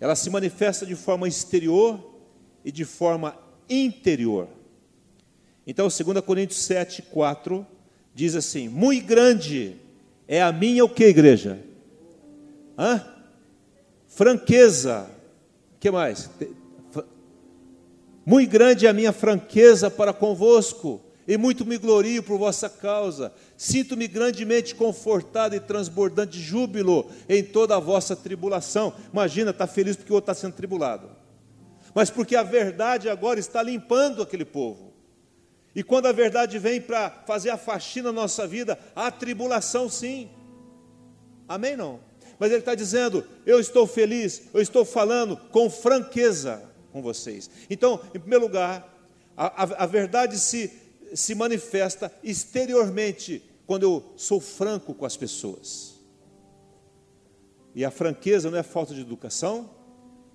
Ela 0.00 0.16
se 0.16 0.28
manifesta 0.30 0.84
de 0.84 0.94
forma 0.94 1.28
exterior 1.28 2.14
e 2.64 2.72
de 2.72 2.84
forma 2.84 3.38
interior. 3.68 4.48
Então, 5.66 5.88
2 5.88 6.20
Coríntios 6.20 6.60
7, 6.60 7.02
4 7.02 7.66
diz 8.14 8.34
assim: 8.34 8.68
Muito 8.68 9.06
grande 9.06 9.76
é 10.28 10.42
a 10.42 10.52
minha 10.52 10.84
o 10.84 10.88
que, 10.88 11.04
igreja? 11.04 11.58
Hã? 12.78 13.04
Franqueza. 14.08 15.10
O 15.76 15.78
que 15.78 15.90
mais? 15.90 16.30
Muito 18.24 18.50
grande 18.50 18.86
é 18.86 18.88
a 18.88 18.94
minha 18.94 19.12
franqueza 19.12 19.90
para 19.90 20.12
convosco, 20.12 21.00
e 21.26 21.36
muito 21.36 21.64
me 21.64 21.78
glorio 21.78 22.22
por 22.22 22.38
vossa 22.38 22.68
causa. 22.68 23.32
Sinto-me 23.56 24.06
grandemente 24.06 24.74
confortado 24.74 25.54
e 25.54 25.60
transbordante 25.60 26.38
de 26.38 26.42
júbilo 26.42 27.10
em 27.28 27.42
toda 27.42 27.76
a 27.76 27.80
vossa 27.80 28.14
tribulação. 28.14 28.92
Imagina, 29.12 29.50
está 29.50 29.66
feliz 29.66 29.96
porque 29.96 30.12
o 30.12 30.16
outro 30.16 30.30
está 30.30 30.40
sendo 30.40 30.54
tribulado. 30.54 31.10
Mas 31.94 32.10
porque 32.10 32.36
a 32.36 32.42
verdade 32.42 33.08
agora 33.08 33.38
está 33.38 33.62
limpando 33.62 34.22
aquele 34.22 34.44
povo. 34.44 34.92
E 35.74 35.82
quando 35.82 36.06
a 36.06 36.12
verdade 36.12 36.58
vem 36.58 36.80
para 36.80 37.10
fazer 37.26 37.50
a 37.50 37.56
faxina 37.56 38.12
na 38.12 38.22
nossa 38.22 38.46
vida, 38.46 38.78
há 38.94 39.10
tribulação 39.10 39.88
sim. 39.88 40.28
Amém? 41.48 41.76
Não. 41.76 42.00
Mas 42.38 42.50
ele 42.50 42.60
está 42.60 42.74
dizendo: 42.74 43.24
eu 43.44 43.58
estou 43.58 43.86
feliz, 43.86 44.42
eu 44.52 44.60
estou 44.60 44.84
falando 44.84 45.36
com 45.50 45.68
franqueza 45.68 46.62
com 46.92 47.02
vocês. 47.02 47.50
Então, 47.68 48.00
em 48.14 48.20
primeiro 48.20 48.44
lugar, 48.44 48.88
a, 49.36 49.64
a, 49.64 49.84
a 49.84 49.86
verdade 49.86 50.38
se, 50.38 50.72
se 51.14 51.34
manifesta 51.34 52.12
exteriormente 52.22 53.42
quando 53.66 53.82
eu 53.82 54.12
sou 54.16 54.40
franco 54.40 54.94
com 54.94 55.04
as 55.04 55.16
pessoas. 55.16 55.94
E 57.74 57.84
a 57.84 57.90
franqueza 57.90 58.50
não 58.50 58.58
é 58.58 58.62
falta 58.62 58.94
de 58.94 59.00
educação, 59.00 59.70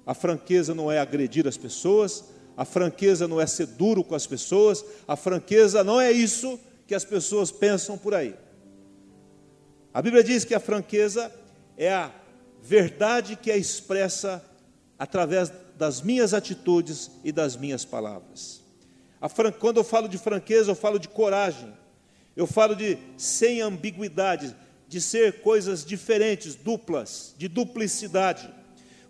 a 0.06 0.14
franqueza 0.14 0.74
não 0.74 0.92
é 0.92 1.00
agredir 1.00 1.48
as 1.48 1.58
pessoas, 1.58 2.26
a 2.58 2.66
franqueza 2.66 3.28
não 3.28 3.40
é 3.40 3.48
ser 3.48 3.68
duro 3.68 4.04
com 4.04 4.16
as 4.16 4.28
pessoas, 4.28 4.84
a 5.08 5.16
franqueza 5.16 5.84
não 5.84 6.02
é 6.02 6.12
isso 6.12 6.60
que 6.86 6.96
as 6.96 7.06
pessoas 7.06 7.52
pensam 7.52 7.98
por 7.98 8.14
aí. 8.14 8.36
A 9.94 10.02
Bíblia 10.02 10.24
diz 10.24 10.44
que 10.44 10.54
a 10.54 10.60
franqueza 10.60 11.34
é 11.78 11.94
a 11.94 12.12
verdade 12.62 13.36
que 13.36 13.50
é 13.50 13.58
expressa 13.58 14.44
através 14.98 15.52
das 15.78 16.02
minhas 16.02 16.34
atitudes 16.34 17.10
e 17.24 17.32
das 17.32 17.56
minhas 17.56 17.86
palavras. 17.86 18.62
Fran... 19.28 19.52
Quando 19.52 19.78
eu 19.78 19.84
falo 19.84 20.08
de 20.08 20.18
franqueza, 20.18 20.72
eu 20.72 20.76
falo 20.76 20.98
de 20.98 21.10
coragem, 21.10 21.74
eu 22.38 22.48
falo 22.48 22.76
de 22.76 22.98
sem 23.18 23.60
ambiguidade, 23.60 24.56
de 24.88 25.02
ser 25.02 25.42
coisas 25.42 25.84
diferentes, 25.84 26.56
duplas, 26.56 27.36
de 27.38 27.48
duplicidade. 27.48 28.50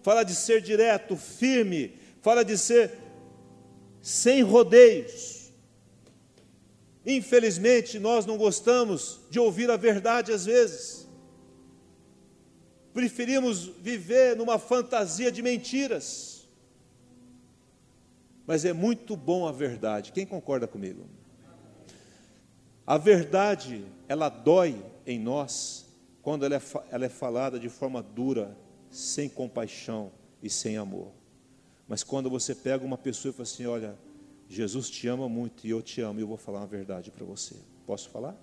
Fala 0.02 0.24
de 0.24 0.34
ser 0.34 0.62
direto, 0.62 1.16
firme, 1.16 1.94
fala 2.22 2.44
de 2.44 2.58
ser 2.58 2.92
sem 4.02 4.42
rodeios. 4.42 5.52
Infelizmente, 7.06 8.00
nós 8.00 8.26
não 8.26 8.38
gostamos 8.38 9.20
de 9.30 9.40
ouvir 9.40 9.70
a 9.70 9.78
verdade 9.78 10.32
às 10.32 10.46
vezes. 10.46 11.08
Preferimos 12.94 13.70
viver 13.82 14.36
numa 14.36 14.58
fantasia 14.58 15.32
de 15.32 15.42
mentiras 15.42 16.39
mas 18.50 18.66
é 18.66 18.74
muito 18.74 19.16
bom 19.16 19.48
a 19.48 19.52
verdade. 19.52 20.12
Quem 20.12 20.26
concorda 20.26 20.68
comigo? 20.68 21.06
A 22.84 22.98
verdade, 22.98 23.86
ela 24.08 24.28
dói 24.28 24.84
em 25.06 25.20
nós 25.20 25.86
quando 26.24 26.44
ela 26.44 26.56
é, 26.56 26.62
ela 26.90 27.06
é 27.06 27.10
falada 27.10 27.60
de 27.60 27.70
forma 27.70 28.02
dura, 28.02 28.58
sem 28.90 29.30
compaixão 29.30 30.12
e 30.42 30.50
sem 30.50 30.78
amor. 30.78 31.12
Mas 31.88 32.04
quando 32.04 32.28
você 32.28 32.56
pega 32.56 32.84
uma 32.84 32.98
pessoa 32.98 33.30
e 33.30 33.34
fala 33.34 33.44
assim: 33.44 33.68
Olha, 33.68 33.96
Jesus 34.48 34.90
te 34.90 35.08
ama 35.08 35.30
muito 35.30 35.68
e 35.68 35.70
eu 35.70 35.84
te 35.84 36.02
amo, 36.02 36.20
e 36.20 36.24
eu 36.24 36.28
vou 36.28 36.36
falar 36.36 36.62
uma 36.62 36.66
verdade 36.66 37.12
para 37.12 37.24
você. 37.24 37.56
Posso 37.86 38.10
falar? 38.10 38.36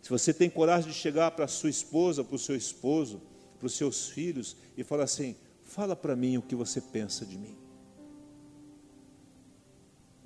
Se 0.00 0.10
você 0.10 0.32
tem 0.32 0.48
coragem 0.48 0.92
de 0.92 0.96
chegar 0.96 1.32
para 1.32 1.48
sua 1.48 1.70
esposa, 1.70 2.22
para 2.22 2.36
o 2.36 2.38
seu 2.38 2.54
esposo, 2.54 3.20
para 3.58 3.66
os 3.66 3.74
seus 3.74 4.08
filhos 4.10 4.56
e 4.76 4.84
falar 4.84 5.02
assim: 5.02 5.34
Fala 5.64 5.96
para 5.96 6.14
mim 6.14 6.36
o 6.36 6.42
que 6.42 6.54
você 6.54 6.80
pensa 6.80 7.26
de 7.26 7.36
mim. 7.36 7.65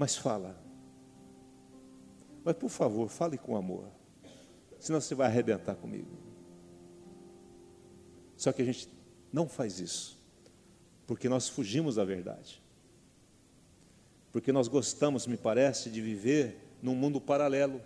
Mas 0.00 0.16
fala. 0.16 0.58
Mas 2.42 2.56
por 2.56 2.70
favor, 2.70 3.06
fale 3.10 3.36
com 3.36 3.54
amor. 3.54 3.84
Senão 4.78 4.98
você 4.98 5.14
vai 5.14 5.26
arrebentar 5.26 5.74
comigo. 5.74 6.16
Só 8.34 8.50
que 8.50 8.62
a 8.62 8.64
gente 8.64 8.88
não 9.30 9.46
faz 9.46 9.78
isso. 9.78 10.18
Porque 11.06 11.28
nós 11.28 11.50
fugimos 11.50 11.96
da 11.96 12.04
verdade. 12.06 12.62
Porque 14.32 14.50
nós 14.52 14.68
gostamos, 14.68 15.26
me 15.26 15.36
parece, 15.36 15.90
de 15.90 16.00
viver 16.00 16.78
num 16.82 16.94
mundo 16.94 17.20
paralelo. 17.20 17.78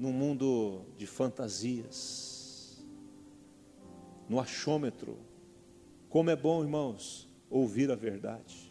Num 0.00 0.12
mundo 0.12 0.84
de 0.96 1.06
fantasias. 1.06 2.84
No 4.28 4.40
achômetro. 4.40 5.16
Como 6.08 6.28
é 6.28 6.34
bom, 6.34 6.64
irmãos, 6.64 7.28
ouvir 7.48 7.88
a 7.92 7.94
verdade. 7.94 8.65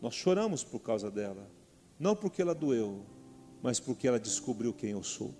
Nós 0.00 0.14
choramos 0.14 0.64
por 0.64 0.80
causa 0.80 1.10
dela, 1.10 1.50
não 1.98 2.16
porque 2.16 2.40
ela 2.40 2.54
doeu, 2.54 3.04
mas 3.62 3.78
porque 3.78 4.08
ela 4.08 4.18
descobriu 4.18 4.72
quem 4.72 4.90
eu 4.90 5.02
sou. 5.02 5.34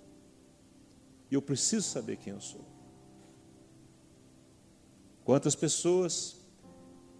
E 1.31 1.35
eu 1.35 1.41
preciso 1.41 1.89
saber 1.89 2.17
quem 2.17 2.35
eu 2.35 2.41
sou. 2.41 2.65
Quantas 5.25 5.55
pessoas 5.55 6.37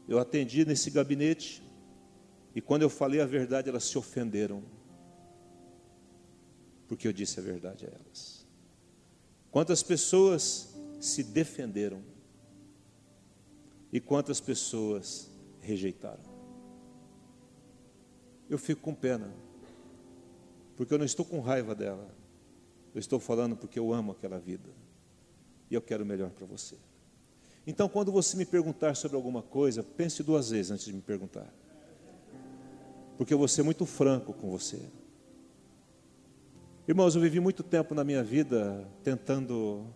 eu 0.07 0.19
atendi 0.19 0.65
nesse 0.65 0.91
gabinete 0.91 1.63
e 2.55 2.61
quando 2.61 2.83
eu 2.83 2.91
falei 2.91 3.21
a 3.21 3.27
verdade 3.27 3.69
elas 3.69 3.85
se 3.85 3.97
ofenderam, 3.97 4.63
porque 6.89 7.07
eu 7.07 7.13
disse 7.13 7.39
a 7.39 7.43
verdade 7.43 7.87
a 7.87 7.89
elas. 7.89 8.47
Quantas 9.51 9.83
pessoas 9.83 10.75
se 11.01 11.23
defenderam 11.23 12.03
e 13.93 14.01
quantas 14.01 14.41
pessoas 14.41 15.31
rejeitaram 15.61 16.40
eu 18.51 18.59
fico 18.59 18.83
com 18.83 18.93
pena, 18.93 19.33
porque 20.77 20.93
eu 20.93 20.99
não 20.99 21.05
estou 21.05 21.25
com 21.25 21.39
raiva 21.41 21.73
dela, 21.73 22.13
eu 22.93 22.99
estou 22.99 23.21
falando 23.21 23.57
porque 23.57 23.79
eu 23.79 23.93
amo 23.93 24.11
aquela 24.11 24.41
vida 24.41 24.69
e 25.71 25.75
eu 25.75 25.81
quero 25.81 26.03
o 26.03 26.07
melhor 26.07 26.31
para 26.31 26.45
você. 26.47 26.77
Então, 27.65 27.89
quando 27.89 28.11
você 28.11 28.37
me 28.37 28.45
perguntar 28.45 28.97
sobre 28.97 29.17
alguma 29.17 29.41
coisa, 29.41 29.85
pense 29.85 30.25
duas 30.25 30.51
vezes 30.51 30.73
antes 30.73 30.85
de 30.85 30.93
me 30.93 31.01
perguntar, 31.01 31.47
porque 33.17 33.33
eu 33.33 33.39
vou 33.39 33.47
ser 33.47 33.63
muito 33.63 33.87
franco 33.87 34.33
com 34.33 34.51
você. 34.51 34.83
Irmãos, 36.89 37.15
eu 37.15 37.21
vivi 37.21 37.39
muito 37.39 37.63
tempo 37.63 37.95
na 37.95 38.03
minha 38.03 38.25
vida 38.25 38.85
tentando 39.05 39.87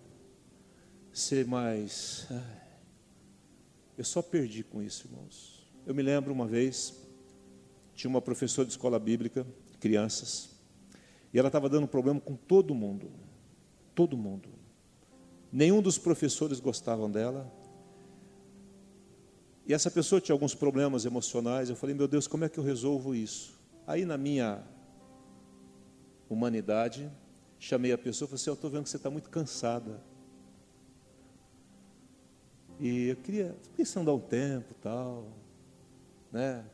ser 1.12 1.44
mais. 1.44 2.28
Eu 3.98 4.04
só 4.04 4.22
perdi 4.22 4.62
com 4.62 4.80
isso, 4.80 5.08
irmãos. 5.08 5.66
Eu 5.84 5.92
me 5.92 6.02
lembro 6.02 6.32
uma 6.32 6.46
vez, 6.46 7.03
tinha 7.94 8.08
uma 8.08 8.20
professora 8.20 8.66
de 8.66 8.72
escola 8.72 8.98
bíblica, 8.98 9.46
crianças, 9.80 10.50
e 11.32 11.38
ela 11.38 11.48
estava 11.48 11.68
dando 11.68 11.88
problema 11.88 12.20
com 12.20 12.36
todo 12.36 12.74
mundo. 12.74 13.10
Todo 13.94 14.16
mundo. 14.16 14.48
Nenhum 15.50 15.82
dos 15.82 15.98
professores 15.98 16.60
gostavam 16.60 17.10
dela. 17.10 17.52
E 19.66 19.74
essa 19.74 19.90
pessoa 19.90 20.20
tinha 20.20 20.34
alguns 20.34 20.54
problemas 20.54 21.04
emocionais. 21.04 21.70
Eu 21.70 21.76
falei, 21.76 21.94
meu 21.94 22.06
Deus, 22.06 22.28
como 22.28 22.44
é 22.44 22.48
que 22.48 22.58
eu 22.58 22.64
resolvo 22.64 23.14
isso? 23.14 23.58
Aí, 23.86 24.04
na 24.04 24.16
minha 24.16 24.62
humanidade, 26.28 27.10
chamei 27.58 27.92
a 27.92 27.98
pessoa 27.98 28.26
e 28.26 28.28
falei 28.30 28.40
assim: 28.40 28.50
Eu 28.50 28.54
estou 28.54 28.70
vendo 28.70 28.84
que 28.84 28.90
você 28.90 28.96
está 28.96 29.10
muito 29.10 29.28
cansada. 29.30 30.00
E 32.78 33.08
eu 33.08 33.16
queria, 33.16 33.56
pensando 33.76 34.06
dar 34.06 34.14
um 34.14 34.20
tempo 34.20 34.74
tal, 34.82 35.28
né? 36.32 36.64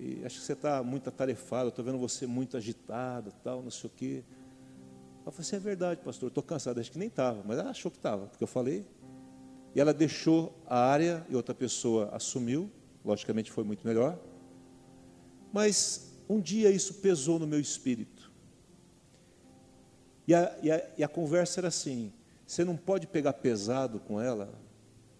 E 0.00 0.24
acho 0.24 0.40
que 0.40 0.46
você 0.46 0.54
está 0.54 0.82
muito 0.82 1.10
atarefado, 1.10 1.68
estou 1.68 1.84
vendo 1.84 1.98
você 1.98 2.26
muito 2.26 2.56
agitado, 2.56 3.34
tal, 3.44 3.62
não 3.62 3.70
sei 3.70 3.90
o 3.90 3.92
quê. 3.94 4.24
Eu 5.26 5.30
falei 5.30 5.46
assim, 5.46 5.56
é 5.56 5.58
verdade, 5.58 6.00
pastor, 6.00 6.28
estou 6.28 6.42
cansado. 6.42 6.80
Acho 6.80 6.90
que 6.90 6.98
nem 6.98 7.08
estava, 7.08 7.42
mas 7.44 7.58
ela 7.58 7.68
achou 7.68 7.90
que 7.90 7.98
estava, 7.98 8.26
porque 8.26 8.42
eu 8.42 8.48
falei. 8.48 8.86
E 9.74 9.80
ela 9.80 9.92
deixou 9.92 10.58
a 10.66 10.78
área 10.78 11.24
e 11.28 11.36
outra 11.36 11.54
pessoa 11.54 12.08
assumiu, 12.14 12.70
logicamente 13.04 13.52
foi 13.52 13.62
muito 13.62 13.86
melhor. 13.86 14.18
Mas 15.52 16.14
um 16.26 16.40
dia 16.40 16.70
isso 16.70 16.94
pesou 16.94 17.38
no 17.38 17.46
meu 17.46 17.60
espírito. 17.60 18.32
E 20.26 20.34
a, 20.34 20.58
e 20.62 20.70
a, 20.70 20.90
e 20.96 21.04
a 21.04 21.08
conversa 21.08 21.60
era 21.60 21.68
assim: 21.68 22.10
você 22.46 22.64
não 22.64 22.76
pode 22.76 23.06
pegar 23.06 23.34
pesado 23.34 24.00
com 24.00 24.18
ela, 24.18 24.50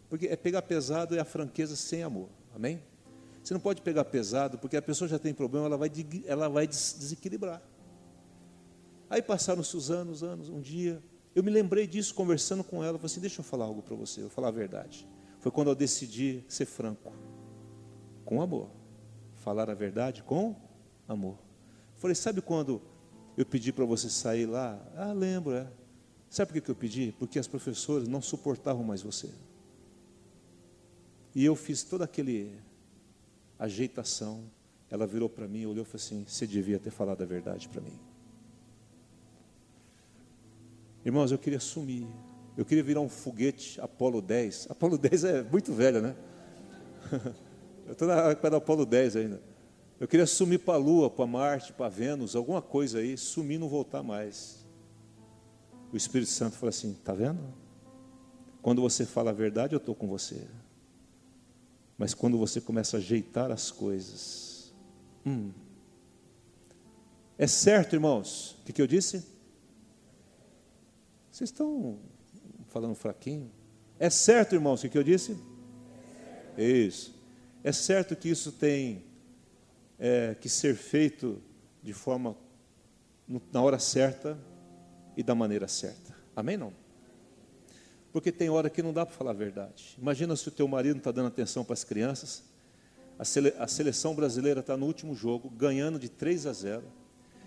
porque 0.08 0.26
é 0.26 0.36
pegar 0.36 0.62
pesado 0.62 1.14
é 1.14 1.20
a 1.20 1.24
franqueza 1.24 1.76
sem 1.76 2.02
amor. 2.02 2.30
Amém? 2.54 2.82
Você 3.50 3.54
não 3.54 3.60
pode 3.60 3.82
pegar 3.82 4.04
pesado, 4.04 4.58
porque 4.58 4.76
a 4.76 4.82
pessoa 4.82 5.08
já 5.08 5.18
tem 5.18 5.34
problema, 5.34 5.66
ela 5.66 5.76
vai, 5.76 5.90
ela 6.24 6.48
vai 6.48 6.68
desequilibrar. 6.68 7.60
Aí 9.08 9.20
passaram-se 9.20 9.76
os 9.76 9.90
anos, 9.90 10.22
anos, 10.22 10.48
um 10.48 10.60
dia, 10.60 11.02
eu 11.34 11.42
me 11.42 11.50
lembrei 11.50 11.84
disso 11.84 12.14
conversando 12.14 12.62
com 12.62 12.76
ela, 12.84 12.96
falei 12.96 13.06
assim, 13.06 13.20
deixa 13.20 13.40
eu 13.40 13.44
falar 13.44 13.64
algo 13.64 13.82
para 13.82 13.96
você, 13.96 14.20
eu 14.20 14.26
vou 14.26 14.30
falar 14.30 14.46
a 14.46 14.52
verdade. 14.52 15.04
Foi 15.40 15.50
quando 15.50 15.66
eu 15.66 15.74
decidi 15.74 16.44
ser 16.46 16.64
franco, 16.64 17.12
com 18.24 18.40
amor. 18.40 18.70
Falar 19.34 19.68
a 19.68 19.74
verdade 19.74 20.22
com 20.22 20.54
amor. 21.08 21.36
Falei, 21.96 22.14
sabe 22.14 22.40
quando 22.40 22.80
eu 23.36 23.44
pedi 23.44 23.72
para 23.72 23.84
você 23.84 24.08
sair 24.08 24.46
lá? 24.46 24.80
Ah, 24.94 25.12
lembro, 25.12 25.54
é. 25.54 25.66
Sabe 26.28 26.52
por 26.52 26.60
que 26.60 26.70
eu 26.70 26.76
pedi? 26.76 27.12
Porque 27.18 27.36
as 27.36 27.48
professoras 27.48 28.06
não 28.06 28.22
suportavam 28.22 28.84
mais 28.84 29.02
você. 29.02 29.28
E 31.34 31.44
eu 31.44 31.56
fiz 31.56 31.82
toda 31.82 32.04
aquele 32.04 32.69
ajeitação. 33.60 34.42
Ela 34.90 35.06
virou 35.06 35.28
para 35.28 35.46
mim, 35.46 35.66
olhou 35.66 35.82
e 35.82 35.86
falou 35.86 36.02
assim: 36.02 36.24
Você 36.26 36.46
devia 36.46 36.78
ter 36.78 36.90
falado 36.90 37.22
a 37.22 37.26
verdade 37.26 37.68
para 37.68 37.80
mim. 37.80 37.98
Irmãos, 41.04 41.30
eu 41.30 41.38
queria 41.38 41.60
sumir. 41.60 42.06
Eu 42.56 42.64
queria 42.64 42.82
virar 42.82 43.00
um 43.00 43.08
foguete 43.08 43.80
Apolo 43.80 44.20
10. 44.20 44.66
Apolo 44.70 44.98
10 44.98 45.24
é 45.24 45.42
muito 45.42 45.72
velho, 45.72 46.02
né? 46.02 46.16
Eu 47.86 47.92
estou 47.92 48.06
na 48.06 48.30
época 48.30 48.50
da 48.50 48.58
Apolo 48.58 48.86
10 48.86 49.16
ainda. 49.16 49.42
Eu 49.98 50.06
queria 50.06 50.26
sumir 50.26 50.60
para 50.60 50.74
a 50.74 50.76
Lua, 50.76 51.10
para 51.10 51.26
Marte, 51.26 51.72
para 51.72 51.88
Vênus, 51.88 52.36
alguma 52.36 52.62
coisa 52.62 53.00
aí, 53.00 53.16
sumir 53.16 53.56
e 53.56 53.58
não 53.58 53.68
voltar 53.68 54.00
mais. 54.00 54.64
O 55.92 55.96
Espírito 55.96 56.30
Santo 56.30 56.56
falou 56.56 56.68
assim: 56.68 56.92
está 56.92 57.12
vendo? 57.12 57.40
Quando 58.62 58.80
você 58.80 59.04
fala 59.04 59.30
a 59.30 59.32
verdade, 59.32 59.74
eu 59.74 59.78
estou 59.78 59.94
com 59.94 60.06
você. 60.06 60.46
Mas 62.00 62.14
quando 62.14 62.38
você 62.38 62.62
começa 62.62 62.96
a 62.96 62.98
ajeitar 62.98 63.50
as 63.50 63.70
coisas, 63.70 64.72
hum. 65.26 65.52
é 67.36 67.46
certo, 67.46 67.92
irmãos? 67.92 68.52
O 68.52 68.64
que, 68.64 68.72
que 68.72 68.80
eu 68.80 68.86
disse? 68.86 69.22
Vocês 71.30 71.50
estão 71.50 71.98
falando 72.68 72.94
fraquinho? 72.94 73.52
É 73.98 74.08
certo, 74.08 74.54
irmãos, 74.54 74.80
o 74.80 74.82
que, 74.84 74.88
que 74.88 74.96
eu 74.96 75.02
disse? 75.02 75.36
Isso. 76.56 77.14
É 77.62 77.70
certo 77.70 78.16
que 78.16 78.30
isso 78.30 78.50
tem 78.50 79.04
é, 79.98 80.34
que 80.40 80.48
ser 80.48 80.76
feito 80.76 81.42
de 81.82 81.92
forma 81.92 82.34
na 83.52 83.60
hora 83.60 83.78
certa 83.78 84.38
e 85.18 85.22
da 85.22 85.34
maneira 85.34 85.68
certa. 85.68 86.16
Amém? 86.34 86.56
Não? 86.56 86.72
Porque 88.12 88.32
tem 88.32 88.50
hora 88.50 88.68
que 88.68 88.82
não 88.82 88.92
dá 88.92 89.06
para 89.06 89.14
falar 89.14 89.30
a 89.30 89.34
verdade. 89.34 89.96
Imagina 89.98 90.34
se 90.34 90.48
o 90.48 90.50
teu 90.50 90.66
marido 90.66 90.94
não 90.94 91.00
está 91.00 91.12
dando 91.12 91.28
atenção 91.28 91.64
para 91.64 91.74
as 91.74 91.84
crianças, 91.84 92.42
a, 93.18 93.24
sele, 93.24 93.54
a 93.58 93.68
seleção 93.68 94.14
brasileira 94.14 94.60
está 94.60 94.76
no 94.76 94.86
último 94.86 95.14
jogo, 95.14 95.48
ganhando 95.50 95.98
de 95.98 96.08
3 96.08 96.46
a 96.46 96.52
0, 96.52 96.82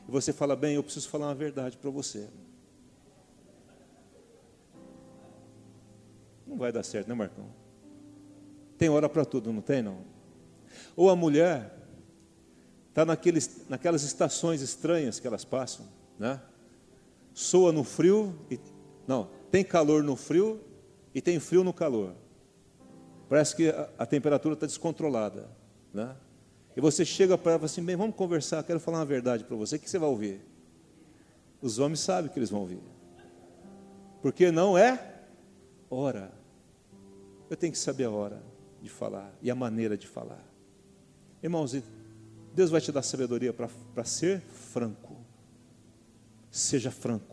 e 0.08 0.12
você 0.12 0.32
fala, 0.32 0.56
bem, 0.56 0.76
eu 0.76 0.84
preciso 0.84 1.10
falar 1.10 1.28
uma 1.28 1.36
verdade 1.36 1.78
para 1.78 1.90
você. 1.90 2.30
Não 6.46 6.58
vai 6.58 6.72
dar 6.72 6.84
certo, 6.84 7.08
né, 7.08 7.14
Marcão? 7.14 7.48
Tem 8.78 8.90
hora 8.90 9.10
para 9.10 9.26
tudo, 9.26 9.52
não 9.52 9.62
tem, 9.62 9.82
não? 9.82 10.06
Ou 10.96 11.10
a 11.10 11.16
mulher 11.16 11.74
está 12.90 13.04
naquelas 13.06 14.04
estações 14.04 14.62
estranhas 14.62 15.20
que 15.20 15.26
elas 15.26 15.44
passam, 15.44 15.88
né? 16.20 16.40
Soa 17.34 17.72
no 17.72 17.84
frio, 17.84 18.38
e, 18.52 18.60
não, 19.08 19.30
tem 19.52 19.64
calor 19.64 20.04
no 20.04 20.16
frio 20.16 20.60
e 21.14 21.22
tem 21.22 21.40
frio 21.40 21.64
no 21.64 21.74
calor. 21.74 22.14
Parece 23.30 23.56
que 23.56 23.70
a, 23.70 23.90
a 23.98 24.06
temperatura 24.06 24.54
está 24.54 24.66
descontrolada, 24.66 25.50
né? 25.94 26.16
E 26.76 26.82
você 26.82 27.06
chega 27.06 27.38
para 27.38 27.52
ela 27.52 27.58
e 27.58 27.60
fala 27.60 27.66
assim, 27.66 27.84
bem, 27.84 27.96
vamos 27.96 28.16
conversar, 28.16 28.64
quero 28.64 28.80
falar 28.80 29.00
uma 29.00 29.06
verdade 29.06 29.44
para 29.44 29.56
você, 29.56 29.76
o 29.76 29.80
que 29.80 29.90
você 29.90 30.00
vai 30.00 30.10
ouvir? 30.10 30.42
Os 31.62 31.80
homens 31.80 32.00
sabem 32.00 32.32
que 32.32 32.40
eles 32.40 32.50
vão 32.50 32.62
ouvir. 32.62 32.82
Porque 34.22 34.52
não 34.52 34.78
é 34.78 35.22
hora. 35.90 36.32
Eu 37.50 37.56
tenho 37.56 37.72
que 37.72 37.78
saber 37.78 38.06
a 38.06 38.10
hora 38.10 38.42
de 38.82 38.90
falar 38.90 39.34
e 39.42 39.52
a 39.52 39.56
maneira 39.56 39.98
de 39.98 40.08
falar. 40.08 40.44
Irmãos, 41.42 41.76
Deus 42.54 42.70
vai 42.70 42.82
te 42.82 42.92
dar 42.92 43.02
sabedoria 43.02 43.54
para 43.54 44.04
ser 44.04 44.42
franco. 44.42 45.16
Seja 46.50 46.90
franco. 46.90 47.33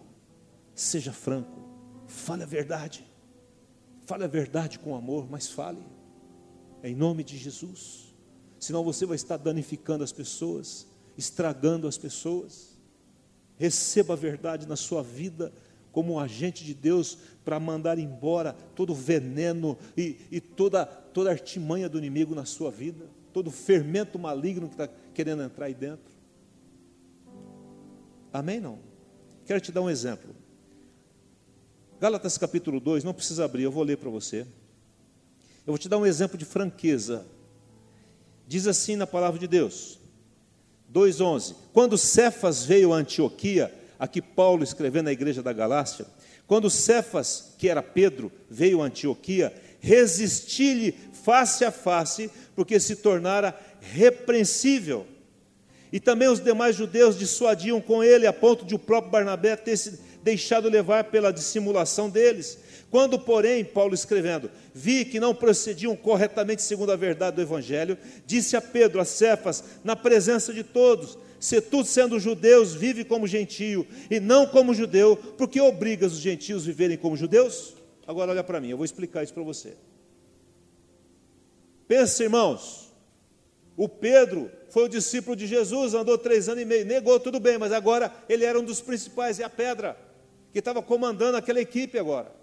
Seja 0.81 1.13
franco. 1.13 1.61
Fale 2.07 2.43
a 2.43 2.47
verdade. 2.47 3.07
Fale 4.07 4.25
a 4.25 4.27
verdade 4.27 4.79
com 4.79 4.97
amor, 4.97 5.31
mas 5.31 5.47
fale. 5.47 5.85
É 6.83 6.89
em 6.89 6.95
nome 6.95 7.23
de 7.23 7.37
Jesus. 7.37 8.15
Senão 8.59 8.83
você 8.83 9.05
vai 9.05 9.17
estar 9.17 9.37
danificando 9.37 10.03
as 10.03 10.11
pessoas, 10.11 10.87
estragando 11.19 11.87
as 11.87 11.99
pessoas. 11.99 12.79
Receba 13.59 14.15
a 14.15 14.17
verdade 14.17 14.67
na 14.67 14.75
sua 14.75 15.03
vida 15.03 15.53
como 15.93 16.15
um 16.15 16.19
agente 16.19 16.65
de 16.65 16.73
Deus 16.73 17.19
para 17.45 17.61
mandar 17.61 17.99
embora 17.99 18.55
todo 18.75 18.95
o 18.95 18.97
veneno 18.97 19.77
e, 19.95 20.17
e 20.31 20.41
toda, 20.41 20.87
toda 20.87 21.29
a 21.29 21.33
artimanha 21.35 21.91
do 21.91 21.99
inimigo 21.99 22.35
na 22.35 22.47
sua 22.47 22.71
vida, 22.71 23.07
todo 23.35 23.49
o 23.49 23.53
fermento 23.53 24.19
maligno 24.19 24.67
que 24.67 24.81
está 24.81 24.89
querendo 25.13 25.43
entrar 25.43 25.67
aí 25.67 25.75
dentro. 25.75 26.11
Amém? 28.33 28.61
Não? 28.61 28.79
Quero 29.45 29.61
te 29.61 29.71
dar 29.71 29.83
um 29.83 29.91
exemplo. 29.91 30.35
Gálatas 32.01 32.39
capítulo 32.39 32.81
2, 32.81 33.05
não 33.05 33.13
precisa 33.13 33.45
abrir, 33.45 33.65
eu 33.65 33.71
vou 33.71 33.83
ler 33.83 33.99
para 33.99 34.09
você. 34.09 34.47
Eu 35.67 35.73
vou 35.73 35.77
te 35.77 35.87
dar 35.87 35.99
um 35.99 36.07
exemplo 36.07 36.39
de 36.39 36.47
franqueza. 36.47 37.27
Diz 38.49 38.67
assim 38.67 38.97
na 38.97 39.07
palavra 39.07 39.39
de 39.39 39.47
Deus, 39.47 40.01
2,11: 40.91 41.55
Quando 41.75 41.99
Cefas 41.99 42.65
veio 42.65 42.95
a 42.95 42.97
Antioquia, 42.97 43.71
aqui 43.99 44.23
Paulo 44.23 44.65
escrevendo 44.65 45.05
na 45.05 45.13
igreja 45.13 45.43
da 45.43 45.53
Galácia, 45.53 46.07
quando 46.47 46.71
Cefas, 46.71 47.53
que 47.59 47.69
era 47.69 47.83
Pedro, 47.83 48.33
veio 48.49 48.81
a 48.81 48.87
Antioquia, 48.87 49.55
resisti-lhe 49.79 50.93
face 51.13 51.67
a 51.67 51.71
face, 51.71 52.31
porque 52.57 52.81
se 52.81 52.97
tornara 52.97 53.55
repreensível. 53.79 55.07
E 55.93 56.01
também 56.01 56.29
os 56.29 56.41
demais 56.41 56.77
judeus 56.77 57.19
dissuadiam 57.19 57.79
com 57.79 58.03
ele, 58.03 58.27
a 58.27 58.33
ponto 58.33 58.65
de 58.65 58.75
o 58.75 58.79
próprio 58.79 59.13
Barnabé 59.13 59.55
ter 59.55 59.77
se 59.77 60.10
deixado 60.23 60.69
levar 60.69 61.05
pela 61.05 61.33
dissimulação 61.33 62.09
deles. 62.09 62.59
Quando, 62.91 63.19
porém, 63.19 63.65
Paulo 63.65 63.95
escrevendo, 63.95 64.51
vi 64.75 65.05
que 65.05 65.21
não 65.21 65.35
procediam 65.35 65.95
corretamente 65.95 66.63
segundo 66.63 66.91
a 66.91 66.97
verdade 66.97 67.37
do 67.37 67.43
Evangelho, 67.43 67.97
disse 68.27 68.57
a 68.57 68.61
Pedro, 68.61 69.01
a 69.01 69.05
Cefas, 69.05 69.63
na 69.85 69.95
presença 69.95 70.53
de 70.53 70.65
todos: 70.65 71.17
se 71.39 71.61
tu, 71.61 71.85
sendo 71.85 72.19
judeus, 72.19 72.75
vive 72.75 73.05
como 73.05 73.27
gentio 73.27 73.87
e 74.11 74.19
não 74.19 74.47
como 74.47 74.75
judeu, 74.75 75.17
por 75.17 75.49
que 75.49 75.61
obrigas 75.61 76.13
os 76.13 76.19
gentios 76.19 76.65
a 76.65 76.67
viverem 76.67 76.99
como 76.99 77.17
judeus? 77.17 77.75
Agora 78.07 78.33
olha 78.33 78.43
para 78.43 78.61
mim, 78.61 78.71
eu 78.71 78.77
vou 78.77 78.85
explicar 78.85 79.23
isso 79.23 79.33
para 79.33 79.43
você. 79.43 79.77
Pensa, 81.87 82.23
irmãos, 82.25 82.93
o 83.77 83.89
Pedro 83.89 84.51
foi 84.69 84.85
o 84.85 84.89
discípulo 84.89 85.35
de 85.35 85.47
Jesus, 85.47 85.95
andou 85.95 86.19
três 86.19 86.49
anos 86.49 86.63
e 86.63 86.65
meio, 86.65 86.85
negou 86.85 87.19
tudo 87.19 87.41
bem, 87.41 87.57
mas 87.57 87.73
agora 87.73 88.13
ele 88.29 88.45
era 88.45 88.59
um 88.59 88.65
dos 88.65 88.81
principais, 88.81 89.39
e 89.39 89.43
a 89.43 89.49
pedra 89.49 89.97
que 90.53 90.59
estava 90.59 90.83
comandando 90.83 91.37
aquela 91.37 91.61
equipe 91.61 91.99
agora. 91.99 92.35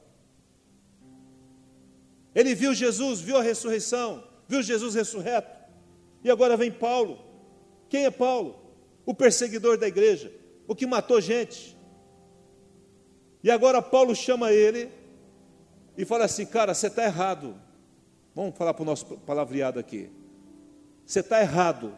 Ele 2.34 2.54
viu 2.54 2.74
Jesus, 2.74 3.20
viu 3.20 3.38
a 3.38 3.42
ressurreição, 3.42 4.24
viu 4.48 4.62
Jesus 4.62 4.96
ressurreto, 4.96 5.58
e 6.24 6.30
agora 6.30 6.56
vem 6.56 6.72
Paulo. 6.72 7.20
Quem 7.90 8.06
é 8.06 8.12
Paulo? 8.12 8.68
o 9.08 9.14
perseguidor 9.14 9.78
da 9.78 9.88
igreja, 9.88 10.30
o 10.68 10.76
que 10.76 10.86
matou 10.86 11.22
gente. 11.22 11.78
E 13.42 13.50
agora 13.50 13.82
Paulo 13.82 14.14
chama 14.14 14.52
ele 14.52 14.92
e 15.98 16.04
fala 16.04 16.26
assim: 16.26 16.46
Cara, 16.46 16.74
você 16.74 16.88
está 16.88 17.06
errado. 17.06 17.56
Vamos 18.36 18.56
falar 18.58 18.74
para 18.74 18.84
o 18.84 18.86
nosso 18.86 19.06
palavreado 19.20 19.80
aqui. 19.80 20.10
Você 21.06 21.22
está 21.22 21.40
errado. 21.40 21.96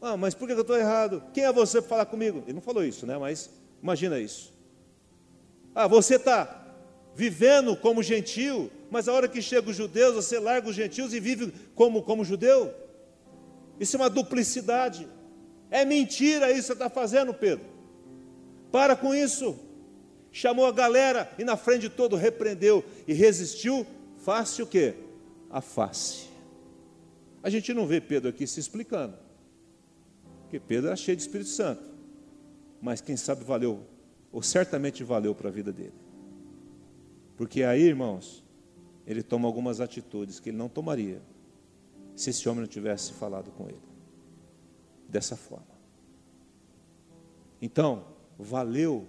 Ah, 0.00 0.16
mas 0.16 0.32
por 0.32 0.46
que 0.46 0.54
eu 0.54 0.60
estou 0.60 0.78
errado? 0.78 1.24
Quem 1.34 1.44
é 1.44 1.52
você 1.52 1.80
para 1.80 1.88
falar 1.88 2.06
comigo? 2.06 2.44
Ele 2.46 2.52
não 2.52 2.60
falou 2.60 2.84
isso, 2.84 3.04
né? 3.04 3.18
Mas 3.18 3.50
imagina 3.82 4.20
isso. 4.20 4.53
Ah, 5.74 5.88
você 5.88 6.16
está 6.16 6.64
vivendo 7.14 7.76
como 7.76 8.02
gentio, 8.02 8.70
mas 8.90 9.08
a 9.08 9.12
hora 9.12 9.28
que 9.28 9.42
chega 9.42 9.70
os 9.70 9.76
judeus, 9.76 10.14
você 10.14 10.38
larga 10.38 10.68
os 10.68 10.76
gentios 10.76 11.12
e 11.12 11.20
vive 11.20 11.52
como, 11.74 12.02
como 12.02 12.24
judeu. 12.24 12.72
Isso 13.78 13.96
é 13.96 14.00
uma 14.00 14.10
duplicidade. 14.10 15.08
É 15.70 15.84
mentira 15.84 16.50
isso 16.50 16.60
que 16.60 16.66
você 16.66 16.72
está 16.74 16.88
fazendo, 16.90 17.34
Pedro. 17.34 17.64
Para 18.70 18.94
com 18.94 19.14
isso. 19.14 19.58
Chamou 20.30 20.66
a 20.66 20.72
galera 20.72 21.30
e 21.38 21.44
na 21.44 21.56
frente 21.56 21.82
de 21.82 21.88
todo 21.88 22.16
repreendeu 22.16 22.84
e 23.06 23.12
resistiu 23.12 23.86
face 24.18 24.62
o 24.62 24.66
quê? 24.66 24.94
A 25.50 25.60
face. 25.60 26.28
A 27.42 27.50
gente 27.50 27.72
não 27.74 27.86
vê 27.86 28.00
Pedro 28.00 28.30
aqui 28.30 28.46
se 28.46 28.58
explicando. 28.58 29.16
Porque 30.42 30.58
Pedro 30.58 30.88
era 30.88 30.96
cheio 30.96 31.16
de 31.16 31.22
Espírito 31.22 31.50
Santo. 31.50 31.82
Mas 32.80 33.00
quem 33.00 33.16
sabe 33.16 33.44
valeu, 33.44 33.86
ou 34.34 34.42
certamente 34.42 35.04
valeu 35.04 35.32
para 35.32 35.48
a 35.48 35.52
vida 35.52 35.72
dele. 35.72 35.94
Porque 37.36 37.62
aí, 37.62 37.82
irmãos, 37.82 38.44
ele 39.06 39.22
toma 39.22 39.46
algumas 39.46 39.80
atitudes 39.80 40.40
que 40.40 40.50
ele 40.50 40.56
não 40.56 40.68
tomaria 40.68 41.22
se 42.16 42.30
esse 42.30 42.48
homem 42.48 42.62
não 42.62 42.66
tivesse 42.66 43.12
falado 43.12 43.52
com 43.52 43.68
ele 43.68 43.80
dessa 45.08 45.36
forma. 45.36 45.74
Então, 47.62 48.06
valeu 48.36 49.06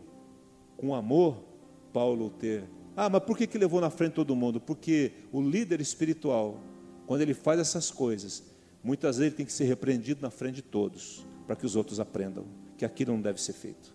com 0.78 0.93
amor, 0.93 1.43
Paulo 1.91 2.30
ter. 2.30 2.63
Ah, 2.95 3.09
mas 3.09 3.23
por 3.23 3.36
que, 3.36 3.47
que 3.47 3.57
levou 3.57 3.82
na 3.82 3.89
frente 3.89 4.13
todo 4.13 4.36
mundo? 4.36 4.61
Porque 4.61 5.11
o 5.32 5.41
líder 5.41 5.82
espiritual, 5.82 6.61
quando 7.07 7.21
ele 7.21 7.34
faz 7.34 7.59
essas 7.59 7.89
coisas, 7.89 8.43
muitas 8.84 9.17
vezes 9.17 9.32
ele 9.32 9.38
tem 9.38 9.45
que 9.47 9.53
ser 9.53 9.65
repreendido 9.65 10.21
na 10.21 10.30
frente 10.30 10.57
de 10.57 10.61
todos, 10.61 11.26
para 11.47 11.55
que 11.55 11.65
os 11.65 11.76
outros 11.76 11.99
aprendam 11.99 12.45
que 12.78 12.86
aquilo 12.86 13.13
não 13.13 13.21
deve 13.21 13.41
ser 13.41 13.53
feito, 13.53 13.95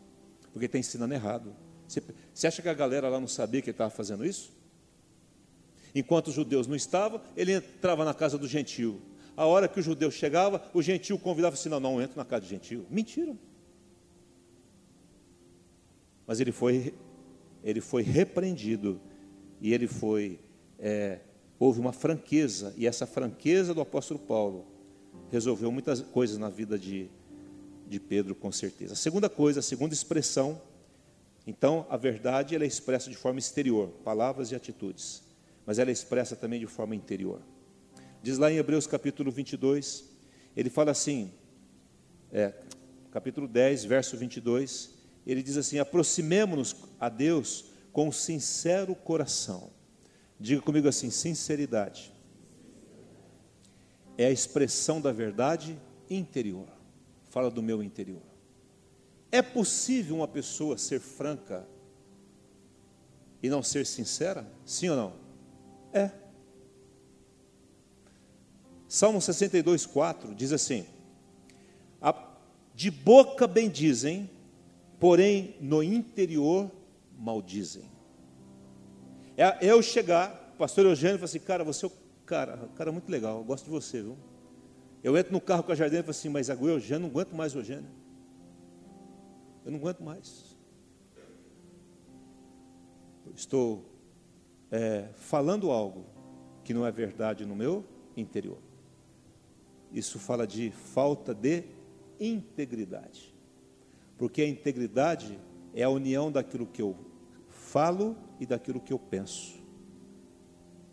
porque 0.53 0.67
está 0.67 0.79
ensinando 0.79 1.15
errado. 1.15 1.55
Você, 1.87 2.03
você 2.33 2.47
acha 2.47 2.63
que 2.63 2.69
a 2.69 2.75
galera 2.75 3.09
lá 3.09 3.19
não 3.19 3.29
sabia 3.29 3.61
que 3.61 3.71
ele 3.71 3.75
estava 3.75 3.91
fazendo 3.91 4.25
isso? 4.25 4.53
Enquanto 5.95 6.29
os 6.29 6.35
judeus 6.35 6.67
não 6.67 6.77
estavam, 6.77 7.21
ele 7.37 7.53
entrava 7.53 8.05
na 8.05 8.15
casa 8.15 8.39
do 8.39 8.47
gentio. 8.47 9.01
A 9.37 9.45
hora 9.45 9.69
que 9.69 9.81
o 9.81 9.83
judeu 9.83 10.11
chegava, 10.11 10.63
o 10.73 10.83
gentio 10.83 11.19
convidava 11.19 11.55
assim: 11.55 11.69
não, 11.69 11.81
não 11.81 12.01
entro 12.01 12.17
na 12.17 12.25
casa 12.25 12.43
do 12.43 12.49
gentio. 12.49 12.87
Mentira. 12.91 13.37
Mas 16.27 16.39
ele 16.41 16.53
foi, 16.53 16.95
ele 17.65 17.81
foi 17.81 18.03
repreendido 18.03 19.01
e 19.61 19.75
ele 19.75 19.89
foi, 19.89 20.39
é, 20.79 21.21
houve 21.59 21.81
uma 21.81 21.93
franqueza 21.93 22.73
e 22.77 22.87
essa 22.87 23.07
franqueza 23.07 23.75
do 23.75 23.81
apóstolo 23.81 24.21
Paulo 24.21 24.65
resolveu 25.31 25.73
muitas 25.73 26.01
coisas 26.01 26.39
na 26.39 26.49
vida 26.49 26.79
de, 26.79 27.11
de 27.91 27.99
Pedro, 27.99 28.35
com 28.35 28.53
certeza. 28.53 28.93
A 28.93 28.97
segunda 28.97 29.29
coisa, 29.29 29.59
a 29.59 29.63
segunda 29.63 29.93
expressão, 29.93 30.63
então 31.47 31.87
a 31.91 31.97
verdade 31.97 32.55
ela 32.55 32.65
é 32.65 32.67
expressa 32.67 33.11
de 33.11 33.17
forma 33.17 33.41
exterior, 33.41 33.89
palavras 34.05 34.53
e 34.53 34.55
atitudes, 34.55 35.23
mas 35.67 35.79
ela 35.79 35.91
é 35.91 35.93
expressa 35.93 36.37
também 36.37 36.61
de 36.61 36.67
forma 36.67 36.95
interior. 36.95 37.43
Diz 38.23 38.39
lá 38.39 38.51
em 38.51 38.57
Hebreus 38.57 38.87
capítulo 38.87 39.33
22, 39.33 40.05
ele 40.57 40.71
fala 40.71 40.93
assim, 40.93 41.33
é, 42.33 42.55
capítulo 43.11 43.49
10, 43.49 43.85
verso 43.85 44.17
22, 44.17 44.95
ele 45.27 45.43
diz 45.43 45.57
assim: 45.57 45.79
aproximemo-nos 45.79 46.77
a 46.99 47.09
Deus 47.09 47.65
com 47.93 48.13
sincero 48.13 48.95
coração. 48.95 49.71
Diga 50.39 50.63
comigo 50.63 50.87
assim: 50.87 51.11
sinceridade 51.11 52.13
é 54.17 54.27
a 54.27 54.31
expressão 54.31 55.01
da 55.01 55.13
verdade 55.13 55.79
interior. 56.09 56.80
Fala 57.31 57.51
do 57.51 57.63
meu 57.63 57.83
interior. 57.83 58.23
É 59.33 59.41
possível 59.41 60.17
uma 60.17 60.29
pessoa 60.29 60.77
ser 60.77 61.01
franca 61.01 61.67
e 63.43 63.49
não 63.49 63.63
ser 63.63 63.87
sincera? 63.87 64.47
Sim 64.67 64.91
ou 64.91 64.97
não? 64.97 65.13
É. 65.93 66.11
Salmo 68.87 69.21
62, 69.21 69.87
4 69.87 70.35
diz 70.35 70.53
assim: 70.53 70.85
De 72.75 72.91
boca 72.91 73.47
bendizem 73.47 74.29
porém 75.01 75.57
no 75.61 75.83
interior 75.83 76.71
maldizem. 77.19 77.91
É, 79.37 79.67
é 79.67 79.73
eu 79.73 79.83
chegar, 79.83 80.55
pastor 80.59 80.85
Eugênio 80.85 81.17
falou 81.17 81.25
assim, 81.25 81.39
cara, 81.41 81.65
você 81.65 81.87
é 81.87 81.89
o 81.89 81.93
cara, 82.27 82.69
cara 82.77 82.93
muito 82.93 83.11
legal, 83.11 83.39
eu 83.39 83.45
gosto 83.45 83.65
de 83.65 83.71
você, 83.71 84.03
viu? 84.03 84.17
Eu 85.03 85.17
entro 85.17 85.33
no 85.33 85.41
carro 85.41 85.63
com 85.63 85.73
a 85.73 85.75
Jardim 85.75 85.97
e 85.97 86.01
falo 86.01 86.11
assim, 86.11 86.29
mas 86.29 86.51
agora 86.51 86.73
o 86.73 86.75
Eugênio, 86.77 87.01
não 87.01 87.09
aguento 87.09 87.33
mais 87.35 87.55
o 87.55 87.59
Eugênio. 87.59 87.91
Eu 89.65 89.73
não 89.73 89.79
aguento 89.79 90.01
mais. 90.01 90.57
estou 93.35 93.85
é, 94.71 95.09
falando 95.15 95.71
algo 95.71 96.05
que 96.65 96.75
não 96.75 96.85
é 96.85 96.91
verdade 96.91 97.47
no 97.47 97.57
meu 97.57 97.85
interior. 98.17 98.59
Isso 99.93 100.19
fala 100.19 100.47
de 100.47 100.71
falta 100.71 101.35
de 101.35 101.65
integridade. 102.19 103.35
Porque 104.19 104.43
a 104.43 104.49
integridade 104.49 105.39
é 105.75 105.83
a 105.83 105.89
união 105.89 106.31
daquilo 106.31 106.67
que 106.67 106.83
eu 106.83 106.95
falo 107.49 108.17
e 108.39 108.47
daquilo 108.47 108.81
que 108.81 108.93
eu 108.93 108.99
penso. 108.99 109.59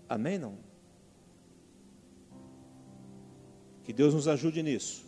Amém? 0.08 0.38
Não? 0.38 0.67
Que 3.88 3.94
Deus 3.94 4.14
nos 4.14 4.28
ajude 4.28 4.62
nisso. 4.62 5.06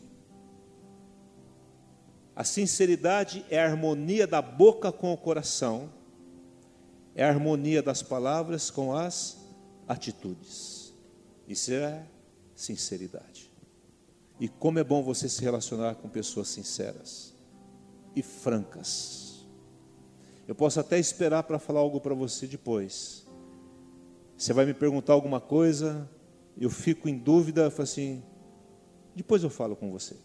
A 2.33 2.45
sinceridade 2.45 3.45
é 3.49 3.59
a 3.59 3.65
harmonia 3.65 4.25
da 4.25 4.41
boca 4.41 4.89
com 4.89 5.11
o 5.11 5.17
coração, 5.17 5.89
é 7.13 7.25
a 7.25 7.27
harmonia 7.27 7.83
das 7.83 8.01
palavras 8.01 8.71
com 8.71 8.95
as 8.95 9.37
atitudes. 9.85 10.93
Isso 11.45 11.73
é 11.73 12.07
sinceridade. 12.55 13.51
E 14.39 14.47
como 14.47 14.79
é 14.79 14.83
bom 14.85 15.03
você 15.03 15.27
se 15.27 15.41
relacionar 15.41 15.95
com 15.95 16.07
pessoas 16.07 16.47
sinceras 16.47 17.35
e 18.15 18.23
francas. 18.23 19.45
Eu 20.47 20.55
posso 20.55 20.79
até 20.79 20.97
esperar 20.97 21.43
para 21.43 21.59
falar 21.59 21.81
algo 21.81 21.99
para 21.99 22.15
você 22.15 22.47
depois. 22.47 23.27
Você 24.37 24.53
vai 24.53 24.65
me 24.65 24.73
perguntar 24.73 25.11
alguma 25.11 25.41
coisa, 25.41 26.09
eu 26.57 26.69
fico 26.69 27.09
em 27.09 27.17
dúvida, 27.17 27.63
eu 27.63 27.71
falo 27.71 27.83
assim, 27.83 28.23
depois 29.19 29.43
eu 29.43 29.49
falo 29.49 29.75
com 29.75 29.91
você. 29.91 30.15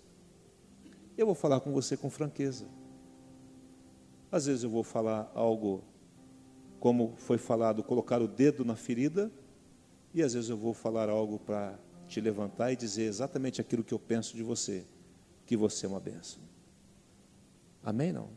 Eu 1.19 1.27
vou 1.27 1.35
falar 1.35 1.59
com 1.59 1.73
você 1.73 1.97
com 1.97 2.09
franqueza. 2.09 2.65
Às 4.31 4.47
vezes 4.47 4.63
eu 4.63 4.71
vou 4.71 4.85
falar 4.85 5.33
algo 5.35 5.83
como 6.79 7.15
foi 7.17 7.37
falado, 7.37 7.83
colocar 7.83 8.23
o 8.23 8.29
dedo 8.29 8.65
na 8.65 8.77
ferida, 8.77 9.33
e 10.15 10.23
às 10.23 10.35
vezes 10.35 10.49
eu 10.49 10.57
vou 10.57 10.73
falar 10.73 11.09
algo 11.09 11.41
para 11.41 11.77
te 12.07 12.21
levantar 12.21 12.71
e 12.71 12.77
dizer 12.77 13.03
exatamente 13.03 13.61
aquilo 13.61 13.83
que 13.83 13.93
eu 13.93 13.99
penso 13.99 14.37
de 14.37 14.45
você, 14.45 14.87
que 15.45 15.57
você 15.57 15.87
é 15.87 15.89
uma 15.89 15.99
benção. 15.99 16.41
Amém? 17.83 18.13
Não. 18.13 18.29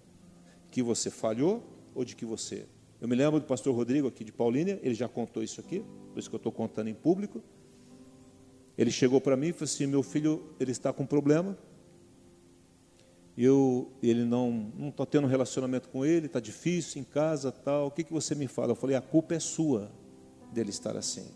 Que 0.71 0.81
você 0.81 1.11
falhou 1.11 1.63
ou 1.93 2.03
de 2.03 2.15
que 2.15 2.25
você. 2.25 2.65
Eu 2.99 3.07
me 3.07 3.15
lembro 3.15 3.39
do 3.39 3.45
pastor 3.45 3.75
Rodrigo 3.75 4.07
aqui 4.07 4.23
de 4.23 4.31
Paulínia, 4.31 4.79
ele 4.81 4.95
já 4.95 5.07
contou 5.07 5.43
isso 5.43 5.61
aqui, 5.61 5.85
por 6.13 6.17
isso 6.17 6.29
que 6.31 6.35
eu 6.35 6.37
estou 6.37 6.51
contando 6.51 6.87
em 6.87 6.95
público. 6.95 7.43
Ele 8.77 8.91
chegou 8.91 9.19
para 9.19 9.35
mim 9.35 9.47
e 9.47 9.53
falou 9.53 9.65
assim: 9.65 9.87
meu 9.87 10.03
filho 10.03 10.43
ele 10.59 10.71
está 10.71 10.93
com 10.93 11.05
problema. 11.05 11.57
Eu, 13.35 13.91
ele 14.01 14.23
não 14.23 14.71
não 14.77 14.89
está 14.89 15.05
tendo 15.05 15.25
um 15.25 15.29
relacionamento 15.29 15.89
com 15.89 16.05
ele, 16.05 16.27
está 16.27 16.39
difícil 16.39 17.01
em 17.01 17.03
casa, 17.03 17.51
tal. 17.51 17.87
O 17.87 17.91
que 17.91 18.03
que 18.03 18.13
você 18.13 18.35
me 18.35 18.47
fala? 18.47 18.71
Eu 18.71 18.75
falei: 18.75 18.95
a 18.95 19.01
culpa 19.01 19.33
é 19.33 19.39
sua 19.39 19.91
dele 20.51 20.69
estar 20.69 20.95
assim. 20.95 21.27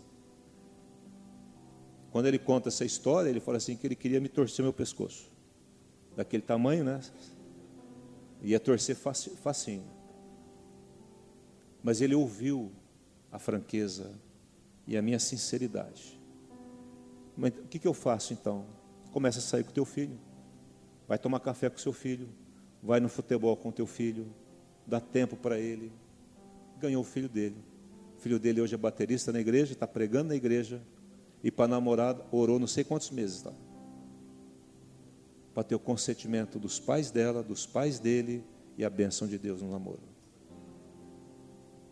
Quando 2.12 2.26
ele 2.26 2.38
conta 2.38 2.68
essa 2.68 2.84
história, 2.84 3.28
ele 3.28 3.40
fala 3.40 3.56
assim 3.56 3.74
que 3.74 3.86
ele 3.86 3.94
queria 3.96 4.20
me 4.20 4.28
torcer 4.28 4.62
meu 4.62 4.72
pescoço, 4.72 5.30
daquele 6.14 6.42
tamanho, 6.42 6.84
né? 6.84 7.00
Ia 8.42 8.60
torcer 8.60 8.94
facinho. 8.96 9.84
Mas 11.82 12.00
ele 12.00 12.14
ouviu 12.14 12.70
a 13.30 13.38
franqueza 13.38 14.12
e 14.86 14.96
a 14.96 15.02
minha 15.02 15.18
sinceridade. 15.18 16.21
Mas 17.36 17.50
o 17.50 17.62
que, 17.68 17.78
que 17.78 17.88
eu 17.88 17.94
faço 17.94 18.32
então? 18.32 18.66
Começa 19.10 19.38
a 19.38 19.42
sair 19.42 19.64
com 19.64 19.72
teu 19.72 19.84
filho. 19.84 20.18
Vai 21.08 21.18
tomar 21.18 21.40
café 21.40 21.68
com 21.68 21.78
seu 21.78 21.92
filho. 21.92 22.28
Vai 22.82 23.00
no 23.00 23.08
futebol 23.08 23.56
com 23.56 23.70
teu 23.70 23.86
filho. 23.86 24.26
Dá 24.86 25.00
tempo 25.00 25.36
para 25.36 25.58
ele. 25.58 25.92
Ganhou 26.78 27.02
o 27.02 27.04
filho 27.04 27.28
dele. 27.28 27.56
O 28.18 28.20
filho 28.20 28.38
dele 28.38 28.60
hoje 28.60 28.74
é 28.74 28.78
baterista 28.78 29.32
na 29.32 29.40
igreja, 29.40 29.72
está 29.72 29.86
pregando 29.86 30.28
na 30.28 30.36
igreja. 30.36 30.82
E 31.42 31.50
para 31.50 31.68
namorada 31.68 32.24
orou 32.30 32.58
não 32.58 32.66
sei 32.66 32.84
quantos 32.84 33.10
meses 33.10 33.42
lá 33.42 33.52
para 35.52 35.62
ter 35.62 35.74
o 35.74 35.78
consentimento 35.78 36.58
dos 36.58 36.78
pais 36.80 37.10
dela, 37.10 37.42
dos 37.42 37.66
pais 37.66 37.98
dele 37.98 38.44
e 38.76 38.84
a 38.84 38.90
bênção 38.90 39.28
de 39.28 39.38
Deus 39.38 39.60
no 39.60 39.70
namoro. 39.70 40.00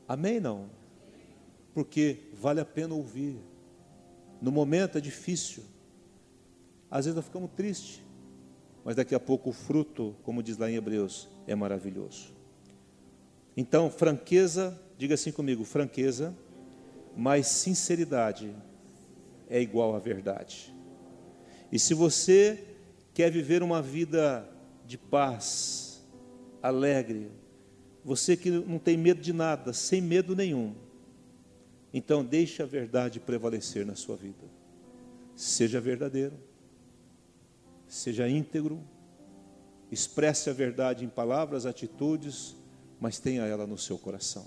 Amém? 0.08 0.40
Não? 0.40 0.70
Porque 1.74 2.30
vale 2.34 2.60
a 2.60 2.64
pena 2.64 2.94
ouvir. 2.94 3.38
No 4.40 4.50
momento 4.50 4.98
é 4.98 5.00
difícil. 5.00 5.62
Às 6.90 7.04
vezes 7.04 7.16
nós 7.16 7.24
ficamos 7.24 7.50
tristes. 7.56 8.00
Mas 8.84 8.96
daqui 8.96 9.14
a 9.14 9.20
pouco 9.20 9.50
o 9.50 9.52
fruto, 9.52 10.16
como 10.22 10.42
diz 10.42 10.56
lá 10.56 10.70
em 10.70 10.74
Hebreus, 10.74 11.28
é 11.46 11.54
maravilhoso. 11.54 12.32
Então, 13.56 13.90
franqueza, 13.90 14.80
diga 14.96 15.14
assim 15.14 15.30
comigo: 15.30 15.64
franqueza, 15.64 16.34
mas 17.16 17.46
sinceridade 17.46 18.54
é 19.48 19.60
igual 19.60 19.94
à 19.94 19.98
verdade. 19.98 20.74
E 21.70 21.78
se 21.78 21.92
você 21.92 22.64
quer 23.12 23.30
viver 23.30 23.62
uma 23.62 23.82
vida 23.82 24.48
de 24.86 24.96
paz, 24.96 26.02
alegre, 26.62 27.30
você 28.04 28.36
que 28.36 28.50
não 28.50 28.78
tem 28.78 28.96
medo 28.96 29.20
de 29.20 29.32
nada, 29.32 29.72
sem 29.72 30.00
medo 30.00 30.34
nenhum, 30.34 30.74
então 31.92 32.24
deixe 32.24 32.62
a 32.62 32.66
verdade 32.66 33.18
prevalecer 33.18 33.84
na 33.84 33.94
sua 33.94 34.16
vida. 34.16 34.44
Seja 35.34 35.80
verdadeiro, 35.80 36.36
seja 37.88 38.28
íntegro, 38.28 38.82
expresse 39.90 40.48
a 40.48 40.52
verdade 40.52 41.04
em 41.04 41.08
palavras, 41.08 41.66
atitudes, 41.66 42.56
mas 43.00 43.18
tenha 43.18 43.44
ela 43.44 43.66
no 43.66 43.76
seu 43.76 43.98
coração. 43.98 44.46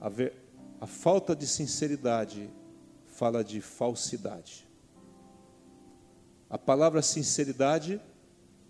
A, 0.00 0.08
ver, 0.08 0.34
a 0.80 0.86
falta 0.86 1.34
de 1.34 1.46
sinceridade 1.46 2.50
fala 3.06 3.42
de 3.42 3.60
falsidade. 3.60 4.66
A 6.50 6.58
palavra 6.58 7.00
sinceridade 7.00 8.00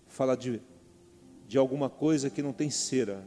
fala 0.07 0.37
de, 0.37 0.61
de 1.47 1.57
alguma 1.57 1.89
coisa 1.89 2.29
que 2.29 2.41
não 2.41 2.53
tem 2.53 2.69
cera, 2.69 3.25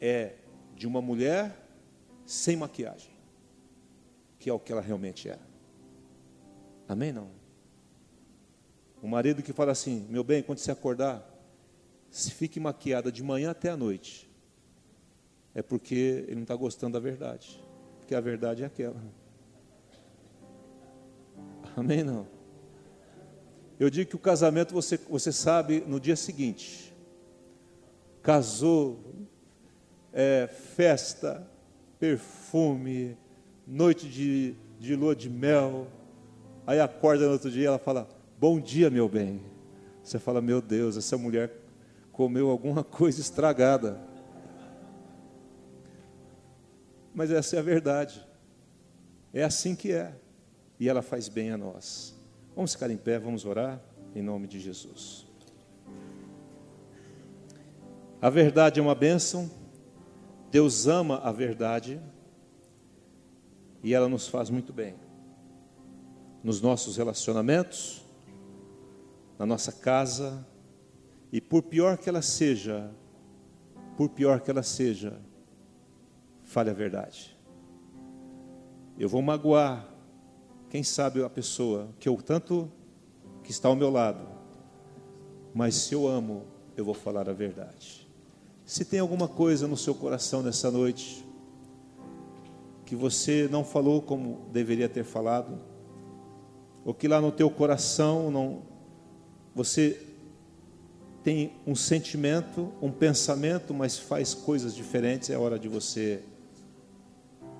é 0.00 0.36
de 0.74 0.86
uma 0.86 1.02
mulher 1.02 1.59
sem 2.30 2.56
maquiagem, 2.56 3.10
que 4.38 4.48
é 4.48 4.52
o 4.52 4.60
que 4.60 4.70
ela 4.70 4.80
realmente 4.80 5.28
é. 5.28 5.36
Amém? 6.86 7.12
Não? 7.12 7.28
O 9.02 9.08
marido 9.08 9.42
que 9.42 9.52
fala 9.52 9.72
assim: 9.72 10.06
meu 10.08 10.22
bem, 10.22 10.40
quando 10.40 10.58
você 10.58 10.70
acordar, 10.70 11.28
se 12.08 12.30
fique 12.30 12.60
maquiada 12.60 13.10
de 13.10 13.20
manhã 13.20 13.50
até 13.50 13.70
a 13.70 13.76
noite, 13.76 14.30
é 15.56 15.60
porque 15.60 16.24
ele 16.28 16.36
não 16.36 16.42
está 16.42 16.54
gostando 16.54 16.92
da 16.92 17.00
verdade, 17.00 17.60
porque 17.98 18.14
a 18.14 18.20
verdade 18.20 18.62
é 18.62 18.66
aquela. 18.66 19.02
Amém? 21.76 22.04
Não? 22.04 22.28
Eu 23.76 23.90
digo 23.90 24.08
que 24.08 24.16
o 24.16 24.20
casamento 24.20 24.72
você, 24.72 24.96
você 24.96 25.32
sabe 25.32 25.80
no 25.80 25.98
dia 25.98 26.14
seguinte. 26.14 26.94
Casou, 28.22 29.00
é, 30.12 30.46
festa, 30.46 31.49
perfume, 32.00 33.16
noite 33.66 34.08
de, 34.08 34.56
de 34.78 34.96
lua 34.96 35.14
de 35.14 35.28
mel. 35.28 35.86
Aí 36.66 36.80
acorda 36.80 37.26
no 37.26 37.32
outro 37.32 37.50
dia 37.50 37.62
e 37.64 37.66
ela 37.66 37.78
fala: 37.78 38.08
Bom 38.38 38.58
dia, 38.58 38.88
meu 38.88 39.08
bem. 39.08 39.42
Você 40.02 40.18
fala: 40.18 40.40
Meu 40.40 40.62
Deus, 40.62 40.96
essa 40.96 41.18
mulher 41.18 41.52
comeu 42.10 42.50
alguma 42.50 42.82
coisa 42.82 43.20
estragada. 43.20 44.00
Mas 47.14 47.30
essa 47.30 47.56
é 47.56 47.58
a 47.58 47.62
verdade. 47.62 48.26
É 49.32 49.44
assim 49.44 49.76
que 49.76 49.92
é. 49.92 50.14
E 50.78 50.88
ela 50.88 51.02
faz 51.02 51.28
bem 51.28 51.50
a 51.50 51.58
nós. 51.58 52.18
Vamos 52.56 52.72
ficar 52.72 52.90
em 52.90 52.96
pé, 52.96 53.18
vamos 53.18 53.44
orar 53.44 53.80
em 54.14 54.22
nome 54.22 54.46
de 54.46 54.58
Jesus. 54.58 55.26
A 58.22 58.30
verdade 58.30 58.80
é 58.80 58.82
uma 58.82 58.94
bênção, 58.94 59.50
Deus 60.50 60.88
ama 60.88 61.18
a 61.18 61.30
verdade 61.30 62.00
e 63.82 63.94
ela 63.94 64.08
nos 64.08 64.26
faz 64.26 64.50
muito 64.50 64.72
bem. 64.72 64.94
Nos 66.42 66.60
nossos 66.60 66.96
relacionamentos, 66.96 68.04
na 69.38 69.46
nossa 69.46 69.72
casa, 69.72 70.46
e 71.32 71.40
por 71.40 71.62
pior 71.62 71.96
que 71.96 72.08
ela 72.08 72.22
seja, 72.22 72.90
por 73.96 74.08
pior 74.08 74.40
que 74.40 74.50
ela 74.50 74.62
seja, 74.62 75.20
fale 76.42 76.70
a 76.70 76.74
verdade. 76.74 77.38
Eu 78.98 79.08
vou 79.08 79.22
magoar, 79.22 79.88
quem 80.68 80.82
sabe 80.82 81.22
a 81.22 81.30
pessoa 81.30 81.88
que 81.98 82.08
eu 82.08 82.16
tanto 82.16 82.70
que 83.42 83.50
está 83.50 83.68
ao 83.68 83.76
meu 83.76 83.90
lado, 83.90 84.26
mas 85.54 85.74
se 85.74 85.94
eu 85.94 86.06
amo, 86.06 86.44
eu 86.76 86.84
vou 86.84 86.94
falar 86.94 87.28
a 87.28 87.32
verdade. 87.32 87.99
Se 88.70 88.84
tem 88.84 89.00
alguma 89.00 89.26
coisa 89.26 89.66
no 89.66 89.76
seu 89.76 89.92
coração 89.92 90.42
nessa 90.42 90.70
noite 90.70 91.26
que 92.86 92.94
você 92.94 93.48
não 93.50 93.64
falou 93.64 94.00
como 94.00 94.42
deveria 94.52 94.88
ter 94.88 95.02
falado, 95.02 95.58
ou 96.84 96.94
que 96.94 97.08
lá 97.08 97.20
no 97.20 97.32
teu 97.32 97.50
coração 97.50 98.30
não 98.30 98.62
você 99.56 100.00
tem 101.24 101.54
um 101.66 101.74
sentimento, 101.74 102.72
um 102.80 102.92
pensamento, 102.92 103.74
mas 103.74 103.98
faz 103.98 104.34
coisas 104.34 104.72
diferentes, 104.72 105.30
é 105.30 105.36
hora 105.36 105.58
de 105.58 105.68
você 105.68 106.22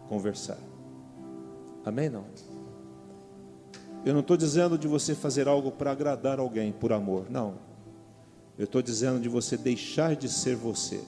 conversar. 0.08 0.58
Amém? 1.84 2.08
Não? 2.08 2.24
Eu 4.04 4.12
não 4.12 4.20
estou 4.20 4.36
dizendo 4.36 4.78
de 4.78 4.86
você 4.86 5.16
fazer 5.16 5.48
algo 5.48 5.72
para 5.72 5.90
agradar 5.90 6.38
alguém 6.38 6.70
por 6.70 6.92
amor, 6.92 7.28
não. 7.28 7.68
Eu 8.60 8.66
estou 8.66 8.80
dizendo 8.80 9.18
de 9.18 9.28
você 9.28 9.56
deixar 9.56 10.14
de 10.14 10.28
ser 10.28 10.54
você. 10.54 11.02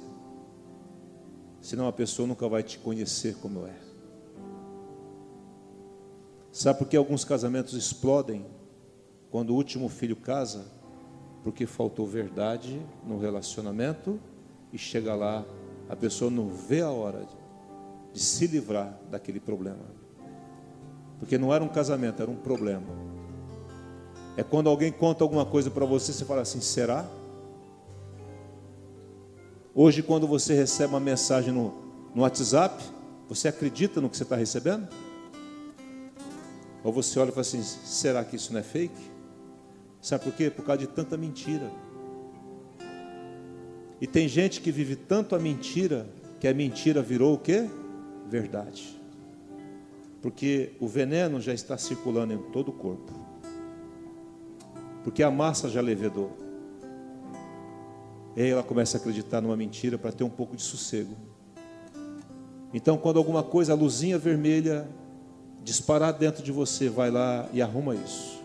Senão 1.61 1.87
a 1.87 1.93
pessoa 1.93 2.27
nunca 2.27 2.49
vai 2.49 2.65
te 2.65 2.79
conhecer 2.79 3.37
como 3.37 3.67
é. 3.67 3.77
Sabe 6.51 6.81
por 6.81 6.89
que 6.89 6.97
alguns 6.97 7.25
casamentos 7.25 7.75
explodem 7.75 8.45
quando 9.31 9.51
o 9.51 9.55
último 9.55 9.89
filho 9.89 10.17
casa? 10.17 10.65
porque 11.43 11.67
faltou 11.67 12.07
verdade 12.07 12.81
no 13.07 13.19
relacionamento 13.19 14.19
e 14.73 14.79
chega 14.79 15.15
lá, 15.15 15.45
a 15.89 15.97
pessoa 15.97 16.31
não 16.31 16.49
vê 16.49 16.81
a 16.81 16.91
hora 16.91 17.27
de, 18.13 18.21
se 18.21 18.47
livrar 18.47 18.99
daquele 19.11 19.41
problema. 19.41 19.85
Porque 21.19 21.39
não 21.39 21.53
era 21.53 21.63
um 21.63 21.69
casamento, 21.69 22.23
era 22.23 22.31
um 22.31 22.37
problema. 22.37 22.87
É 24.37 24.43
quando 24.43 24.69
alguém 24.69 24.93
conta 24.93 25.25
alguma 25.25 25.45
coisa 25.45 25.71
para 25.71 25.85
você, 25.85 26.13
você 26.13 26.25
fala 26.25 26.43
assim: 26.43 26.61
será? 26.61 27.07
Hoje, 29.75 30.03
quando 30.03 30.27
você 30.27 30.53
recebe 30.53 30.93
uma 30.93 31.01
mensagem 31.01 31.51
no, 31.51 31.73
no 32.15 32.23
WhatsApp, 32.23 32.85
você 33.27 33.49
acredita 33.49 34.03
no 34.03 34.11
que 34.11 34.19
você 34.19 34.23
está 34.23 34.37
recebendo? 34.37 34.87
Ou 36.85 36.93
você 36.93 37.19
olha 37.19 37.31
e 37.31 37.33
fala 37.33 37.41
assim: 37.41 37.63
será 37.63 38.23
que 38.23 38.37
isso 38.37 38.53
não 38.53 38.61
é 38.61 38.63
fake? 38.63 39.11
Sabe 39.99 40.25
por 40.25 40.35
quê? 40.35 40.51
Por 40.51 40.63
causa 40.63 40.81
de 40.81 40.89
tanta 40.89 41.17
mentira. 41.17 41.71
E 43.99 44.07
tem 44.07 44.29
gente 44.29 44.61
que 44.61 44.71
vive 44.71 44.95
tanto 44.95 45.35
a 45.35 45.39
mentira, 45.39 46.07
que 46.39 46.47
a 46.47 46.53
mentira 46.53 47.01
virou 47.01 47.35
o 47.35 47.39
quê? 47.39 47.67
Verdade. 48.29 49.01
Porque 50.21 50.73
o 50.81 50.87
veneno 50.87 51.41
já 51.41 51.55
está 51.55 51.79
circulando 51.79 52.35
em 52.35 52.39
todo 52.53 52.69
o 52.69 52.73
corpo. 52.73 53.13
Porque 55.03 55.23
a 55.23 55.31
massa 55.31 55.71
já 55.71 55.81
levedou. 55.81 56.37
E 58.37 58.43
aí 58.43 58.51
ela 58.51 58.63
começa 58.63 58.97
a 58.97 59.01
acreditar 59.01 59.41
numa 59.41 59.57
mentira 59.57 59.99
para 59.99 60.13
ter 60.13 60.25
um 60.25 60.31
pouco 60.31 60.57
de 60.57 60.63
sossego. 60.63 61.15
Então, 62.73 62.97
quando 62.97 63.19
alguma 63.19 63.43
coisa, 63.43 63.73
a 63.73 63.77
luzinha 63.77 64.19
vermelha 64.19 64.89
disparar 65.63 66.13
dentro 66.13 66.43
de 66.43 66.51
você, 66.51 66.89
vai 66.89 67.11
lá 67.11 67.49
e 67.53 67.61
arruma 67.61 67.95
isso 67.95 68.43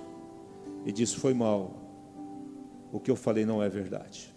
e 0.85 0.91
diz: 0.91 1.13
Foi 1.13 1.33
mal, 1.33 1.71
o 2.91 2.99
que 2.99 3.09
eu 3.09 3.15
falei 3.15 3.45
não 3.45 3.61
é 3.63 3.69
verdade. 3.69 4.33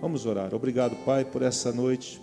Vamos 0.00 0.26
orar. 0.26 0.54
Obrigado, 0.54 0.94
Pai, 1.04 1.24
por 1.24 1.42
essa 1.42 1.72
noite. 1.72 2.20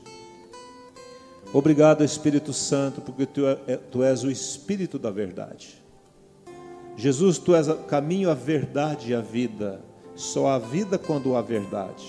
Obrigado, 1.52 2.04
Espírito 2.04 2.54
Santo, 2.54 3.02
porque 3.02 3.26
tu, 3.26 3.46
é, 3.46 3.78
tu 3.78 4.04
és 4.04 4.24
o 4.24 4.32
Espírito 4.32 4.98
da 4.98 5.12
verdade. 5.12 5.82
Jesus, 6.96 7.38
tu 7.38 7.56
és 7.56 7.68
o 7.68 7.76
caminho, 7.78 8.30
a 8.30 8.34
verdade 8.36 9.12
e 9.12 9.16
a 9.16 9.22
vida. 9.22 9.82
Só 10.16 10.48
há 10.48 10.60
vida 10.60 10.98
quando 10.98 11.36
há 11.36 11.42
verdade. 11.42 12.06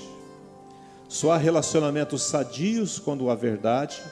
Só 1.08 1.32
há 1.32 1.36
relacionamentos 1.36 2.22
sadios 2.22 2.98
quando 2.98 3.30
há 3.30 3.34
verdade, 3.34 4.02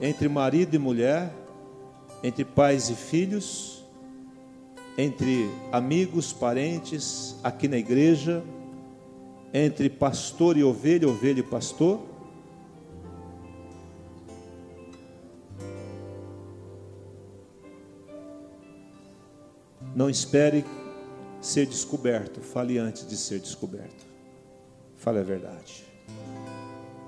entre 0.00 0.28
marido 0.28 0.74
e 0.74 0.78
mulher, 0.78 1.32
entre 2.22 2.44
pais 2.44 2.90
e 2.90 2.94
filhos 2.94 3.76
entre 4.98 5.50
amigos, 5.70 6.32
parentes, 6.32 7.36
aqui 7.44 7.68
na 7.68 7.76
igreja, 7.76 8.42
entre 9.52 9.90
pastor 9.90 10.56
e 10.56 10.64
ovelha, 10.64 11.08
ovelha 11.08 11.40
e 11.40 11.42
pastor. 11.42 12.00
Não 19.94 20.08
espere 20.08 20.64
ser 21.46 21.64
descoberto, 21.64 22.40
fale 22.40 22.76
antes 22.76 23.06
de 23.06 23.16
ser 23.16 23.38
descoberto. 23.38 24.04
Fale 24.96 25.20
a 25.20 25.22
verdade. 25.22 25.84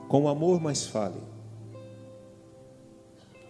Com 0.06 0.28
amor, 0.28 0.60
mas 0.60 0.86
fale. 0.86 1.20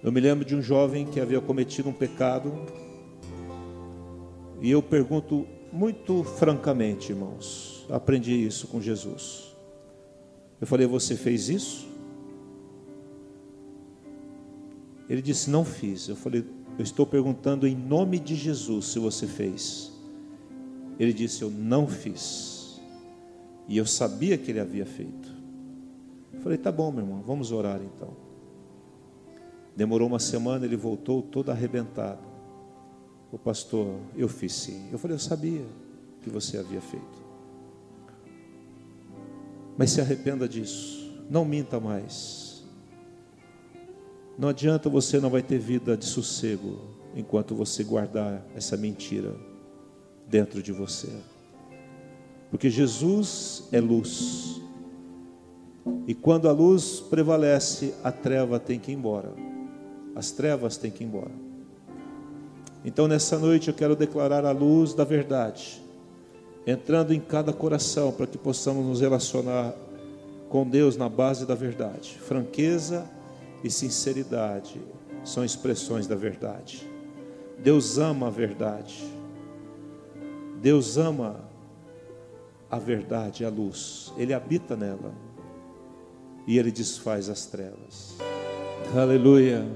Eu 0.03 0.11
me 0.11 0.18
lembro 0.18 0.47
de 0.47 0.57
um 0.57 0.62
jovem 0.62 1.05
que 1.05 1.20
havia 1.20 1.41
cometido 1.41 1.91
um 1.91 1.93
pecado 1.93 2.53
e 4.62 4.70
eu 4.70 4.82
pergunto 4.82 5.47
muito 5.70 6.24
francamente, 6.24 7.12
irmãos, 7.12 7.86
aprendi 7.91 8.32
isso 8.32 8.66
com 8.66 8.80
Jesus. 8.80 9.55
Eu 10.59 10.66
falei, 10.66 10.86
você 10.86 11.16
fez 11.16 11.51
isso? 11.51 11.86
Ele 15.09 15.20
disse, 15.20 15.51
não 15.51 15.64
fiz. 15.64 16.09
Eu 16.09 16.16
falei, 16.16 16.45
eu 16.78 16.82
estou 16.82 17.07
perguntando 17.07 17.66
em 17.66 17.76
nome 17.76 18.18
de 18.18 18.34
Jesus 18.34 18.86
se 18.86 18.99
você 18.99 19.26
fez. 19.26 19.97
Ele 20.99 21.12
disse, 21.12 21.42
eu 21.42 21.51
não 21.51 21.86
fiz. 21.86 22.80
E 23.68 23.76
eu 23.76 23.86
sabia 23.86 24.36
que 24.36 24.51
ele 24.51 24.59
havia 24.59 24.84
feito. 24.84 25.28
Eu 26.32 26.40
falei, 26.40 26.59
tá 26.59 26.72
bom, 26.72 26.90
meu 26.90 27.05
irmão, 27.05 27.22
vamos 27.22 27.53
orar 27.53 27.80
então. 27.82 28.16
Demorou 29.76 30.09
uma 30.09 30.18
semana, 30.18 30.64
ele 30.64 30.76
voltou 30.76 31.22
todo 31.22 31.51
arrebentado. 31.51 32.26
O 33.30 33.38
pastor, 33.38 34.01
eu 34.16 34.28
fiz 34.28 34.53
sim. 34.55 34.88
Eu 34.90 34.99
falei, 34.99 35.14
eu 35.14 35.20
sabia 35.20 35.64
que 36.22 36.30
você 36.30 36.59
havia 36.59 36.80
feito. 36.80 37.28
Mas 39.76 39.90
se 39.90 40.01
arrependa 40.01 40.49
disso. 40.49 41.14
Não 41.30 41.44
minta 41.44 41.78
mais. 41.78 42.64
Não 44.36 44.49
adianta 44.49 44.88
você 44.88 45.20
não 45.20 45.30
vai 45.30 45.42
ter 45.42 45.59
vida 45.59 45.96
de 45.96 46.07
sossego 46.07 46.80
enquanto 47.14 47.55
você 47.55 47.84
guardar 47.84 48.44
essa 48.55 48.76
mentira 48.76 49.36
dentro 50.29 50.62
de 50.62 50.72
você. 50.72 51.09
Porque 52.51 52.70
Jesus 52.70 53.64
é 53.72 53.81
luz. 53.81 54.61
E 56.07 56.14
quando 56.14 56.49
a 56.49 56.53
luz 56.53 57.01
prevalece, 57.01 57.95
a 58.03 58.12
treva 58.12 58.59
tem 58.59 58.79
que 58.79 58.93
ir 58.93 58.95
embora. 58.95 59.33
As 60.14 60.31
trevas 60.31 60.76
têm 60.76 60.91
que 60.91 61.05
ir 61.05 61.07
embora. 61.07 61.31
Então 62.85 63.09
nessa 63.09 63.39
noite 63.39 63.68
eu 63.68 63.74
quero 63.74 63.97
declarar 63.97 64.45
a 64.45 64.53
luz 64.53 64.95
da 64.95 65.05
verdade, 65.05 65.83
entrando 66.66 67.12
em 67.12 67.20
cada 67.20 67.53
coração 67.53 68.12
para 68.12 68.26
que 68.26 68.39
possamos 68.39 68.87
nos 68.87 69.01
relacionar 69.01 69.74
com 70.49 70.66
Deus 70.66 70.97
na 70.97 71.09
base 71.09 71.45
da 71.45 71.55
verdade. 71.55 72.16
Franqueza 72.20 73.05
e 73.62 73.70
sinceridade 73.70 74.81
são 75.24 75.45
expressões 75.45 76.07
da 76.07 76.14
verdade. 76.14 76.89
Deus 77.59 77.99
ama 77.99 78.29
a 78.29 78.31
verdade. 78.31 79.17
Deus 80.61 80.98
ama 80.98 81.48
a 82.70 82.78
verdade, 82.78 83.44
a 83.44 83.48
luz. 83.48 84.12
Ele 84.16 84.34
habita 84.34 84.76
nela. 84.76 85.12
E 86.46 86.59
ele 86.59 86.70
desfaz 86.70 87.28
as 87.28 87.46
trevas. 87.46 88.16
Aleluia. 88.96 89.66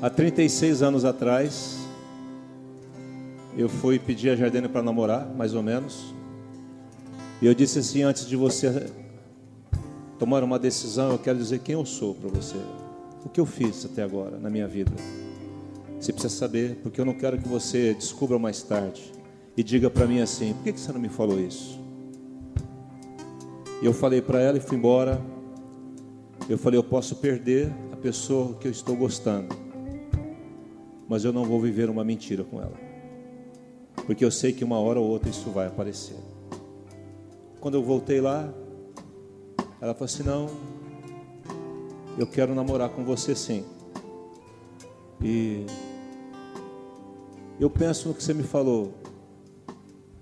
Há 0.00 0.10
36 0.10 0.82
anos 0.82 1.04
atrás, 1.04 1.78
eu 3.56 3.68
fui 3.68 3.98
pedir 3.98 4.30
a 4.30 4.36
Jardine 4.36 4.68
para 4.68 4.82
namorar, 4.82 5.26
mais 5.34 5.54
ou 5.54 5.62
menos. 5.62 6.12
E 7.40 7.46
eu 7.46 7.54
disse 7.54 7.78
assim: 7.78 8.02
antes 8.02 8.26
de 8.26 8.36
você 8.36 8.90
tomar 10.18 10.42
uma 10.42 10.58
decisão, 10.58 11.12
eu 11.12 11.18
quero 11.18 11.38
dizer 11.38 11.60
quem 11.60 11.74
eu 11.74 11.86
sou 11.86 12.14
para 12.14 12.28
você. 12.28 12.56
O 13.24 13.28
que 13.28 13.40
eu 13.40 13.46
fiz 13.46 13.84
até 13.84 14.02
agora 14.02 14.38
na 14.38 14.50
minha 14.50 14.66
vida. 14.66 14.92
Você 16.00 16.12
precisa 16.12 16.34
saber, 16.34 16.80
porque 16.82 17.00
eu 17.00 17.04
não 17.04 17.14
quero 17.14 17.38
que 17.38 17.48
você 17.48 17.94
descubra 17.94 18.36
mais 18.36 18.60
tarde 18.60 19.21
e 19.56 19.62
diga 19.62 19.90
para 19.90 20.06
mim 20.06 20.20
assim: 20.20 20.54
por 20.54 20.64
que 20.64 20.72
você 20.72 20.92
não 20.92 21.00
me 21.00 21.08
falou 21.08 21.38
isso? 21.40 21.78
E 23.80 23.86
eu 23.86 23.92
falei 23.92 24.22
para 24.22 24.40
ela 24.40 24.56
e 24.58 24.60
fui 24.60 24.76
embora. 24.76 25.20
Eu 26.48 26.56
falei: 26.58 26.78
eu 26.78 26.84
posso 26.84 27.16
perder 27.16 27.72
a 27.92 27.96
pessoa 27.96 28.54
que 28.54 28.66
eu 28.66 28.72
estou 28.72 28.96
gostando, 28.96 29.54
mas 31.08 31.24
eu 31.24 31.32
não 31.32 31.44
vou 31.44 31.60
viver 31.60 31.90
uma 31.90 32.04
mentira 32.04 32.44
com 32.44 32.60
ela, 32.60 32.78
porque 34.06 34.24
eu 34.24 34.30
sei 34.30 34.52
que 34.52 34.64
uma 34.64 34.78
hora 34.78 34.98
ou 34.98 35.08
outra 35.08 35.28
isso 35.28 35.50
vai 35.50 35.66
aparecer. 35.66 36.16
Quando 37.60 37.74
eu 37.74 37.82
voltei 37.82 38.20
lá, 38.20 38.52
ela 39.80 39.94
falou 39.94 40.04
assim: 40.04 40.22
não, 40.22 40.46
eu 42.18 42.26
quero 42.26 42.54
namorar 42.54 42.88
com 42.90 43.04
você 43.04 43.34
sim. 43.34 43.64
E 45.20 45.64
eu 47.60 47.70
penso 47.70 48.08
no 48.08 48.14
que 48.14 48.22
você 48.22 48.34
me 48.34 48.42
falou. 48.42 49.01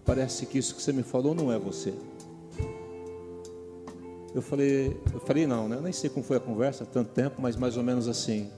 Parece 0.04 0.46
que 0.46 0.58
isso 0.58 0.74
que 0.74 0.82
você 0.82 0.92
me 0.92 1.02
falou 1.02 1.34
não 1.34 1.52
é 1.52 1.58
você. 1.58 1.94
Eu 4.34 4.42
falei, 4.42 5.00
eu 5.12 5.20
falei 5.20 5.46
não, 5.46 5.68
né? 5.68 5.76
Eu 5.76 5.82
nem 5.82 5.92
sei 5.92 6.08
como 6.08 6.24
foi 6.24 6.36
a 6.36 6.40
conversa, 6.40 6.86
tanto 6.86 7.12
tempo, 7.12 7.40
mas 7.42 7.56
mais 7.56 7.76
ou 7.76 7.82
menos 7.82 8.08
assim. 8.08 8.50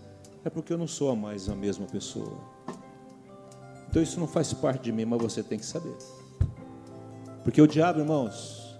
É 0.44 0.50
porque 0.50 0.72
eu 0.72 0.78
não 0.78 0.86
sou 0.86 1.14
mais 1.16 1.48
a 1.48 1.54
mesma 1.54 1.86
pessoa. 1.86 2.36
Então 3.88 4.02
isso 4.02 4.18
não 4.18 4.26
faz 4.26 4.52
parte 4.52 4.84
de 4.84 4.92
mim, 4.92 5.04
mas 5.04 5.20
você 5.20 5.42
tem 5.42 5.58
que 5.58 5.66
saber. 5.66 5.96
Porque 7.42 7.60
o 7.60 7.66
diabo, 7.66 8.00
irmãos, 8.00 8.78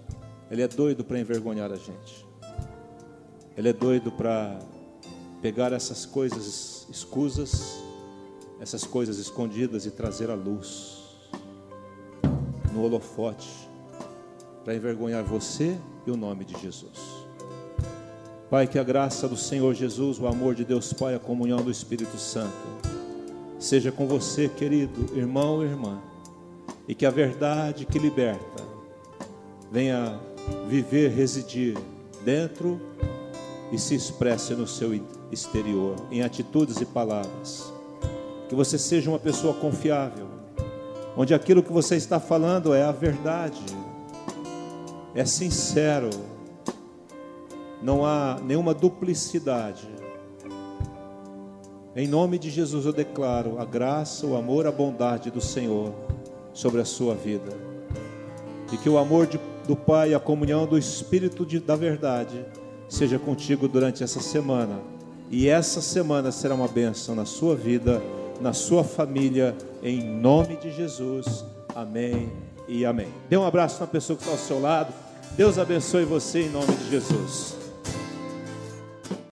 ele 0.49 0.61
é 0.61 0.67
doido 0.67 1.03
para 1.03 1.19
envergonhar 1.19 1.71
a 1.71 1.75
gente. 1.75 2.25
Ele 3.57 3.69
é 3.69 3.73
doido 3.73 4.11
para 4.11 4.59
pegar 5.41 5.73
essas 5.73 6.05
coisas 6.05 6.87
escusas 6.89 7.83
essas 8.63 8.85
coisas 8.85 9.17
escondidas 9.17 9.85
e 9.85 9.91
trazer 9.91 10.29
à 10.29 10.35
luz, 10.35 11.02
no 12.73 12.83
holofote, 12.83 13.69
para 14.63 14.75
envergonhar 14.75 15.23
você 15.23 15.77
e 16.05 16.11
o 16.11 16.17
nome 16.17 16.43
de 16.43 16.59
Jesus. 16.59 17.23
Pai, 18.49 18.67
que 18.67 18.79
a 18.79 18.83
graça 18.83 19.27
do 19.27 19.37
Senhor 19.37 19.73
Jesus, 19.73 20.19
o 20.19 20.27
amor 20.27 20.55
de 20.55 20.65
Deus 20.65 20.91
Pai, 20.93 21.15
a 21.15 21.19
comunhão 21.19 21.61
do 21.61 21.71
Espírito 21.71 22.17
Santo, 22.17 22.53
seja 23.59 23.91
com 23.91 24.07
você, 24.07 24.49
querido 24.49 25.17
irmão 25.17 25.63
e 25.63 25.67
irmã, 25.67 26.01
e 26.87 26.93
que 26.93 27.05
a 27.05 27.11
verdade 27.11 27.85
que 27.85 27.97
liberta 27.97 28.63
venha 29.71 30.19
viver, 30.67 31.11
residir 31.11 31.77
dentro 32.25 32.79
e 33.71 33.77
se 33.77 33.95
expresse 33.95 34.53
no 34.53 34.67
seu 34.67 34.99
exterior, 35.31 35.95
em 36.11 36.21
atitudes 36.21 36.81
e 36.81 36.85
palavras 36.85 37.73
que 38.53 38.55
você 38.55 38.77
seja 38.77 39.09
uma 39.09 39.17
pessoa 39.17 39.51
confiável, 39.55 40.27
onde 41.15 41.33
aquilo 41.33 41.63
que 41.63 41.71
você 41.71 41.95
está 41.95 42.19
falando 42.19 42.73
é 42.73 42.83
a 42.83 42.91
verdade, 42.91 43.61
é 45.13 45.25
sincero, 45.25 46.09
não 47.81 48.05
há 48.05 48.39
nenhuma 48.43 48.73
duplicidade. 48.73 49.87
Em 51.95 52.07
nome 52.07 52.39
de 52.39 52.49
Jesus 52.49 52.85
eu 52.85 52.93
declaro 52.93 53.59
a 53.59 53.65
graça, 53.65 54.25
o 54.25 54.35
amor, 54.35 54.65
a 54.65 54.71
bondade 54.71 55.29
do 55.29 55.41
Senhor 55.41 55.93
sobre 56.51 56.81
a 56.81 56.85
sua 56.85 57.13
vida. 57.13 57.51
E 58.71 58.77
que 58.77 58.89
o 58.89 58.97
amor 58.97 59.27
de, 59.27 59.39
do 59.67 59.75
Pai 59.75 60.11
e 60.11 60.15
a 60.15 60.19
comunhão 60.19 60.65
do 60.65 60.77
Espírito 60.77 61.45
de, 61.45 61.59
da 61.59 61.75
verdade 61.75 62.43
seja 62.89 63.19
contigo 63.19 63.67
durante 63.67 64.03
essa 64.03 64.19
semana. 64.19 64.79
E 65.29 65.47
essa 65.47 65.81
semana 65.81 66.31
será 66.31 66.55
uma 66.55 66.67
bênção 66.67 67.13
na 67.13 67.25
sua 67.25 67.55
vida 67.55 68.01
na 68.41 68.53
sua 68.53 68.83
família, 68.83 69.55
em 69.81 70.01
nome 70.01 70.57
de 70.57 70.71
Jesus. 70.71 71.45
Amém 71.75 72.31
e 72.67 72.85
amém. 72.85 73.07
Dê 73.29 73.37
um 73.37 73.45
abraço 73.45 73.79
na 73.79 73.87
pessoa 73.87 74.15
que 74.17 74.23
está 74.23 74.33
ao 74.33 74.39
seu 74.39 74.59
lado. 74.59 74.93
Deus 75.35 75.57
abençoe 75.57 76.05
você 76.05 76.43
em 76.43 76.49
nome 76.49 76.75
de 76.75 76.89
Jesus. 76.89 77.62